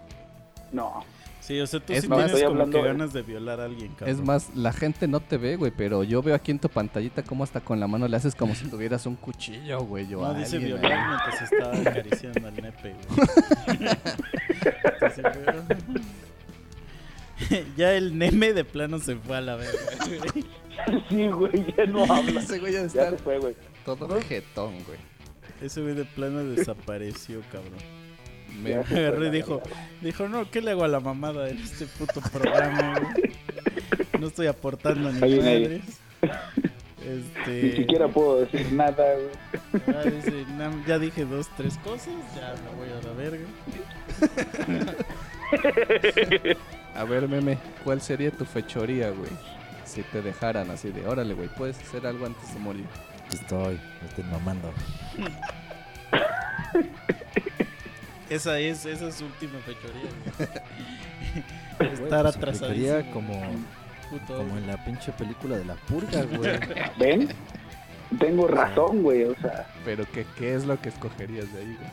[0.73, 1.05] No.
[1.43, 3.65] Sí, o sea, tú Es sí más, tienes como hablando que ganas de violar a
[3.65, 4.09] alguien, cabrón.
[4.17, 7.25] Es más, la gente no te ve, güey, pero yo veo aquí en tu pantallita
[7.25, 10.07] cómo hasta con la mano le haces como si tuvieras un cuchillo, güey.
[10.07, 11.09] No, a dice alguien violar ahí.
[11.09, 13.89] mientras estaba acariciando al nepe, güey.
[17.77, 20.45] Ya el neme de plano se fue a la verga, güey.
[21.09, 22.41] Sí, güey, ya no habla.
[22.41, 23.57] Ese güey ya Ya está se fue, güey.
[23.85, 24.99] todo jetón, güey.
[25.61, 28.02] Ese güey de plano desapareció, cabrón.
[28.61, 29.63] Me- Agarró y dijo,
[30.01, 33.33] dijo, no, ¿qué le hago a la mamada en este puto programa, güey?
[34.21, 35.63] No estoy aportando ni Ahí viene ahí.
[35.63, 35.83] madres.
[37.05, 37.63] Este...
[37.63, 39.83] Ni siquiera puedo decir nada, güey.
[39.97, 43.45] Ah, dice, "Nam- ya dije dos, tres cosas, ya me voy a la verga.
[46.95, 49.31] A ver, meme, ¿cuál sería tu fechoría, güey?
[49.85, 52.85] Si te dejaran así de, órale, güey, puedes hacer algo antes de morir.
[53.33, 54.73] Estoy, me estoy mamando.
[58.35, 60.11] Esa es, esa es su última fechoría.
[61.79, 62.93] Güey, Estar pues, atrasadísimo.
[62.95, 63.43] aplicaría como,
[64.11, 64.37] Puto.
[64.39, 66.59] como en la pinche película de la purga, güey.
[66.99, 67.29] ¿Ven?
[68.19, 69.67] Tengo razón, güey, o sea.
[69.85, 71.91] Pero, ¿qué, ¿qué es lo que escogerías de ahí, güey?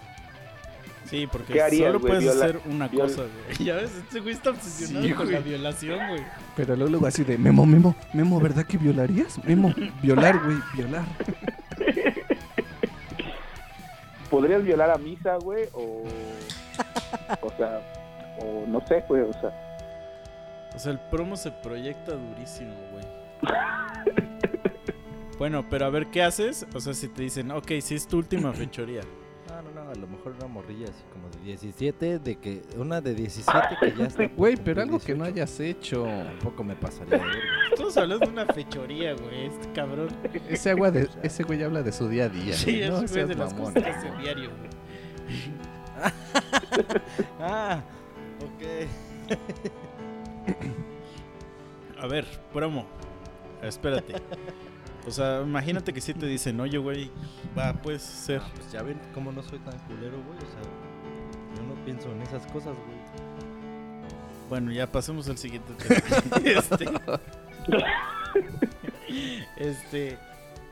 [1.05, 2.11] Sí, porque ¿Qué harías, solo güey?
[2.13, 3.57] puedes Viola- hacer una viola- cosa, güey.
[3.67, 5.35] Ya ves, este güey está obsesionado Sí, con güey.
[5.37, 6.23] la violación, güey.
[6.55, 9.43] Pero luego, luego así de, Memo, Memo, Memo, ¿verdad que violarías?
[9.43, 9.73] Memo,
[10.03, 11.05] violar, güey, violar.
[14.29, 15.67] ¿Podrías violar a misa, güey?
[15.73, 16.03] O.
[17.41, 17.81] O sea.
[18.39, 19.51] O no sé, güey, o sea.
[20.73, 23.05] O sea, el promo se proyecta durísimo, güey.
[25.39, 26.67] Bueno, pero a ver, ¿qué haces?
[26.75, 29.03] O sea, si te dicen, ok, si es tu última fechoría.
[29.61, 33.01] No, no, no, a lo mejor una morrilla así como de 17, de que una
[33.01, 34.27] de 17 que ya está.
[34.27, 35.33] Güey, pero algo que no 18.
[35.35, 36.03] hayas hecho.
[36.05, 37.25] Tampoco me pasaría de.
[37.71, 39.47] Estamos hablando de una fechoría, güey.
[39.47, 40.07] Este cabrón.
[40.47, 42.53] Ese, agua de, ese güey habla de su día a día.
[42.53, 43.73] Sí, güey, es no güey seas de las mamón.
[43.73, 44.69] cosas que hace diario, güey.
[47.41, 47.81] Ah,
[48.39, 48.87] ok.
[52.01, 52.85] A ver, promo.
[53.61, 54.13] Espérate.
[55.07, 57.09] O sea, imagínate que si te dicen, oye, güey,
[57.57, 58.41] va, puedes ser.
[58.43, 60.37] Ah, pues ya ven cómo no soy tan culero, güey.
[60.37, 60.61] O sea,
[61.55, 62.99] yo no pienso en esas cosas, güey.
[64.49, 66.01] Bueno, ya pasemos al siguiente tema.
[66.45, 66.85] este,
[69.57, 70.17] este,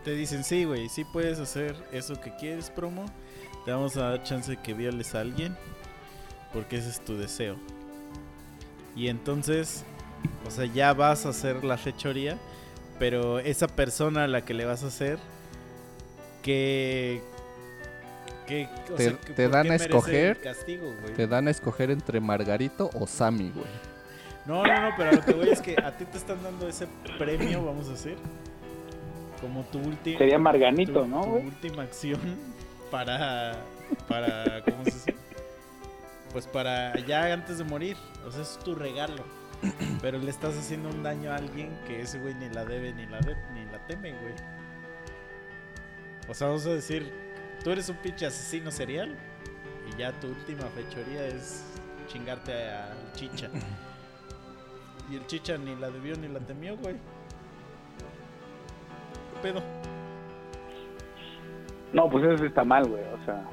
[0.03, 3.05] te dicen, sí, güey, sí puedes hacer eso que quieres, promo.
[3.65, 5.55] Te vamos a dar chance de que violes a alguien.
[6.53, 7.55] Porque ese es tu deseo.
[8.95, 9.84] Y entonces,
[10.47, 12.38] o sea, ya vas a hacer la fechoría.
[13.00, 15.20] Pero esa persona a la que le vas a hacer,
[16.41, 17.22] que...
[18.48, 21.14] que o Te- sea, que te ¿por dan qué a escoger, el castigo, güey?
[21.14, 23.66] Te dan a escoger entre Margarito o Sammy, güey.
[24.45, 26.68] No, no, no, pero a lo que voy es que a ti te están dando
[26.70, 26.88] ese
[27.18, 28.16] premio, vamos a decir,
[29.41, 31.45] como tu última Sería Marganito, ¿no, tu güey?
[31.48, 32.20] última acción
[32.91, 33.58] para
[34.08, 35.16] para ¿cómo se dice?
[36.32, 39.22] Pues para ya antes de morir, o sea, es tu regalo.
[40.01, 43.05] Pero le estás haciendo un daño a alguien que ese güey ni la debe ni
[43.08, 44.34] la de- ni la teme, güey.
[46.30, 47.12] O sea, vamos a decir,
[47.64, 49.16] tú eres un pinche asesino serial
[49.89, 51.64] y ya tu última fechoría es
[52.08, 53.49] chingarte al chicha.
[55.10, 56.95] Y el chicha ni la debió ni la temió, güey.
[56.95, 57.01] ¿Qué
[59.41, 59.62] pedo?
[61.93, 63.43] No, pues eso está mal, güey, o sea.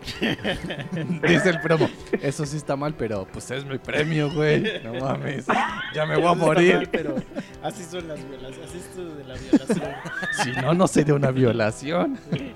[1.26, 1.88] Dice el promo.
[2.22, 4.82] Eso sí está mal, pero pues es mi premio, güey.
[4.82, 5.46] No mames.
[5.94, 6.76] Ya me voy a morir.
[6.76, 7.14] mal, pero
[7.62, 8.70] así son las violaciones.
[8.70, 9.90] Así es de la violación.
[10.42, 12.18] Si no, no sería una violación.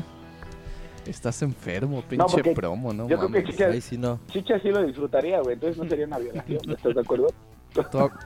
[1.07, 3.45] Estás enfermo, pinche porque promo, no yo creo que.
[3.45, 4.20] Chicha, Ahí sí no.
[4.30, 7.26] Chicha sí lo disfrutaría, güey, entonces no sería una violación, ¿estás de acuerdo?
[7.74, 7.82] Tú,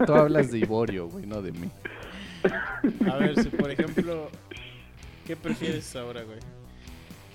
[0.06, 1.68] tú hablas de Iborio, güey, no de mí.
[3.10, 4.28] A ver, si por ejemplo,
[5.26, 6.38] ¿qué prefieres ahora, güey?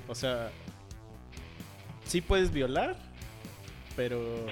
[0.08, 0.50] O sea,
[2.14, 2.96] ¿sí puedes violar
[3.96, 4.46] pero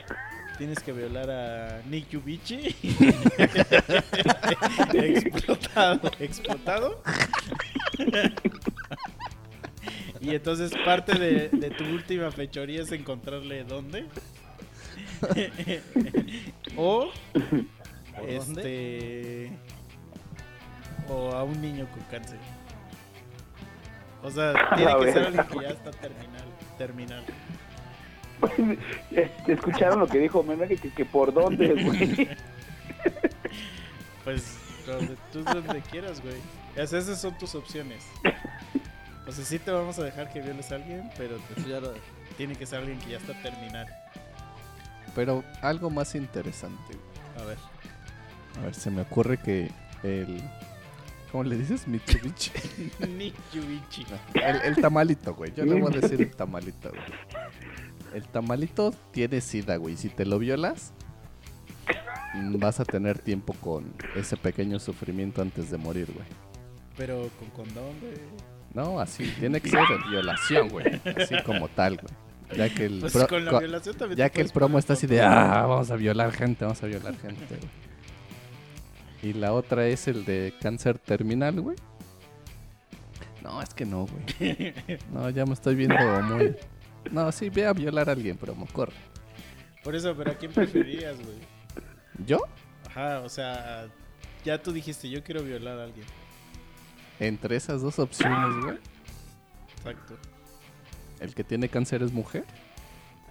[0.58, 2.76] tienes que violar a Nick Yubichi.
[4.94, 7.04] explotado, explotado.
[10.20, 14.06] y entonces parte de, de tu última fechoría es encontrarle dónde.
[16.76, 17.12] o
[18.28, 19.52] este
[21.10, 22.40] o a un niño con cáncer.
[24.24, 26.46] O sea, tiene que ser alguien que ya está terminal,
[26.78, 27.24] terminal.
[29.48, 30.68] ¿Escucharon lo que dijo Meme?
[30.68, 32.30] Que, que por dónde, güey.
[34.24, 36.36] Pues donde tú donde quieras, güey.
[36.82, 38.06] O sea, esas son tus opciones.
[39.28, 41.80] O sea, sí te vamos a dejar que violes a alguien, pero te- Eso ya
[41.80, 41.94] lo-
[42.38, 43.88] tiene que ser alguien que ya está terminal.
[45.16, 46.82] Pero algo más interesante.
[46.88, 47.44] güey.
[47.44, 47.58] A ver.
[48.60, 49.70] A ver, se me ocurre que
[50.04, 50.42] el...
[51.32, 51.88] ¿Cómo le dices?
[51.88, 52.52] Mitsubishi.
[53.18, 54.06] Nick Yubichi.
[54.34, 55.54] El, el tamalito, güey.
[55.54, 57.02] Yo le voy a decir el tamalito, güey.
[58.14, 59.96] El tamalito tiene sida, güey.
[59.98, 60.94] Si te lo violas,
[62.54, 66.26] vas a tener tiempo con ese pequeño sufrimiento antes de morir, güey.
[66.98, 68.14] Pero con condón, güey.
[68.74, 69.26] No, así.
[69.40, 71.02] Tiene que ser violación, güey.
[71.18, 72.14] Así como tal, güey.
[72.58, 75.08] Ya que el, Pues pro- con la violación también ya que el promo está así
[75.08, 77.70] de, ah, vamos a violar gente, vamos a violar gente, güey.
[79.24, 81.78] Y la otra es el de cáncer terminal, güey.
[83.42, 84.74] No, es que no, güey.
[85.14, 86.56] No, ya me estoy viendo muy...
[87.10, 88.94] No, sí, ve a violar a alguien, promo, corre.
[89.84, 91.38] Por eso, pero ¿a quién preferirías, güey?
[92.26, 92.40] ¿Yo?
[92.90, 93.88] Ajá, o sea,
[94.46, 96.06] ya tú dijiste, yo quiero violar a alguien.
[97.20, 98.78] Entre esas dos opciones, güey.
[99.78, 100.18] Exacto.
[101.20, 102.44] El que tiene cáncer es mujer.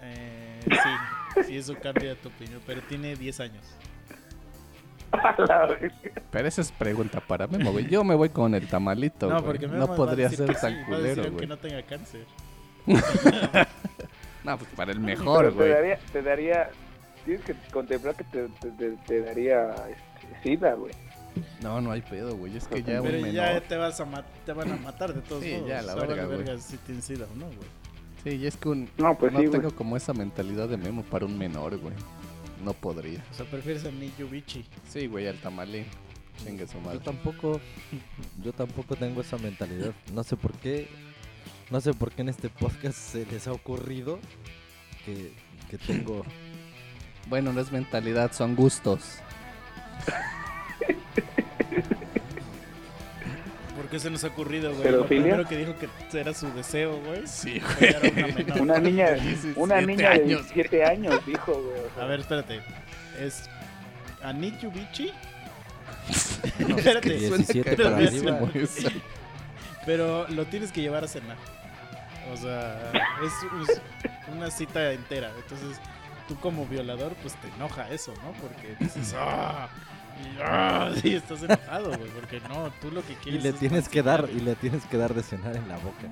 [0.03, 3.65] Eh, sí, sí, eso cambia tu opinión, pero tiene 10 años.
[6.31, 7.89] Pero esa es pregunta para Memo, güey.
[7.89, 9.45] Yo me voy con el tamalito, No, güey.
[9.45, 11.23] porque me No va a podría decir ser que tan sí, va a decir culero,
[11.23, 11.47] aunque güey.
[11.49, 12.27] no tenga cáncer.
[14.45, 15.69] No, pues para el mejor, te güey.
[15.71, 16.71] daría, te daría,
[17.27, 20.95] tienes que contemplar que te, te, te- te daría este, sida, güey.
[21.63, 22.57] No, no hay pedo, güey.
[22.57, 23.61] Es que ya un Pero ya menor...
[23.69, 25.69] te vas a te van a matar de todos Sí, modos.
[25.69, 26.39] ya, la verga, de güey.
[26.39, 27.69] verga si tienes sida o no, güey.
[28.25, 28.89] Sí, y es que un...
[28.97, 29.61] No, pues no sí, güey.
[29.61, 31.95] tengo como esa mentalidad de Memo para un menor, güey.
[32.65, 33.23] No podría.
[33.31, 34.65] O sea, prefieres a Nick Yubichi.
[34.89, 35.85] Sí, güey, al tamalín.
[36.43, 36.99] Chingue su madre.
[36.99, 37.61] Yo tampoco,
[38.43, 39.93] yo tampoco tengo esa mentalidad.
[40.15, 40.89] No sé por qué,
[41.71, 44.19] no sé por qué en este podcast se les ha ocurrido
[45.05, 45.33] que,
[45.71, 46.25] que tengo.
[47.29, 49.19] Bueno, no es mentalidad, son gustos.
[53.77, 54.83] ¿Por qué se nos ha ocurrido, güey?
[54.83, 55.37] ¿Pedofilia?
[55.37, 57.23] Lo primero que dijo que era su deseo, güey.
[57.27, 57.61] Sí,
[58.53, 61.81] a una niña, 17 una niña de años, 17 años, dijo, güey.
[61.81, 62.61] o sea, A ver, espérate.
[63.21, 63.49] ¿Es
[64.23, 65.11] a Nick Yubichi?
[66.59, 68.41] espérate, 17 para arriba.
[68.55, 68.89] eso.
[69.87, 71.37] pero lo tienes que llevar a cenar.
[72.33, 72.93] O sea,
[73.25, 73.33] es,
[73.71, 73.81] es
[74.35, 75.31] una cita entera.
[75.37, 75.81] Entonces,
[76.29, 78.33] tú como violador, pues te enoja eso, ¿no?
[78.41, 79.69] Porque dices, ¡ah!
[80.23, 80.91] Y, ¡ah!
[81.03, 82.11] Sí, estás enojado, güey.
[82.11, 84.85] Porque no, tú lo que Y quieres le es tienes que dar, y le tienes
[84.85, 86.09] que dar de cenar en la boca.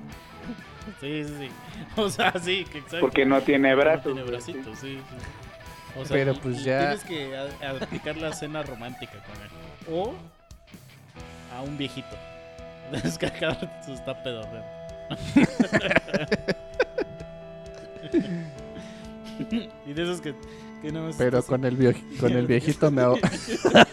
[0.99, 1.49] Sí, sí, sí.
[2.01, 3.01] O sea, sí, que exacto.
[3.01, 4.03] porque no tiene No brazos.
[4.03, 4.97] tiene güey, bracitos, sí.
[4.97, 5.99] sí.
[5.99, 7.37] O Pero, y- pues, y ya- Tienes que
[7.81, 9.49] aplicar la cena romántica con él.
[9.91, 10.13] O
[11.55, 12.15] a un viejito.
[13.03, 13.55] Es que acá
[13.85, 14.78] se está pedorreando.
[19.85, 20.33] Y de esos que,
[20.81, 23.01] que más Pero con el, vie- con el viejito me...
[23.01, 23.19] aho-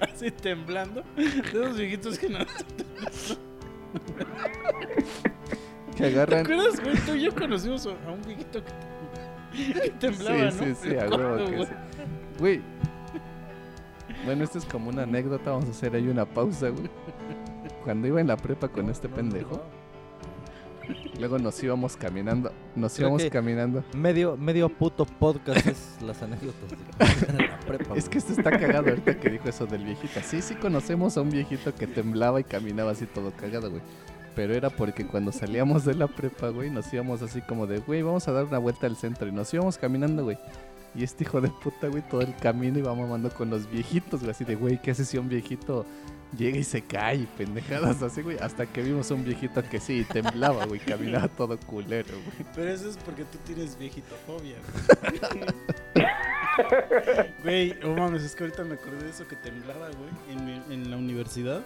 [0.00, 1.02] así temblando.
[1.16, 2.38] De esos viejitos que no.
[5.96, 6.40] que ¿Te agarran...
[6.40, 6.96] acuerdas, güey?
[7.06, 10.64] Tú y yo conocimos a un viejito que, temblaba, sí, ¿no?
[10.64, 11.72] sí, sí, a huevo ¿Cuándo, que sí.
[12.38, 12.60] Güey.
[14.24, 15.50] Bueno, esto es como una anécdota.
[15.50, 16.88] Vamos a hacer ahí una pausa, güey.
[17.84, 19.62] Cuando iba en la prepa con este pendejo,
[21.18, 22.52] luego nos íbamos caminando.
[22.76, 23.82] Nos Creo íbamos que- caminando.
[23.94, 27.94] Medio, medio puto podcast es las anécdotas de en la prepa.
[27.96, 30.20] Es que esto está cagado ahorita que dijo eso del viejito.
[30.22, 33.82] Sí, sí conocemos a un viejito que temblaba y caminaba así todo cagado, güey.
[34.36, 38.02] Pero era porque cuando salíamos de la prepa, güey, nos íbamos así como de, güey,
[38.02, 39.26] vamos a dar una vuelta al centro.
[39.26, 40.38] Y nos íbamos caminando, güey.
[40.94, 44.32] Y este hijo de puta, güey, todo el camino iba mamando con los viejitos, güey.
[44.32, 45.86] Así de, güey, ¿qué hace si un viejito
[46.36, 47.16] llega y se cae?
[47.16, 48.38] y Pendejadas así, güey.
[48.38, 50.80] Hasta que vimos un viejito que sí, temblaba, güey.
[50.80, 52.46] Caminaba todo culero, güey.
[52.54, 54.56] Pero eso es porque tú tienes viejitofobia.
[57.42, 60.74] Güey, oh mames, es que ahorita me acordé de eso que temblaba, güey, en, mi-
[60.74, 61.62] en la universidad.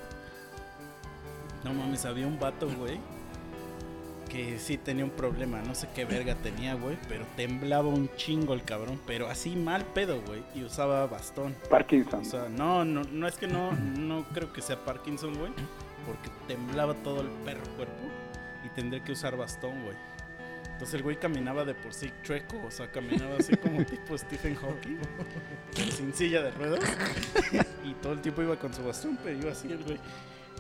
[1.65, 2.99] No mames, había un vato, güey,
[4.35, 8.53] que sí tenía un problema, no sé qué verga tenía, güey, pero temblaba un chingo
[8.53, 11.55] el cabrón, pero así mal pedo, güey, y usaba bastón.
[11.71, 12.21] Parkinson.
[12.21, 15.53] O sea, no, no, no es que no, no creo que sea Parkinson, güey,
[16.05, 18.03] porque temblaba todo el perro cuerpo
[18.67, 19.97] y tendría que usar bastón, güey.
[20.65, 24.57] Entonces el güey caminaba de por sí chueco, o sea, caminaba así como tipo Stephen
[24.57, 24.99] Hawking,
[25.93, 26.81] sin silla de ruedas.
[27.85, 29.99] y todo el tiempo iba con su bastón, pero iba así el güey.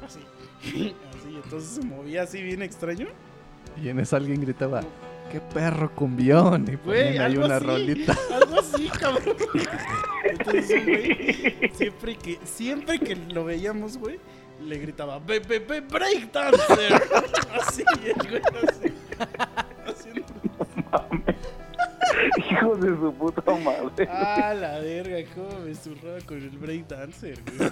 [0.07, 0.21] Así.
[1.19, 3.09] Así, entonces se movía así bien extraño.
[3.83, 4.81] Y en eso alguien gritaba,
[5.33, 6.65] ¡qué perro cumbión!
[6.71, 7.67] Y Güey, ponían ahí una así.
[7.67, 8.17] rolita.
[8.33, 9.37] Algo así, cabrón.
[10.25, 14.19] Entonces, el güey, siempre que, siempre que lo veíamos, güey,
[14.65, 16.93] le gritaba, ¡Be, be, be, breakdancer!
[17.61, 18.93] Así, el güey, así.
[19.87, 20.25] Haciendo,
[22.51, 24.09] Hijo de su puta madre.
[24.11, 27.71] ah, la verga, cómo me zurraba con el breakdancer, güey.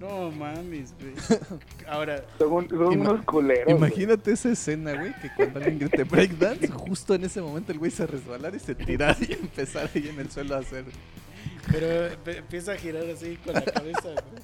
[0.00, 1.12] No mames, güey.
[1.88, 3.64] Ahora, Son, unos culeros.
[3.66, 3.76] güey.
[3.76, 7.90] Imagínate esa escena, güey, que cuando alguien grite breakdance, justo en ese momento el güey
[7.90, 10.84] se resbalara y se tirara y empezar ahí en el suelo a hacer.
[11.70, 14.42] pero empieza a girar así con la cabeza, güey.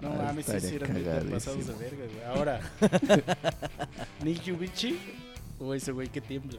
[0.00, 2.24] No Ah, mames, sí bien pasados de verga, güey.
[2.26, 2.60] Ahora,
[4.24, 4.98] Nick Yubichi
[5.58, 6.58] o ese güey que tiembla.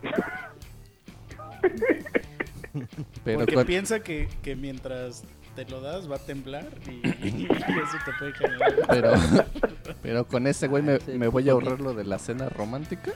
[3.26, 5.24] Pero Porque piensa que, que mientras
[5.66, 8.74] te lo das va a temblar y, y eso te puede generar.
[8.88, 9.14] pero,
[10.02, 13.12] pero con ese güey me, Sí, me voy a ahorrar lo de la cena romántica.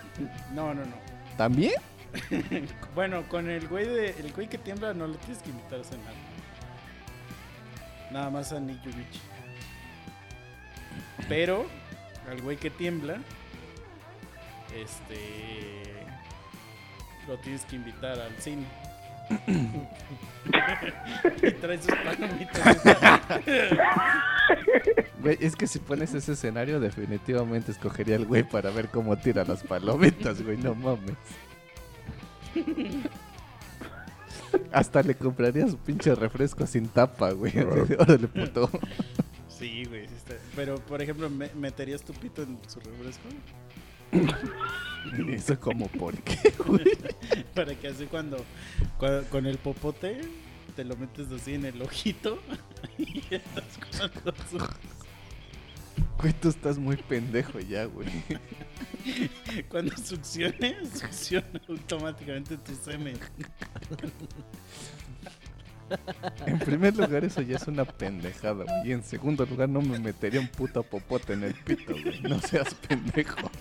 [0.53, 0.95] No, no, no.
[1.37, 1.73] ¿También?
[2.95, 5.83] Bueno, con el güey de el güey que tiembla no le tienes que invitar a
[5.83, 6.13] cenar.
[8.11, 9.19] Nada más a Nick Yubichi.
[11.27, 11.65] Pero
[12.29, 13.17] al güey que tiembla,
[14.73, 15.83] este
[17.27, 18.65] lo tienes que invitar al cine.
[21.41, 22.77] y trae sus palomitas.
[25.21, 29.43] Güey, es que si pones ese escenario, definitivamente escogería al güey para ver cómo tira
[29.43, 31.15] las palomitas, güey, no mames.
[34.71, 37.57] Hasta le compraría su pinche refresco sin tapa, güey.
[37.59, 38.69] Órale, puto.
[39.49, 40.07] Sí, güey.
[40.07, 43.23] sí está- Pero, por ejemplo, ¿me- ¿meterías tu pito en su refresco?
[45.29, 46.97] Eso como por qué, güey.
[47.53, 48.43] Para que así cuando,
[48.99, 50.21] cua- con el popote
[50.75, 52.39] te lo metes así en el ojito
[52.97, 54.67] y estás cuando su-
[56.19, 58.07] Güey, tú estás muy pendejo ya, güey.
[59.69, 63.17] cuando succione, succiona automáticamente tu semen.
[66.45, 68.89] En primer lugar, eso ya es una pendejada, güey.
[68.89, 72.21] Y en segundo lugar, no me metería un puto popote en el pito, güey.
[72.21, 73.51] No seas pendejo.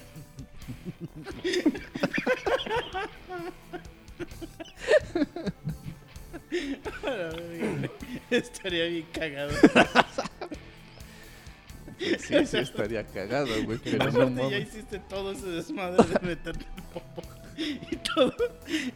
[8.30, 9.52] Estaría bien cagado.
[11.98, 13.78] Sí, sí estaría cagado, güey.
[13.78, 17.22] Pero no Aparte ya hiciste todo ese desmadre de meterte el popo
[17.56, 18.34] y todo.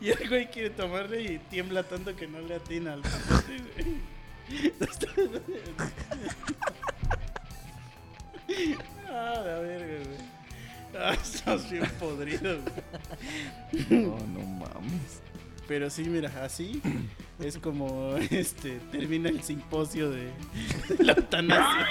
[0.00, 3.98] Y el güey quiere tomarle y tiembla tanto que no le atina al popote, güey.
[9.10, 10.37] Ah, la verga, güey.
[11.00, 14.04] Ah, estás bien podrido, güey.
[14.04, 15.22] No, no mames.
[15.68, 16.82] Pero sí, mira, así
[17.38, 20.30] es como este termina el simposio de,
[20.88, 21.86] de la eutanasia.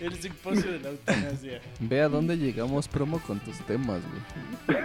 [0.00, 1.60] El simposio de la eutanasia.
[1.80, 4.02] Ve a dónde llegamos promo con tus temas,
[4.68, 4.82] güey.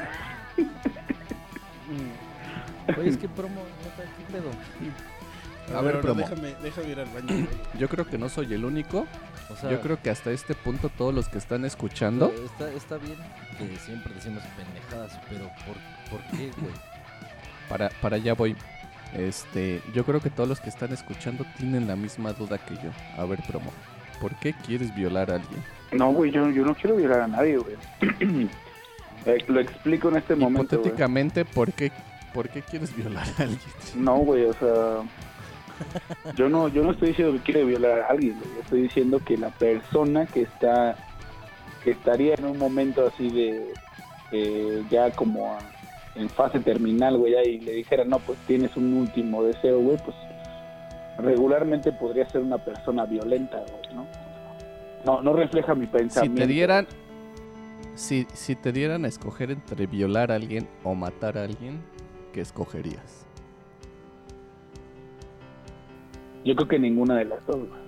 [2.98, 3.62] Oye, es que promo,
[3.98, 5.78] ¿qué pedo?
[5.78, 6.20] A ver, promo.
[6.22, 7.28] Déjame, déjame ir al baño.
[7.28, 7.48] güey.
[7.80, 9.06] Yo creo que no soy el único.
[9.50, 12.98] O sea, Yo creo que hasta este punto todos los que están escuchando, Está, está
[12.98, 13.18] bien
[13.58, 16.74] que siempre decimos pendejadas, pero ¿por, por qué, güey?
[17.70, 18.56] para, para allá voy.
[19.14, 22.90] Este, yo creo que todos los que están escuchando tienen la misma duda que yo.
[23.18, 23.72] A ver, promo.
[24.20, 25.64] ¿Por qué quieres violar a alguien?
[25.92, 27.76] No, güey, yo, yo no quiero violar a nadie, güey.
[29.26, 30.76] Eh, lo explico en este momento.
[30.76, 31.92] Hipotéticamente, ¿por qué,
[32.34, 33.60] ¿por qué quieres violar a alguien?
[33.96, 35.02] No, güey, o sea,
[36.36, 38.60] yo no, yo no estoy diciendo que quiere violar a alguien, güey.
[38.62, 40.96] Estoy diciendo que la persona que está,
[41.84, 43.74] que estaría en un momento así de,
[44.32, 45.60] eh, ya como a-
[46.16, 50.16] en fase terminal, güey, y le dijera, no, pues tienes un último deseo, güey, pues
[51.18, 54.06] regularmente podría ser una persona violenta, güey, ¿no?
[55.06, 56.42] No, no refleja mi Si pensamiento.
[56.42, 56.88] te dieran,
[57.96, 61.82] si, si te dieran a escoger entre violar a alguien o matar a alguien,
[62.32, 63.26] ¿qué escogerías?
[66.44, 67.84] Yo creo que ninguna de las dos, güey.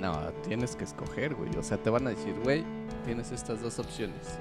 [0.00, 1.50] No, tienes que escoger, güey.
[1.56, 2.64] O sea, te van a decir, güey,
[3.04, 4.38] tienes estas dos opciones.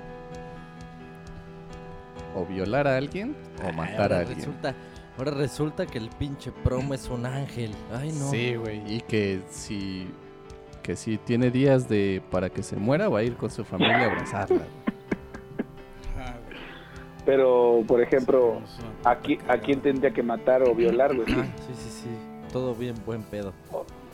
[2.36, 3.36] O violar a alguien
[3.68, 4.38] o matar ahora a alguien.
[4.38, 4.76] Resulta,
[5.18, 7.72] ahora resulta que el pinche promo es un ángel.
[7.92, 8.30] Ay, no.
[8.30, 8.82] Sí, güey.
[8.96, 10.08] Y que si,
[10.84, 13.98] que si tiene días de para que se muera, va a ir con su familia
[13.98, 14.66] a abrazarla.
[17.26, 18.60] Pero, por ejemplo,
[19.04, 19.62] puta ¿a, qui- ¿a cagada.
[19.62, 21.28] quién tendría que matar o violar, güey?
[21.32, 22.10] Ah, sí, sí, sí.
[22.52, 23.54] Todo bien, buen pedo.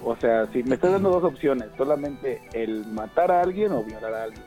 [0.03, 4.13] O sea, si me estás dando dos opciones, solamente el matar a alguien o violar
[4.13, 4.43] a alguien.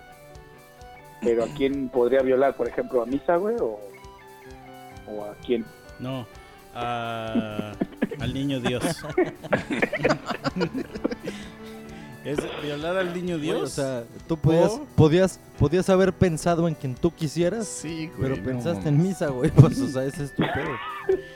[1.22, 2.54] Pero ¿a quién podría violar?
[2.56, 3.56] Por ejemplo, ¿a Misa, güey?
[3.60, 3.80] O,
[5.10, 5.64] ¿O a quién?
[5.98, 6.26] No,
[6.74, 7.72] a-
[8.20, 8.84] al niño Dios.
[12.30, 13.56] es violar al niño Dios.
[13.56, 18.06] Güey, o sea, tú podías, O- podías, podías haber pensado en quien tú quisieras, Sí,
[18.08, 18.20] güey.
[18.20, 19.50] pero no pensaste en misa, güey.
[19.50, 20.70] Pues, o sea, ese es tu pedo.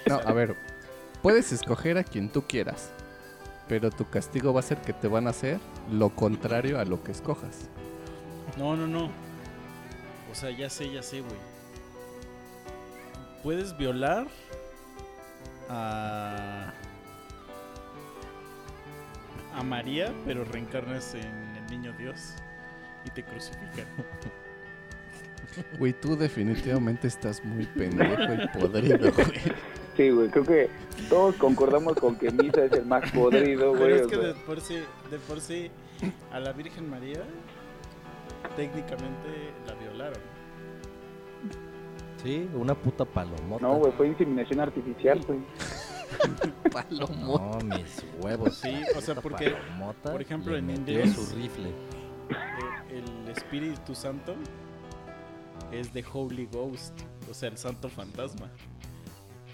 [0.06, 0.56] No, a ver.
[1.22, 2.90] Puedes escoger a quien tú quieras.
[3.68, 5.58] Pero tu castigo va a ser que te van a hacer
[5.90, 7.68] lo contrario a lo que escojas.
[8.58, 9.06] No, no, no.
[10.30, 11.36] O sea, ya sé, ya sé, güey.
[13.42, 14.26] Puedes violar
[15.68, 16.72] a.
[19.54, 22.34] a María, pero reencarnas en el niño Dios
[23.04, 23.86] y te crucifican.
[25.78, 29.26] Güey, tú definitivamente estás muy pendejo y podrido, güey.
[29.96, 30.70] Sí, güey, creo que
[31.10, 33.82] todos concordamos con que Misa es el más podrido, güey.
[33.82, 34.78] Pero es que de por sí,
[35.10, 35.70] de por sí,
[36.30, 37.20] a la Virgen María
[38.56, 40.20] técnicamente la violaron.
[42.22, 43.66] Sí, una puta palomota.
[43.66, 45.40] No, güey, fue inseminación artificial, güey.
[46.72, 47.58] Palomo.
[47.60, 48.56] No, mis huevos.
[48.56, 51.68] Sí, o sea, porque, palomota por ejemplo, en inglés- su rifle.
[51.70, 54.34] Eh, el Espíritu Santo
[55.70, 56.92] es de Holy Ghost,
[57.30, 58.50] o sea, el santo fantasma.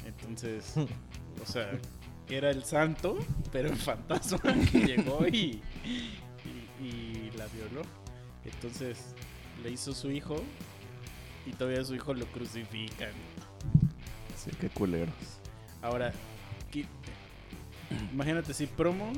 [0.05, 0.75] Entonces,
[1.43, 1.71] o sea,
[2.29, 3.19] era el santo,
[3.53, 4.41] pero el fantasma
[4.73, 5.61] que llegó y,
[6.81, 7.83] y, y la violó.
[8.45, 9.15] Entonces,
[9.63, 10.37] le hizo su hijo
[11.47, 13.11] y todavía su hijo lo crucifican.
[14.37, 15.15] Sí, qué culeros.
[15.83, 16.13] Ahora,
[18.13, 19.13] imagínate si promo.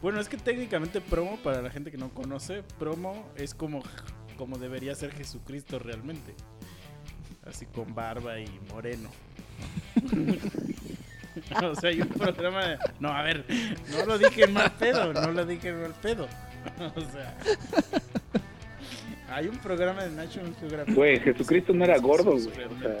[0.00, 3.82] Bueno, es que técnicamente promo, para la gente que no conoce, promo es como,
[4.36, 6.34] como debería ser Jesucristo realmente.
[7.44, 9.10] Así con barba y moreno.
[11.64, 12.78] o sea, hay un programa de...
[13.00, 13.44] No, a ver,
[13.90, 16.28] no lo dije en mal pedo, no lo dije en mal pedo.
[16.94, 17.36] o sea...
[19.30, 20.94] Hay un programa de National Geographic.
[20.94, 22.98] Güey, Jesucristo no era gordo, güey, o sea.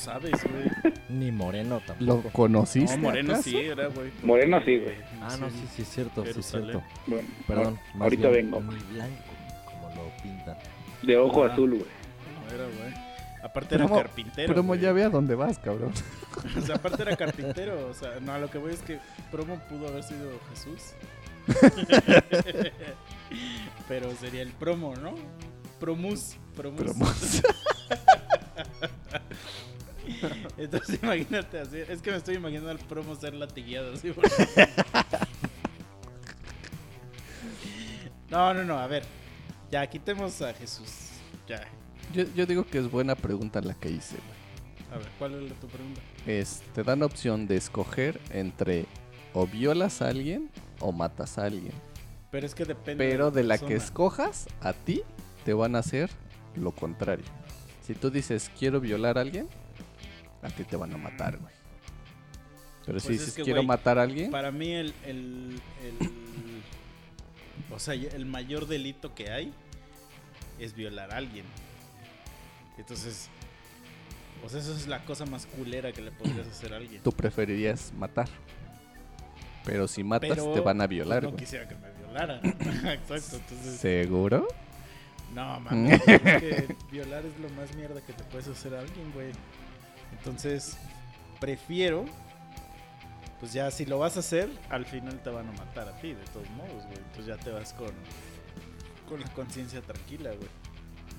[0.00, 0.94] No sabes, güey.
[1.10, 2.30] Ni moreno ¿Lo tampoco.
[2.30, 2.96] conociste?
[2.96, 3.50] No, Moreno acaso?
[3.50, 4.10] sí era, güey.
[4.22, 4.94] Moreno sí, güey.
[5.20, 6.82] Ah, no, sí, sí, es cierto, sí, es cierto.
[7.06, 7.76] Bueno, Perdón.
[7.76, 8.60] ahor- más ahorita bien vengo.
[8.62, 9.22] Muy blanco,
[9.66, 10.56] como lo pintan.
[11.02, 11.52] De ojo Ah.
[11.52, 11.82] azul, güey.
[11.82, 12.94] No era, güey.
[13.42, 14.52] Aparte Promo- era carpintero.
[14.54, 14.80] Promo, güey.
[14.80, 15.92] ya ve a dónde vas, cabrón.
[16.56, 17.88] O sea, aparte era carpintero.
[17.88, 18.98] O sea, no, a lo que voy es que
[19.30, 20.94] Promo pudo haber sido Jesús.
[23.88, 25.14] Pero sería el promo, ¿no?
[25.78, 26.36] Promus.
[26.56, 26.80] Promus.
[26.82, 27.42] Promos.
[30.58, 31.78] Entonces imagínate así.
[31.88, 34.10] Es que me estoy imaginando al promo ser latigueado así.
[34.12, 34.24] por-
[38.30, 38.78] No, no, no.
[38.78, 39.02] A ver.
[39.70, 40.90] Ya, quitemos a Jesús.
[41.48, 41.66] Ya.
[42.12, 44.40] Yo, yo digo que es buena pregunta la que hice, güey.
[44.92, 46.00] A ver, ¿cuál es tu pregunta?
[46.26, 48.86] Es, te dan opción de escoger entre
[49.32, 50.50] o violas a alguien
[50.80, 51.72] o matas a alguien.
[52.32, 53.04] Pero es que depende.
[53.08, 55.02] Pero de la que escojas, a ti
[55.44, 56.10] te van a hacer
[56.56, 57.24] lo contrario.
[57.86, 59.48] Si tú dices quiero violar a alguien,
[60.42, 61.52] a ti te van a matar, güey.
[62.86, 66.10] Pero si Pues es dices que, quiero matar a alguien, Para mí el, el, el-
[67.72, 69.52] o sea, el mayor delito que hay
[70.58, 71.44] es violar a alguien.
[72.78, 73.28] Entonces,
[74.44, 77.02] o sea, eso es la cosa más culera que le podrías hacer a alguien.
[77.02, 78.28] tú preferirías matar.
[79.64, 81.40] Pero si matas, Pero, te van a violar, no güey.
[81.44, 82.40] quisiera que me violara.
[82.44, 84.48] Exacto, entonces, ¿Seguro?
[85.34, 89.12] no, mames, es que violar es lo más mierda que te puedes hacer a alguien,
[89.12, 89.30] güey.
[90.20, 90.76] Entonces,
[91.40, 92.06] prefiero
[93.40, 96.08] pues ya si lo vas a hacer, al final te van a matar a ti,
[96.08, 96.98] de todos modos, güey.
[96.98, 97.90] Entonces ya te vas con,
[99.08, 100.48] con la conciencia tranquila, güey.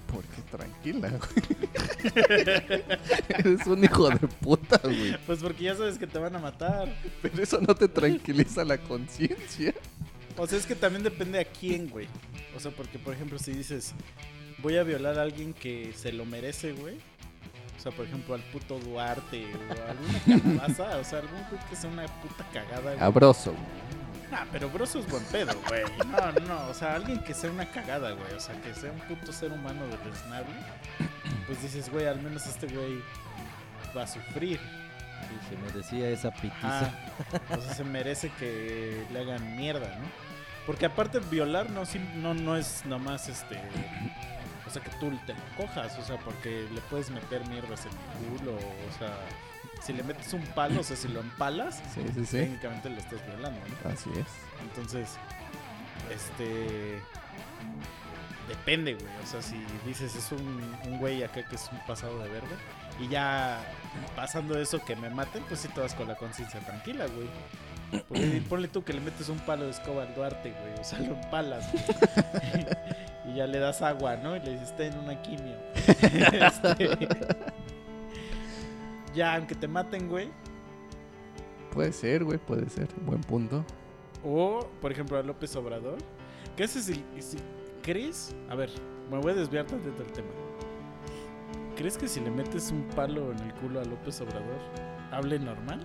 [0.06, 2.82] Porque tranquila, güey.
[3.30, 5.18] Eres un hijo de puta, güey.
[5.26, 6.95] Pues porque ya sabes que te van a matar.
[7.23, 9.73] Pero eso no te tranquiliza la conciencia.
[10.38, 12.07] O sea, es que también depende a quién, güey.
[12.56, 13.94] O sea, porque por ejemplo, si dices,
[14.60, 16.98] voy a violar a alguien que se lo merece, güey.
[17.82, 20.20] O sea, por ejemplo, al puto Duarte o alguna
[20.68, 20.98] calabaza.
[20.99, 22.99] o sea, algún güey que sea una puta cagada, güey.
[22.99, 23.56] Abroso.
[24.30, 25.82] Nah, pero Broso es buen pedo, güey.
[26.06, 28.34] No, no, o sea, alguien que sea una cagada, güey.
[28.34, 30.53] O sea, que sea un puto ser humano deleznable.
[31.48, 33.02] Pues dices, güey, al menos este güey
[33.98, 34.60] va a sufrir.
[34.60, 36.94] Sí, se merecía esa pitiza.
[37.49, 40.06] O sea, se merece que le hagan mierda, ¿no?
[40.68, 41.82] Porque aparte violar no,
[42.18, 43.60] no, no es nomás este...
[44.72, 47.91] O sea, que tú te lo cojas, o sea, porque le puedes meter mierdas en
[47.91, 49.14] el culo, o sea...
[49.84, 52.38] Si le metes un palo, o sea, si lo empalas, Sí, sí, sí.
[52.38, 53.89] técnicamente le estás violando, ¿no?
[53.89, 54.27] Así es.
[54.61, 55.18] Entonces,
[56.10, 57.02] este.
[58.48, 59.07] depende, güey.
[59.23, 62.56] O sea, si dices es un, un güey acá que es un pasado de verga.
[62.99, 63.60] Y ya
[64.15, 68.03] pasando eso que me maten, pues sí te vas con la conciencia tranquila, güey.
[68.07, 70.80] Porque ponle tú que le metes un palo de escoba al Duarte, güey.
[70.80, 71.84] O sea, lo empalas, güey.
[73.32, 74.36] y ya le das agua, ¿no?
[74.36, 75.56] Y le dices, está en una quimio.
[76.32, 77.08] Este,
[79.14, 80.30] ya, aunque te maten, güey.
[81.74, 82.88] Puede ser, güey, puede ser.
[83.06, 83.64] Buen punto.
[84.24, 85.98] O, por ejemplo, a López Obrador.
[86.56, 87.38] ¿Qué haces si, si
[87.82, 88.36] crees?
[88.49, 88.70] A ver,
[89.10, 90.30] me voy a desviar tantito del tema.
[91.76, 94.60] ¿Crees que si le metes un palo en el culo a López Obrador,
[95.12, 95.80] hable normal?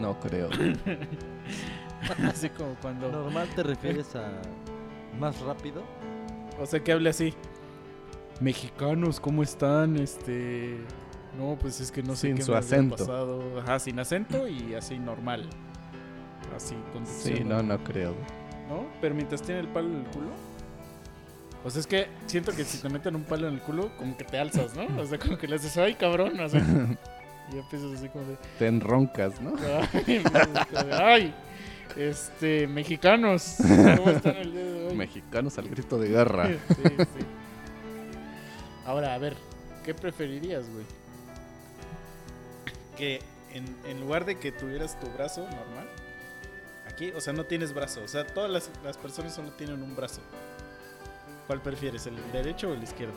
[0.00, 0.48] No creo.
[2.28, 3.10] Así como cuando.
[3.10, 4.30] ¿Normal te refieres a
[5.18, 5.82] más rápido?
[6.62, 7.34] O sea, que hable así.
[8.40, 9.96] Mexicanos, ¿cómo están?
[9.96, 10.78] Este.
[11.36, 12.96] No, pues es que no sé Sin qué su me acento.
[12.96, 13.60] pasado.
[13.60, 15.48] Ajá, sin acento y así normal.
[16.54, 18.14] Así, con Sí, no, no creo.
[18.68, 18.86] ¿No?
[19.00, 20.28] Pero mientras tiene el palo en el culo.
[21.64, 24.16] O sea, es que siento que si te meten un palo en el culo, como
[24.16, 25.00] que te alzas, ¿no?
[25.00, 26.38] O sea, como que le haces, ¡ay, cabrón!
[26.40, 26.60] O sea,
[27.50, 29.54] y ya empiezas así como de, Te enroncas, ¿no?
[30.92, 31.32] ¡ay!
[31.96, 33.56] Este, mexicanos,
[33.96, 34.94] ¿cómo están el día de hoy?
[34.94, 36.48] Mexicanos al grito de guerra.
[36.48, 37.24] Sí, sí.
[38.84, 39.36] Ahora, a ver,
[39.84, 40.84] ¿qué preferirías, güey?
[42.96, 43.20] Que
[43.52, 45.88] en, en lugar de que tuvieras tu brazo normal,
[46.88, 49.94] aquí, o sea, no tienes brazo, o sea, todas las, las personas solo tienen un
[49.94, 50.20] brazo.
[51.46, 53.14] ¿Cuál prefieres, el derecho o el izquierdo?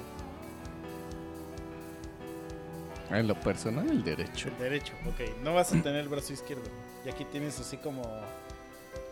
[3.11, 4.49] En lo personal, el derecho.
[4.49, 5.37] El derecho, ok.
[5.43, 6.63] No vas a tener el brazo izquierdo.
[7.05, 8.01] Y aquí tienes así como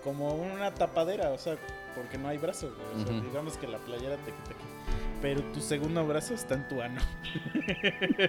[0.03, 1.55] como una tapadera, o sea,
[1.95, 3.03] porque no hay brazo, güey.
[3.03, 4.65] O sea, digamos que la playera te quita aquí.
[5.21, 6.99] Pero tu segundo brazo está en tu ano.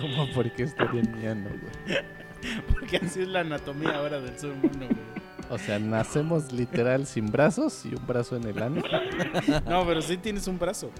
[0.00, 0.26] ¿Cómo?
[0.34, 1.98] Porque estaría en mi ano, güey.
[2.72, 5.14] Porque así es la anatomía ahora del ser humano, güey.
[5.50, 8.82] O sea, nacemos literal sin brazos y un brazo en el ano.
[9.68, 10.90] No, pero sí tienes un brazo.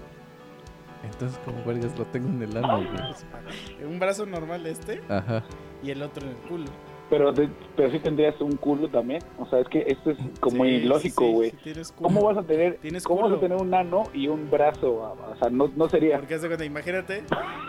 [1.03, 3.85] Entonces, como vergas lo tengo en el ano, güey.
[3.85, 5.43] Un brazo normal este Ajá.
[5.83, 6.71] y el otro en el culo.
[7.09, 9.21] Pero, te- pero sí tendrías un culo también.
[9.37, 11.53] O sea, es que esto es como Sí, ilógico, güey.
[11.63, 11.73] sí.
[12.01, 14.93] ¿Cómo vas a tener, cómo vas a tener un ano y un brazo?
[14.95, 16.17] O sea, no, no sería.
[16.17, 17.23] Porque haz de cuenta, imagínate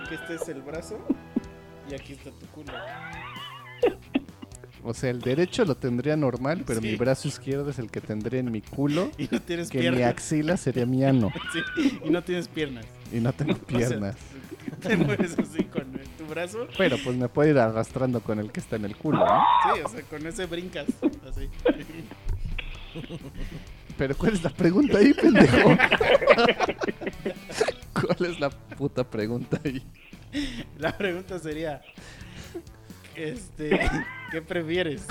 [0.09, 0.99] que este es el brazo
[1.91, 2.73] y aquí está tu culo.
[4.83, 6.89] O sea, el derecho lo tendría normal, pero Sí.
[6.93, 9.11] mi brazo izquierdo es el que tendría en mi culo.
[9.19, 10.11] Y no tienes Que mi piernas.
[10.11, 11.31] axila sería mi ano.
[11.53, 12.87] Sí, y no tienes piernas.
[13.13, 14.17] Y no tengo O sea, piernas.
[14.81, 15.96] te mueves así con
[16.27, 16.67] tu brazo.
[16.77, 19.45] Pero pues me puedo ir arrastrando con el que está en el culo, ¿no?
[19.75, 20.87] Sí, o sea, con ese brincas.
[21.29, 21.49] Así.
[23.99, 25.77] Pero ¿cuál es la pregunta ahí, pendejo?
[27.93, 29.83] ¿Cuál es la puta pregunta ahí?
[30.79, 31.83] La pregunta sería:
[33.15, 33.81] este,
[34.31, 35.07] ¿Qué prefieres?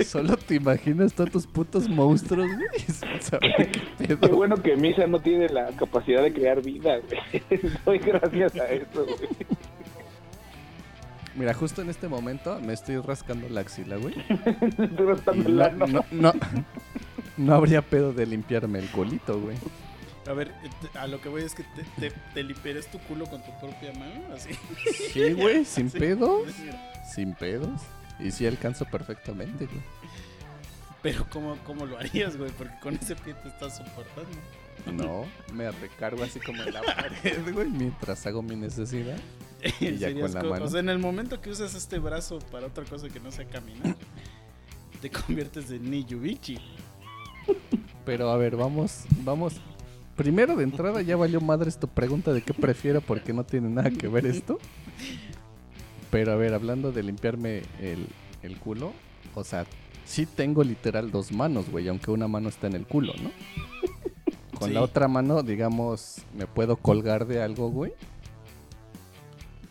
[0.06, 2.78] Solo te imaginas tus putos monstruos, güey.
[2.78, 7.42] sin saber qué bueno que Misa no tiene la capacidad de crear vida, güey.
[7.84, 9.28] Doy gracias a eso, güey.
[11.34, 14.14] Mira, justo en este momento me estoy rascando la axila, güey.
[14.78, 16.32] Estoy rascando no, no,
[17.36, 19.56] no habría pedo de limpiarme el colito, güey.
[20.28, 20.52] A ver,
[20.94, 23.92] a lo que voy es que te, te, te limpiarías tu culo con tu propia
[23.92, 24.50] mano, así.
[25.12, 26.48] Sí, güey, sin pedos.
[27.14, 27.80] Sin pedos.
[28.18, 29.82] Y sí alcanzo perfectamente, güey.
[31.02, 32.50] Pero ¿cómo, ¿cómo lo harías, güey?
[32.50, 34.36] Porque con ese pie te estás soportando.
[34.92, 39.18] No, me recargo así como en la pared, güey, mientras hago mi necesidad.
[39.80, 40.64] Y ya con la mano.
[40.64, 43.46] O sea, en el momento que usas este brazo para otra cosa que no sea
[43.46, 43.96] caminar,
[45.00, 46.58] te conviertes en Niyubichi.
[48.04, 49.54] Pero a ver, vamos, vamos.
[50.16, 53.90] Primero de entrada ya valió madres tu pregunta de qué prefiero porque no tiene nada
[53.90, 54.58] que ver esto.
[56.10, 58.06] Pero a ver, hablando de limpiarme el,
[58.42, 58.92] el culo,
[59.34, 59.66] o sea,
[60.06, 63.30] sí tengo literal dos manos, güey, aunque una mano está en el culo, ¿no?
[64.58, 67.92] Con la otra mano, digamos, me puedo colgar de algo, güey.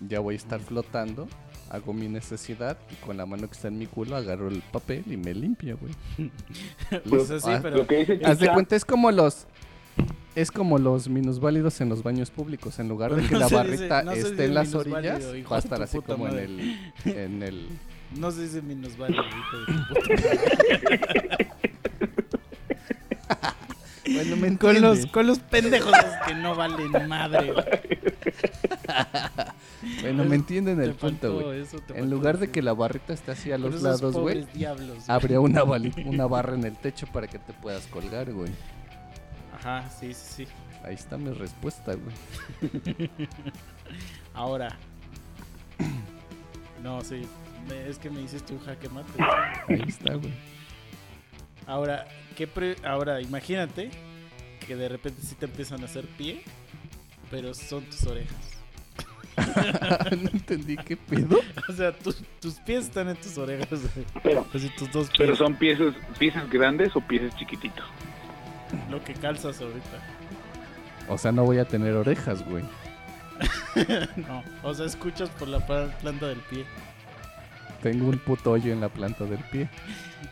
[0.07, 1.27] Ya voy a estar flotando,
[1.71, 5.03] hago mi necesidad y con la mano que está en mi culo agarro el papel
[5.09, 6.31] y me limpio, güey.
[7.11, 9.47] O sea, sí, Ah, pero Lo que dice Haz de cuenta, es como los.
[10.35, 12.77] Es como los minusválidos en los baños públicos.
[12.79, 15.59] En lugar de que la barrita dice- no se esté en las orillas, va a
[15.59, 17.67] estar así como en el, en el.
[18.17, 20.13] no se dice minusválido, hijo de tu puta
[20.81, 21.49] madre.
[24.13, 25.91] Bueno, me Con los, con los pendejos
[26.27, 27.53] que no valen madre.
[30.01, 31.65] Bueno, me entienden el punto, güey.
[31.95, 34.45] En lugar de que la barrita esté así a los lados, güey,
[35.07, 38.51] habría una, una barra en el techo para que te puedas colgar, güey.
[39.65, 40.47] Ajá, sí, sí, sí.
[40.83, 43.09] Ahí está mi respuesta, güey.
[44.33, 44.77] Ahora.
[46.83, 47.21] No, sí.
[47.67, 49.11] me- es que me hiciste un jaque mate.
[49.67, 50.33] Ahí está, güey.
[51.65, 52.05] Ahora,
[52.35, 53.89] ¿qué pre- Ahora, imagínate
[54.67, 56.43] que de repente sí te empiezan a hacer pie,
[57.31, 58.51] pero son tus orejas.
[60.21, 61.39] no entendí qué pedo.
[61.67, 63.79] O sea, tus- tus pies están en tus orejas.
[64.21, 65.17] Pero, Así tus dos pies.
[65.17, 67.83] pero son piezas, piezas grandes o piezas chiquititos.
[68.89, 69.99] Lo que calzas ahorita.
[71.09, 72.63] O sea, no voy a tener orejas, güey.
[74.27, 76.65] no, o sea, escuchas por la planta del pie.
[77.81, 79.69] Tengo un puto hoyo en la planta del pie.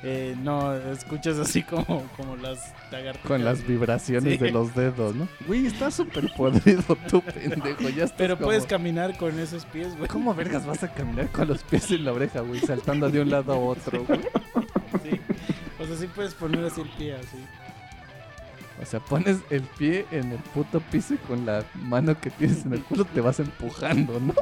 [0.05, 1.85] Eh, no, escuchas así como,
[2.17, 3.27] como las lagartijas.
[3.27, 4.37] Con las vibraciones Sí.
[4.39, 5.29] de los dedos, ¿no?
[5.47, 7.83] Güey, está súper podrido tú, pendejo.
[7.89, 10.09] Ya estás Pero como- puedes caminar con esos pies, güey.
[10.09, 12.59] ¿Cómo vergas vas a caminar con los pies en la oreja, güey?
[12.59, 14.19] Saltando de un lado a otro, güey.
[15.03, 15.21] Sí.
[15.79, 17.37] O sea, sí puedes poner así el pie, así.
[18.83, 22.65] O sea, pones el pie en el puto piso y con la mano que tienes
[22.65, 24.33] en el culo te vas empujando, ¿no?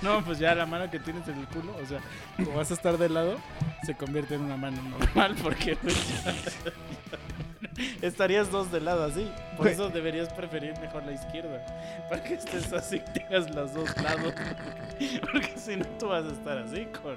[0.00, 2.00] No, pues ya la mano que tienes en el culo, o sea,
[2.36, 3.38] como vas a estar de lado,
[3.84, 5.78] se convierte en una mano normal porque
[8.02, 9.30] estarías dos de lado así.
[9.56, 11.64] Por eso deberías preferir mejor la izquierda,
[12.08, 14.34] para que estés así, tengas los dos lados.
[15.32, 17.16] Porque si no, tú vas a estar así, con,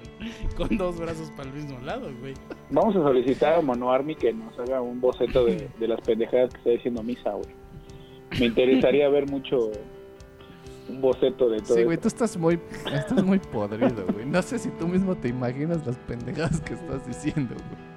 [0.55, 2.33] con dos brazos para el mismo lado, güey.
[2.69, 6.51] Vamos a solicitar a Mono Army que nos haga un boceto de, de las pendejadas
[6.51, 7.49] que está diciendo Misa, güey.
[8.39, 9.71] Me interesaría ver mucho
[10.89, 12.59] un boceto de todo Sí, güey, tú estás muy,
[12.93, 14.25] estás muy podrido, güey.
[14.25, 17.96] No sé si tú mismo te imaginas las pendejadas que estás diciendo, güey.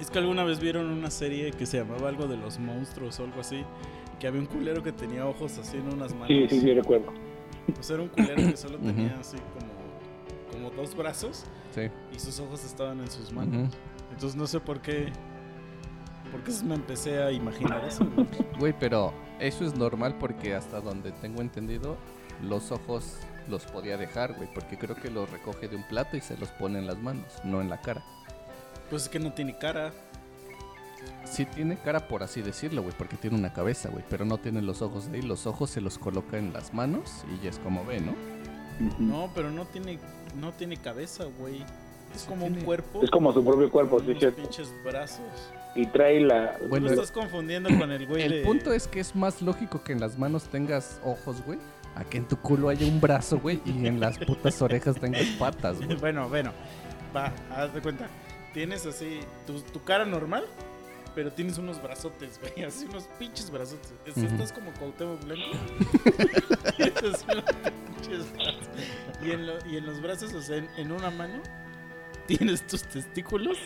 [0.00, 3.24] Es que alguna vez vieron una serie que se llamaba algo de los monstruos o
[3.24, 3.64] algo así,
[4.18, 6.28] que había un culero que tenía ojos así en unas manos.
[6.28, 7.12] Sí, sí, sí, recuerdo.
[7.80, 11.82] Sea, era un culero que solo tenía así como, como dos brazos Sí.
[12.14, 13.72] y sus ojos estaban en sus manos.
[14.10, 15.12] Entonces no sé por qué.
[16.30, 18.04] ¿Por qué me empecé a imaginar eso?
[18.58, 21.96] Güey, pero eso es normal porque hasta donde tengo entendido,
[22.42, 23.18] los ojos
[23.48, 24.48] los podía dejar, güey.
[24.52, 27.26] Porque creo que los recoge de un plato y se los pone en las manos,
[27.44, 28.04] no en la cara.
[28.90, 29.92] Pues es que no tiene cara.
[31.24, 34.04] Sí tiene cara, por así decirlo, güey, porque tiene una cabeza, güey.
[34.08, 35.22] Pero no tiene los ojos de ahí.
[35.22, 38.14] Los ojos se los coloca en las manos y ya es como ve, ¿no?
[38.98, 39.98] No, pero no tiene,
[40.40, 41.62] no tiene cabeza, güey.
[42.14, 43.02] Es Sí como un cuerpo.
[43.02, 44.42] Es como su propio cuerpo, sí, cierto.
[44.42, 45.24] pinches brazos.
[45.74, 46.56] Y trae la...
[46.68, 49.82] Bueno, Lo estás confundiendo con el güey El de- punto es que es más lógico
[49.82, 51.58] que en las manos tengas ojos, güey,
[51.96, 55.24] a que en tu culo haya un brazo, güey, y en las putas orejas tengas
[55.38, 55.96] patas, güey.
[56.00, 56.52] Bueno, bueno.
[57.16, 58.06] Va, haz de cuenta.
[58.54, 60.46] Tienes así tu, tu cara normal,
[61.14, 62.64] pero tienes unos brazotes, güey.
[62.64, 63.92] Así unos pinches brazotes.
[64.06, 64.16] Es-.
[64.16, 65.58] Estás como Cuauhtémoc Blanco.
[69.24, 71.40] Y en, lo- y en los brazos, o sea, en, en una mano,
[72.26, 73.56] tienes tus testículos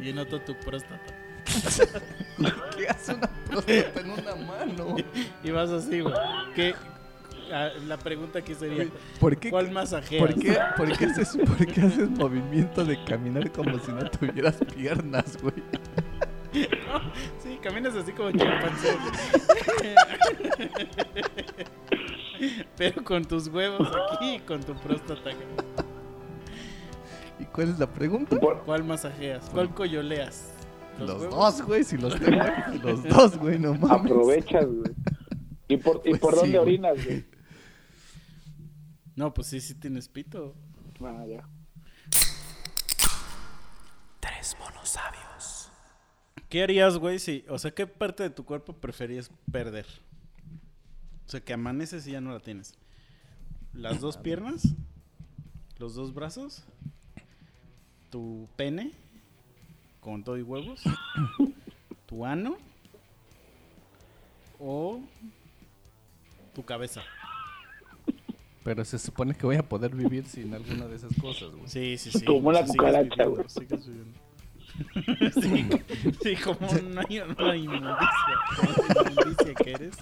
[0.00, 1.14] y en otra tu próstata.
[2.76, 4.96] ¿Qué hace una próstata en una mano?
[5.42, 6.14] Y vas así, güey.
[6.54, 6.74] ¿Qué?
[7.86, 8.86] La pregunta aquí sería:
[9.20, 10.20] ¿Por qué, ¿cuál masajeas?
[10.20, 14.56] ¿por qué, por qué haces, por qué haces movimiento de caminar como si no tuvieras
[14.74, 15.54] piernas, güey?
[17.42, 18.88] Sí, caminas así como chimpancé.
[22.76, 25.30] Pero con tus huevos aquí y con tu próstata.
[27.38, 28.36] ¿Y cuál es la pregunta?
[28.64, 29.48] ¿Cuál masajeas?
[29.52, 30.52] ¿Cuál coyoleas?
[30.98, 32.42] Los, dos, güey, si los tengo
[32.82, 34.10] los dos, güey, no mames.
[34.10, 34.92] aprovechas, güey.
[35.68, 37.24] ¿Y por, ¿y Pues por sí, dónde orinas, güey?
[39.18, 40.54] No, pues sí, sí tienes pito.
[41.00, 41.44] Ah, ya.
[44.20, 45.72] Tres monos sabios.
[46.48, 47.44] ¿Qué harías, güey, si...
[47.48, 49.86] O sea, ¿qué parte de tu cuerpo preferías perder?
[51.26, 52.78] O sea, que amaneces y ya no la tienes.
[53.72, 54.62] ¿Las dos piernas?
[55.78, 56.62] ¿Los dos brazos?
[58.10, 58.92] ¿Tu pene?
[60.00, 60.80] ¿Con todo y huevos?
[62.06, 62.56] ¿Tu ano?
[64.60, 65.00] ¿O
[66.54, 67.02] tu cabeza?
[68.68, 71.66] Pero se supone que voy a poder vivir sin alguna de esas cosas, güey.
[71.66, 72.22] Sí, sí, sí.
[72.26, 73.48] Como una sigues cucaracha, viviendo, güey.
[73.48, 74.18] sigues viviendo.
[75.40, 77.02] sí, sí, como una,
[77.38, 78.34] una inmundicia.
[78.56, 79.96] Como la inmundicia que eres.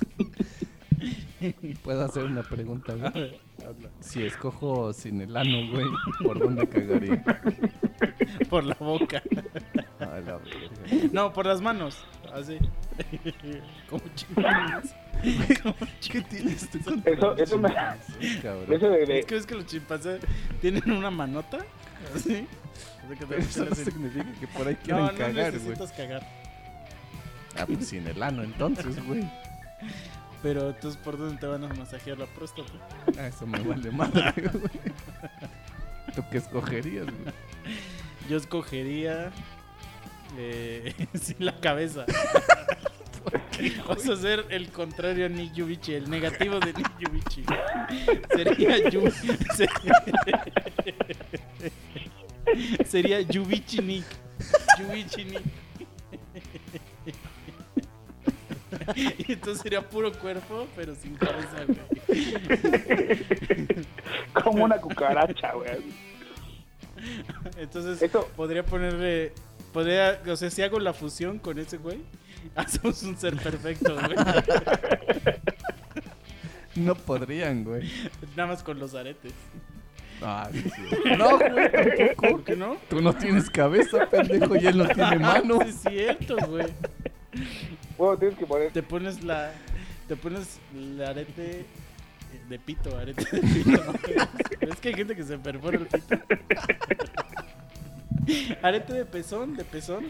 [1.85, 3.13] ¿Puedo hacer una pregunta, A güey?
[3.13, 3.89] ver, habla.
[4.01, 5.87] Si escojo sin el ano, güey,
[6.25, 7.23] ¿por dónde cagaría?
[8.51, 9.23] Por la boca.
[10.01, 10.41] A la.
[11.13, 12.05] No, por las manos.
[12.35, 12.59] Así.
[13.89, 14.93] Como chimpancés.
[16.11, 17.69] ¿Qué tienes tú con Eso, eso me...
[18.21, 18.73] Sí, cabrón?
[18.73, 20.21] Eso de, de- Es que ves que los chimpancés
[20.61, 21.59] tienen una manota.
[22.15, 22.47] Así.
[23.05, 25.33] O sea, que te- eso no hacen- significa que por ahí quieren No, no cagar,
[25.35, 25.53] güey.
[25.53, 26.23] necesitas cagar.
[27.59, 29.25] Ah, pues sin el ano entonces, güey.
[30.43, 32.71] Pero entonces, ¿por dónde te van a masajear la próstata?
[33.19, 34.71] Ah, eso me vale madre, güey.
[36.15, 37.35] ¿Tú qué escogerías, güey?
[38.29, 39.31] Yo escogería.
[40.37, 42.05] Eh, sin la cabeza.
[43.89, 47.45] Vas a ser el contrario a Nick Yubichi, el negativo de Nick Yubichi.
[48.35, 49.11] Sería Yu...
[52.87, 54.05] Sería Yubichi Nick.
[54.79, 55.43] Yubichi Nick.
[58.95, 61.57] Y entonces sería puro cuerpo, pero sin cabeza.
[64.33, 65.83] Como una cucaracha, güey.
[67.57, 68.29] Entonces, Esto...
[68.37, 69.33] podría ponerle.
[69.73, 71.99] Podría, o sea, si hago la fusión con ese güey,
[72.55, 74.17] hacemos un ser perfecto, güey.
[76.77, 77.91] No podrían, güey.
[78.37, 79.33] Nada más con los aretes.
[80.21, 80.83] Ah, sí, sí.
[81.19, 82.31] No, güey, tampoco.
[82.33, 82.77] ¿Por qué no?
[82.91, 85.59] Tú no tienes cabeza, pendejo, y él no tiene mano.
[85.63, 86.67] Sí, es cierto, güey.
[87.97, 88.73] Bueno, tienes que poner.
[88.73, 89.53] Te pones la.
[90.07, 91.65] Te pones el arete
[92.49, 93.95] de pito, arete de pito.
[94.61, 96.17] es que hay gente que se perfora el pito.
[98.63, 100.07] Arete de pezón, de pezón.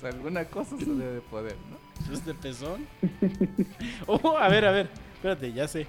[0.00, 2.12] Sea, alguna cosa se debe de poder, ¿no?
[2.12, 2.86] Es de pezón.
[4.06, 4.90] Oh, a ver, a ver.
[5.14, 5.86] Espérate, ya sé.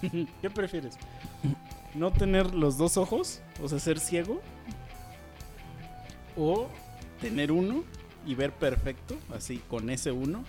[0.42, 0.96] ¿Qué prefieres?
[1.94, 3.40] ¿No tener los dos ojos?
[3.62, 4.40] O sea, ser ciego.
[6.36, 6.68] O
[7.20, 7.84] tener uno
[8.26, 10.44] y ver perfecto, así con ese uno.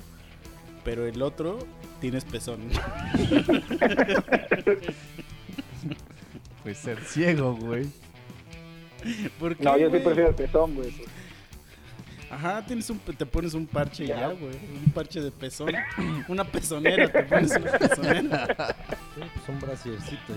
[0.84, 1.60] Pero el otro
[2.00, 2.62] tienes pezón.
[6.64, 7.88] Pues ser ciego, güey.
[9.40, 10.04] ¿Por qué, No, yo sí güey?
[10.04, 10.94] prefiero el pezón, güey.
[12.30, 14.56] Ajá, tienes un, te pones un parche y ya, güey.
[14.86, 15.74] Un parche de pezón.
[16.28, 18.76] Una pezonera, te pones una pezonera.
[19.16, 20.34] Sí, pues un brasiercito.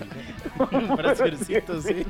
[0.79, 2.05] Un brasiercito, sí.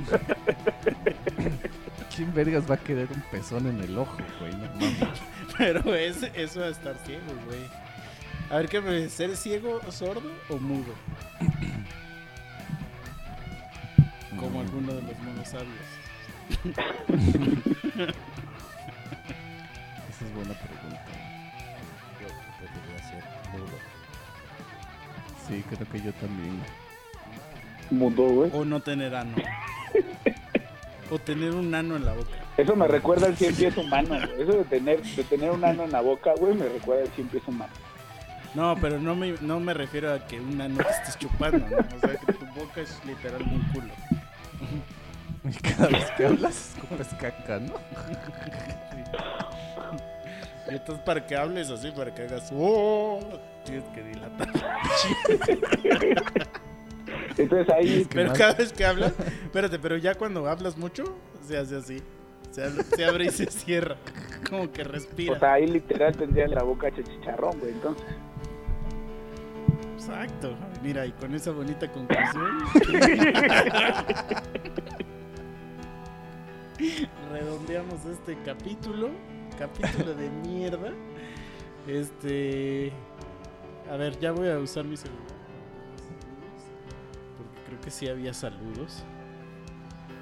[2.14, 4.52] ¿Quién vergas va a querer un pezón en el ojo, güey?
[4.52, 4.98] No mames.
[5.56, 7.60] Pero es, eso va a estar ciego, güey.
[8.50, 9.12] A ver, ¿qué prefieres?
[9.12, 10.92] ¿Ser ciego, sordo o mudo?
[14.38, 15.68] Como alguno de los monos sabios.
[20.08, 21.04] Esa es buena pregunta.
[22.20, 23.76] Yo preferiría ser mudo.
[25.46, 26.60] Sí, creo que yo también.
[27.90, 28.50] Mudo, güey.
[28.52, 29.36] O no tener ano.
[31.10, 32.28] O tener un ano en la boca.
[32.56, 34.42] Eso me recuerda al cien pies humano, güey.
[34.42, 37.28] Eso de tener, de tener un ano en la boca, güey, me recuerda al cien
[37.28, 37.72] pies humano.
[38.54, 41.76] No, pero no me, no me refiero a que un ano que estés chupando, ¿no?
[41.76, 43.92] O sea, que tu boca es literal un culo.
[45.50, 47.74] Y cada vez que hablas, escupes caca, ¿no?
[50.70, 53.20] Y entonces para que hables así, para que hagas ¡Oh!
[53.64, 54.48] Tienes que dilatar.
[57.38, 59.12] Entonces ahí, que Pero cada vez que hablas,
[59.44, 61.16] espérate, pero ya cuando hablas mucho,
[61.46, 62.02] se hace así.
[62.50, 63.96] Se, abre- se abre y se cierra.
[64.48, 65.34] Como que respira.
[65.34, 67.72] o sea, ahí literal tendría la boca hecha chicharrón, güey.
[67.72, 68.04] Entonces,
[69.96, 70.56] Exacto.
[70.82, 72.58] Mira, y con esa bonita conclusión.
[77.30, 79.10] redondeamos este capítulo.
[79.58, 80.92] Capítulo de mierda.
[81.86, 82.92] Este.
[83.90, 85.22] A ver, ya voy a usar mi celular.
[87.36, 89.02] Porque creo que sí había saludos.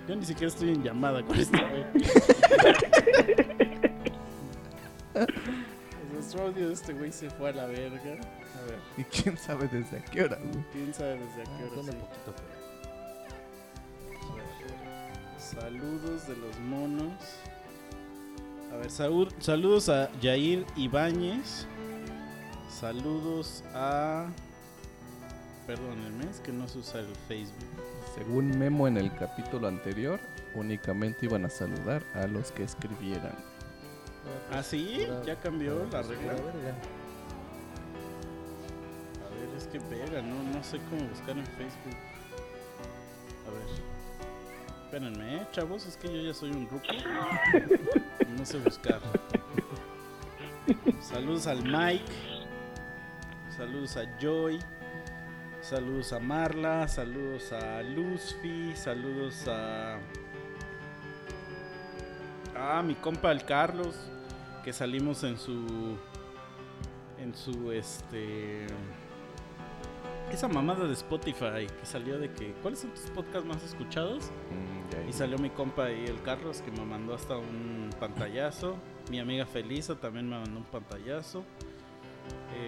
[0.08, 1.84] Yo ni siquiera estoy en llamada con este güey.
[6.12, 7.98] Nuestro audio de este güey se fue a la verga.
[8.12, 8.78] A ver.
[8.96, 10.64] Y quién sabe desde a qué hora, güey.
[10.72, 11.74] ¿Quién sabe desde a qué Ah, hora?
[11.74, 11.98] ponle sí?
[11.98, 12.34] poquito.
[15.50, 17.12] Saludos de los monos.
[18.72, 21.66] A ver, saúl- saludos a Jair Ibáñez.
[22.68, 24.26] Saludos a.
[25.66, 27.64] Perdónenme, es que no se usa el Facebook.
[28.14, 30.20] Según Memo en el capítulo anterior,
[30.54, 33.34] únicamente iban a saludar a los que escribieran.
[34.52, 35.06] ¿Ah, sí?
[35.24, 36.32] ¿Ya cambió pura- la regla?
[36.32, 36.34] A
[39.34, 41.96] ver, es que pega, no, no sé cómo buscar en Facebook.
[43.46, 43.95] A ver.
[44.86, 49.00] Espérenme, ¿eh, chavos, es que yo ya soy un y no sé buscar.
[51.00, 52.04] Saludos al Mike.
[53.56, 54.60] Saludos a Joy.
[55.60, 56.86] Saludos a Marla.
[56.86, 58.76] Saludos a Luzfi.
[58.76, 59.98] Saludos a.
[62.54, 63.96] Ah, mi compa el Carlos.
[64.62, 65.98] Que salimos en su.
[67.18, 68.68] En su este.
[70.32, 72.52] Esa mamada de Spotify que salió de que.
[72.62, 74.24] ¿Cuáles son tus podcasts más escuchados?
[74.50, 78.76] Mm, ya, Y salió mi compa ahí, el Carlos, que me mandó hasta un pantallazo.
[79.10, 81.44] Mi amiga Felisa también me mandó un pantallazo.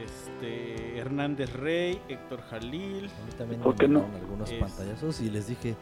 [0.05, 0.99] Este.
[0.99, 3.07] Hernández Rey, Héctor Jalil.
[3.07, 4.01] A mí también ¿Por me qué no?
[4.03, 5.75] mandaron algunos Es- pantallazos y les dije,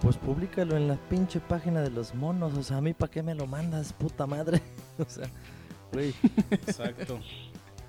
[0.00, 2.56] pues públicalo en la pinche página de los monos.
[2.56, 4.62] O sea, a mí para qué me lo mandas, puta madre.
[4.98, 5.28] o sea,
[5.92, 6.14] güey.
[6.50, 7.20] Exacto.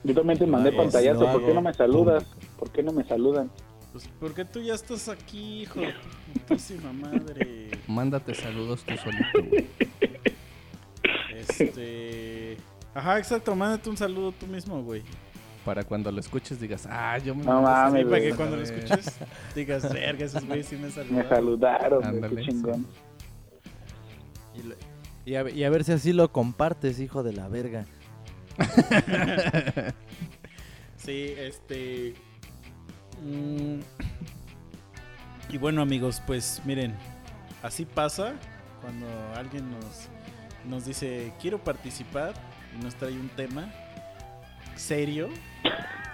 [0.03, 1.25] Yo también te mandé pantallazo.
[1.31, 2.23] ¿Por qué no me saludas?
[2.23, 2.55] público.
[2.57, 3.49] ¿Por qué no me saludan?
[3.91, 5.79] Pues porque tú ya estás aquí, hijo.
[5.81, 5.93] de
[6.47, 7.71] Putísima madre.
[7.87, 9.67] Mándate saludos tú solito, güey.
[11.35, 12.57] Este.
[12.93, 13.55] Ajá, exacto.
[13.55, 15.03] Mándate un saludo tú mismo, güey.
[15.65, 19.17] Para cuando lo escuches digas, ah, yo me No mames, para que cuando lo escuches
[19.53, 21.29] digas, verga, esos güeyes sí me Me saludaron.
[21.29, 22.15] saludaron, güey.
[22.15, 22.47] Ándale, Qué sí.
[22.49, 22.87] chingón.
[24.55, 24.75] Y, lo-
[25.25, 27.85] y a, ver- y a ver si así lo compartes, hijo de la verga.
[30.97, 32.13] Sí, este.
[33.23, 33.79] mm,
[35.49, 36.93] Y bueno, amigos, pues miren,
[37.63, 38.33] así pasa
[38.81, 40.09] cuando alguien nos,
[40.65, 42.33] nos dice quiero participar
[42.77, 43.73] y nos trae un tema
[44.75, 45.29] serio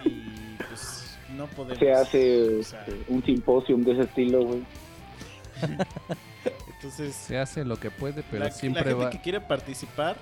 [0.03, 1.79] y pues no podemos.
[1.79, 4.63] Se hace o sea, este, un simposio de ese estilo, güey.
[6.75, 9.09] entonces, Se hace lo que puede, pero la, siempre la gente va.
[9.09, 10.15] que quiere participar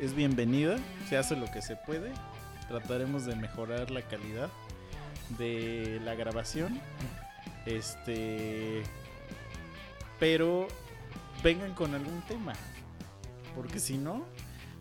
[0.00, 0.76] es bienvenida,
[1.08, 2.12] se hace lo que se puede.
[2.68, 4.50] Trataremos de mejorar la calidad
[5.38, 6.80] de la grabación.
[7.66, 8.82] Este.
[10.20, 10.68] Pero
[11.42, 12.52] vengan con algún tema.
[13.54, 14.24] Porque si no,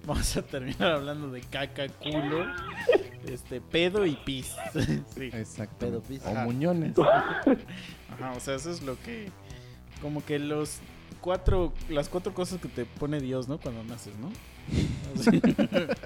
[0.05, 2.45] vamos a terminar hablando de caca, culo,
[3.27, 4.53] este, pedo y pis.
[5.15, 5.29] sí.
[5.33, 5.85] Exacto.
[5.85, 6.21] Pedo pis.
[6.25, 6.43] O Ajá.
[6.45, 6.97] muñones.
[6.99, 9.31] Ajá, o sea, eso es lo que.
[10.01, 10.79] Como que los
[11.21, 11.73] cuatro.
[11.89, 13.59] Las cuatro cosas que te pone Dios, ¿no?
[13.59, 14.29] Cuando naces, ¿no?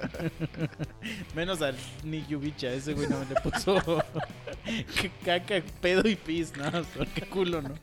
[1.34, 3.76] Menos al Nick Yubicha, ese güey no le puso.
[5.24, 6.70] caca, pedo y pis, ¿no?
[7.14, 7.74] Qué culo, ¿no?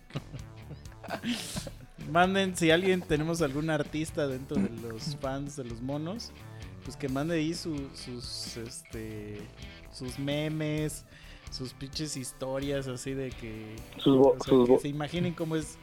[2.11, 6.31] Manden, si alguien tenemos algún artista dentro de los fans de los monos,
[6.83, 9.37] pues que mande ahí su- sus este
[9.91, 11.05] sus memes,
[11.51, 15.77] sus pinches historias así de que Sus, o sea, sus que se imaginen cómo es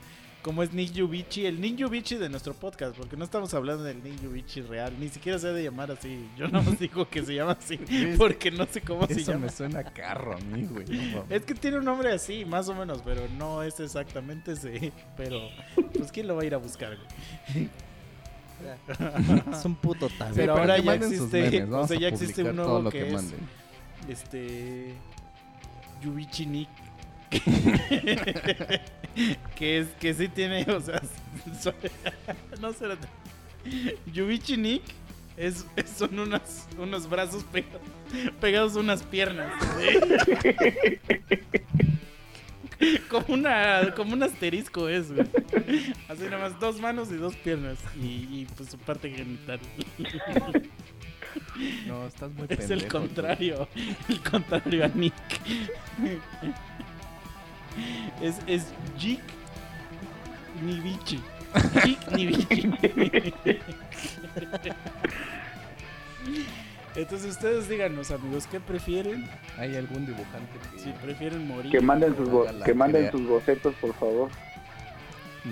[0.47, 4.01] cómo es Nick Yubichi, el Nick Yubichi de nuestro podcast, porque no estamos hablando del
[4.01, 6.25] Nick Yubichi real, ni siquiera se ha de llamar así.
[6.37, 7.81] Yo no os digo que se llama así,
[8.17, 9.47] porque no sé cómo se Eso llama.
[9.47, 10.87] me suena a carro a mí, güey.
[11.13, 11.25] no.
[11.31, 14.93] Es que tiene un nombre así, más o menos, pero no es exactamente ese.
[15.17, 15.49] Pero,
[15.99, 16.97] pues, ¿quién lo va a ir a buscar?
[16.97, 17.69] güey?
[19.53, 20.33] Es un puto tan.
[20.33, 23.35] Pero pero ahora ya existe- o sea, ya existe un nuevo que que es-.
[24.09, 24.95] Este.
[26.03, 26.69] Yubichi Nick.
[29.57, 31.01] que es que sí tiene, o sea,
[32.61, 32.87] no sé.
[34.13, 34.83] Yubichi Nick
[35.37, 37.81] es, son unas, unos brazos pegados,
[38.41, 39.53] pegados a unas piernas.
[43.09, 45.27] como una como un asterisco es, güey.
[46.09, 49.59] Así nada más dos manos y dos piernas y, y, pues su parte genital.
[51.87, 53.69] No, estás muy Es el contrario.
[54.09, 55.15] El contrario a Nick.
[58.23, 58.67] Es, es
[58.99, 59.21] Jik
[60.63, 61.21] Nibichi.
[61.85, 62.69] Jik Nibichi.
[66.95, 69.29] Entonces ustedes díganos amigos, ¿qué prefieren?
[69.59, 71.71] ¿Hay algún dibujante que Si prefieren morir.
[71.71, 74.31] que manden sus, bo- que manden sus bocetos, por favor.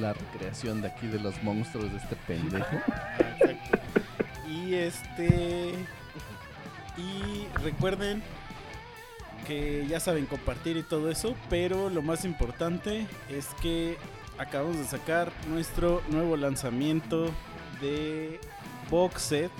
[0.00, 2.66] la recreación de aquí de los monstruos de este pendejo?
[2.90, 3.78] Ah, exacto.
[4.50, 5.74] Y este.
[6.96, 8.22] Y recuerden
[9.44, 13.96] que ya saben compartir y todo eso, pero lo más importante es que
[14.38, 17.30] acabamos de sacar nuestro nuevo lanzamiento
[17.80, 18.40] de
[18.90, 19.50] box set.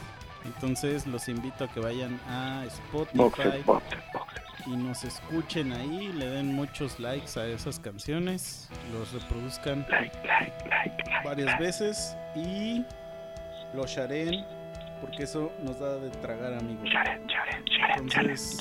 [0.45, 4.41] Entonces los invito a que vayan a Spotify Boxes, boxes, boxes.
[4.67, 10.69] y nos escuchen ahí, le den muchos likes a esas canciones, los reproduzcan Like, like,
[10.69, 11.25] like, like.
[11.25, 12.85] varias veces y
[13.75, 14.45] lo sharen
[15.01, 16.89] porque eso nos da de tragar amigos.
[16.91, 17.99] Sharen, sharen, sharen, sharen.
[18.05, 18.59] Entonces,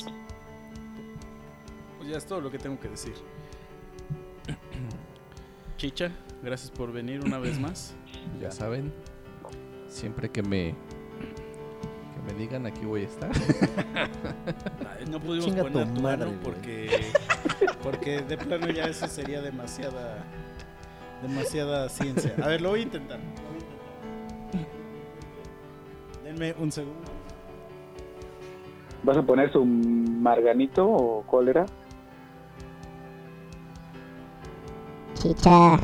[2.04, 3.14] pues ya es todo lo que tengo que decir.
[5.78, 6.12] Chicha,
[6.42, 7.96] gracias por venir una vez más.
[8.40, 8.94] Ya saben,
[9.90, 10.76] siempre que me
[12.16, 13.32] que me digan aquí voy a estar.
[15.10, 17.12] No pudimos Chinga poner tu tu madre, mano porque
[17.84, 20.26] porque de plano ya eso sería demasiada
[21.22, 22.34] demasiada ciencia.
[22.42, 23.20] A ver, lo voy a intentar.
[23.20, 23.60] lo voy
[24.54, 24.74] a intentar.
[26.24, 27.02] Denme un segundo.
[29.04, 31.66] ¿Vas a poner su marganito o cuál era?
[35.24, 35.80] Chicha.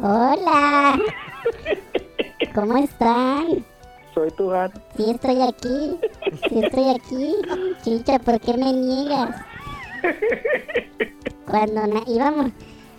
[0.00, 0.98] Hola.
[2.54, 3.64] ¿Cómo están?
[4.14, 4.80] Soy tu gato.
[4.96, 5.98] Sí estoy aquí.
[6.48, 7.34] Sí estoy aquí.
[7.84, 9.36] Chicha, ¿por qué me niegas?
[11.46, 12.50] Cuando na- íbamos,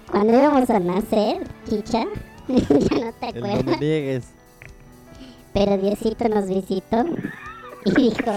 [0.09, 2.05] cuando íbamos a nacer, Chicha,
[2.47, 4.27] ya no te El no me acuerdas, niegues.
[5.53, 7.05] pero Diosito nos visitó
[7.85, 8.31] y dijo,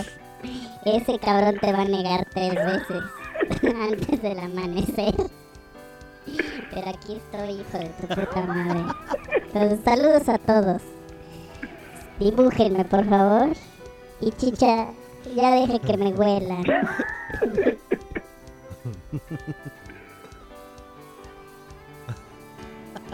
[0.85, 3.03] ese cabrón te va a negar tres veces
[3.91, 5.15] antes del amanecer.
[6.73, 8.81] Pero aquí estoy, hijo de tu puta madre.
[9.47, 10.83] Entonces, saludos a todos.
[12.19, 13.53] Dibújenme, por favor.
[14.21, 14.89] Y chicha,
[15.35, 16.63] ya deje que me huela.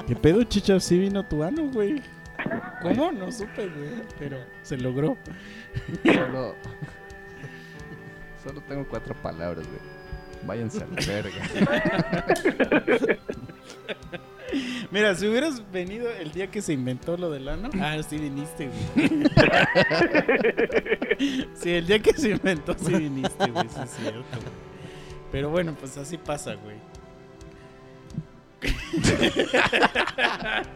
[0.06, 0.80] ¿Qué pedo, chicha?
[0.80, 2.02] Sí vino tu ano, güey.
[2.82, 3.12] ¿Cómo?
[3.12, 4.02] No supe, güey.
[4.18, 5.16] Pero se logró.
[6.04, 6.54] Solo
[8.44, 9.80] Solo tengo cuatro palabras, güey.
[10.44, 11.48] Váyanse a la verga.
[14.90, 17.70] Mira, si hubieras venido el día que se inventó lo del ano.
[17.80, 19.06] Ah, sí viniste, güey.
[21.54, 23.68] sí, el día que se inventó, sí viniste, güey.
[23.68, 24.24] Sí, es cierto.
[24.32, 24.70] güey.
[25.30, 26.76] Pero bueno, pues así pasa, güey.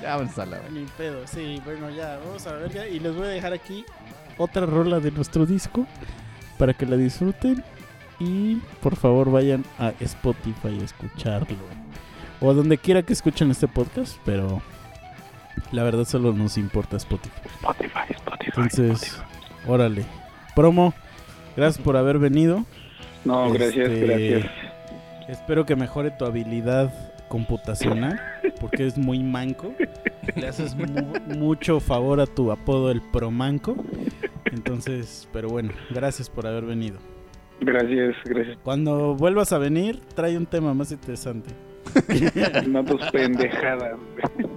[0.00, 0.70] Ya vamos a la verga.
[0.72, 1.26] Ni pedo.
[1.28, 2.72] Sí, bueno, ya, vamos a ver.
[2.72, 3.84] ya, Y les voy a dejar aquí
[4.38, 5.86] otra rola de nuestro disco
[6.58, 7.62] para que la disfruten.
[8.20, 11.56] Y por favor vayan a Spotify a escucharlo.
[12.40, 14.62] O a donde quiera que escuchen este podcast, pero
[15.72, 17.32] la verdad solo nos importa Spotify.
[17.60, 18.50] Spotify, Spotify.
[18.56, 19.20] Entonces,
[19.66, 20.04] órale.
[20.54, 20.92] Promo,
[21.56, 22.64] gracias por haber venido.
[23.24, 24.50] No, gracias, Este, gracias.
[25.28, 26.92] Espero que mejore tu habilidad
[27.28, 28.20] computacional,
[28.60, 29.72] porque es muy manco.
[30.36, 33.76] Le haces mu- mucho favor a tu apodo el Promanco.
[34.52, 36.98] Entonces, pero bueno, gracias por haber venido.
[37.60, 38.58] Gracias, gracias.
[38.62, 41.50] Cuando vuelvas a venir, trae un tema más interesante.
[42.68, 43.96] No tus pendejadas.
[44.36, 44.48] güey.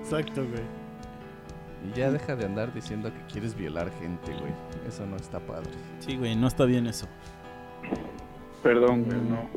[0.00, 0.62] Exacto, güey.
[1.92, 4.52] Y ya deja de andar diciendo que quieres violar gente, güey.
[4.88, 5.70] Eso no está padre.
[6.00, 7.06] Sí, güey, no está bien eso.
[8.62, 9.48] Perdón, güey, no.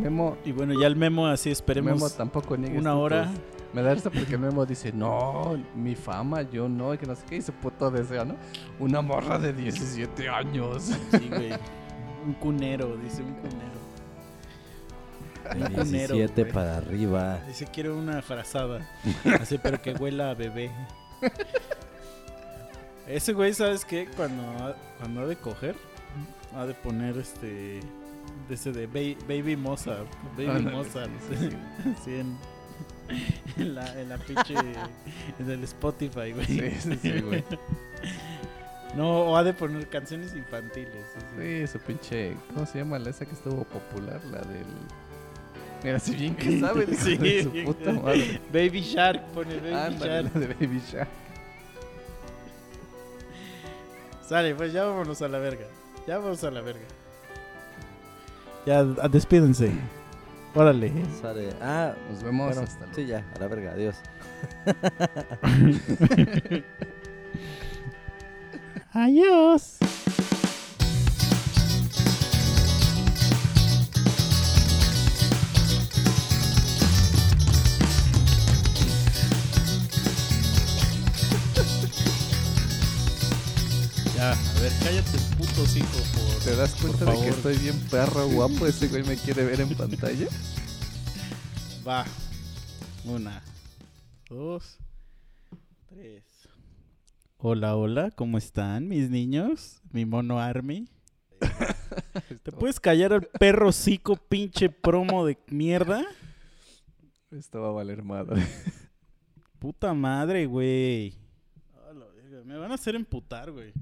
[0.00, 3.24] Memo, Y bueno, ya el memo así esperemos Memo tampoco niegues una hora.
[3.26, 7.14] tus- Me da risa porque Memo dice, no, mi fama, yo no, y que no
[7.14, 8.34] sé qué, y su puto deseo, ¿no?
[8.80, 10.90] Una morra de 17 años.
[11.12, 11.52] Sí, güey.
[12.26, 13.80] Un cunero, dice un cunero.
[15.54, 16.52] De Un cunero, 17 güey.
[16.52, 17.38] para arriba.
[17.46, 18.86] Dice quiero una frazada.
[19.40, 20.70] Así, pero que huela a bebé.
[23.06, 24.06] Ese güey, ¿sabes qué?
[24.16, 25.76] Cuando ha, cuando ha de coger,
[26.54, 27.80] ha de poner este.
[28.48, 30.06] De ese de ba- Baby Mozart.
[30.36, 31.10] Baby Mozart.
[31.28, 32.36] sí, sí, Sí, en,
[33.56, 34.54] en la, en la pinche.
[35.38, 36.46] En el Spotify, güey.
[36.46, 37.44] Sí, sí, sí, güey.
[38.96, 41.04] No, o ha de poner canciones infantiles.
[41.38, 44.20] sí, su pinche, ¿cómo se llama la esa que estuvo popular?
[44.32, 44.66] La del...
[45.84, 48.40] Mira, si bien que sabe de, Sí, de su puta madre.
[48.52, 50.34] Baby Shark, pone Baby Ándale, Shark.
[50.34, 51.08] la de Baby Shark.
[54.28, 55.66] Sale, pues ya vámonos a la verga.
[56.06, 56.84] Ya vamos a la verga.
[58.66, 59.72] Ya, a- despídense.
[60.54, 60.92] Órale.
[61.20, 61.50] Sale.
[61.60, 62.94] Ah, Nos vemos bueno, hasta luego.
[62.94, 63.96] sí, ya, a la verga, adiós.
[68.92, 69.78] Adiós.
[84.16, 86.19] Ya, a ver, cállate, putos hijo, por...
[86.50, 88.66] ¿Te das cuenta de que estoy bien perro guapo?
[88.66, 90.26] Ese güey me quiere ver en pantalla.
[91.86, 92.04] Va.
[93.04, 93.40] Una,
[94.28, 94.76] dos,
[95.86, 96.24] tres.
[97.38, 99.80] Hola, hola, ¿cómo están mis niños?
[99.92, 100.88] Mi mono Army.
[102.42, 106.04] ¿Te puedes callar al perro hocico, pinche promo de mierda?
[107.30, 108.44] Esto va a valer madre.
[109.60, 111.14] Puta madre, güey.
[112.44, 113.72] Me van a hacer emputar, güey.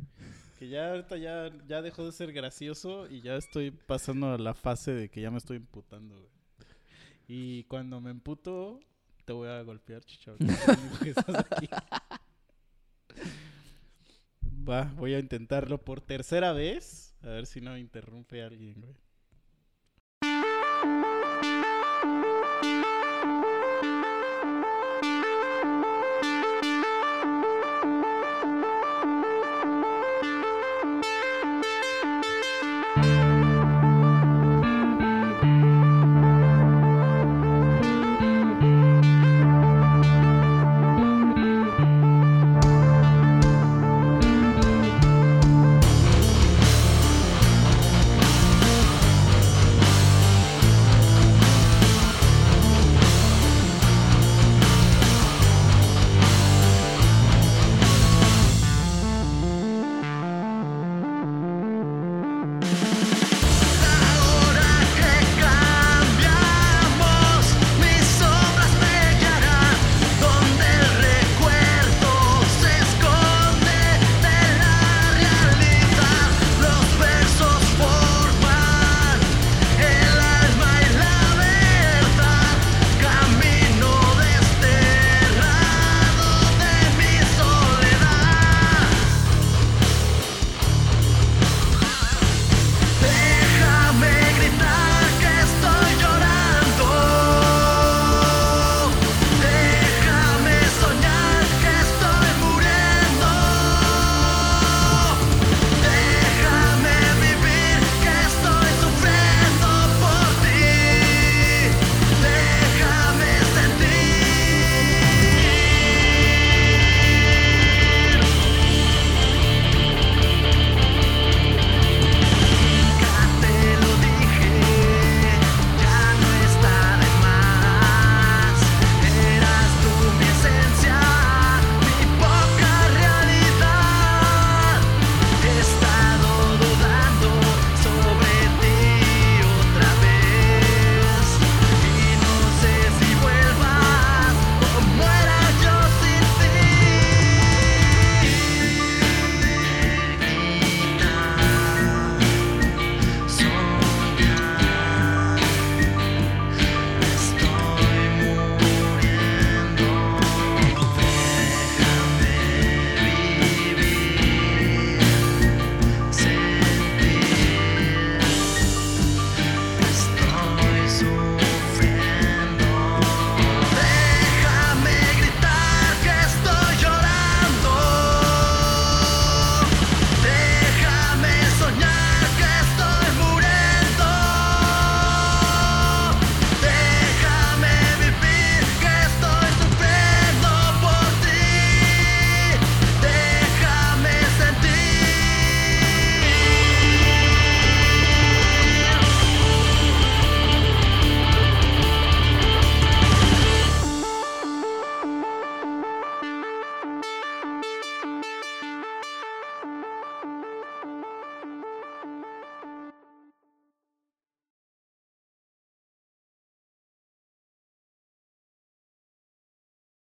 [0.59, 4.55] Que ya ahorita ya, ya dejó de ser gracioso y ya estoy pasando a la
[4.55, 6.33] fase de que ya me estoy emputando, güey.
[7.29, 8.81] Y cuando me emputo,
[9.25, 10.03] te voy a golpear,
[11.39, 11.69] aquí.
[14.69, 17.15] Va, voy a intentarlo por tercera vez.
[17.23, 18.97] A ver si no me interrumpe alguien, güey.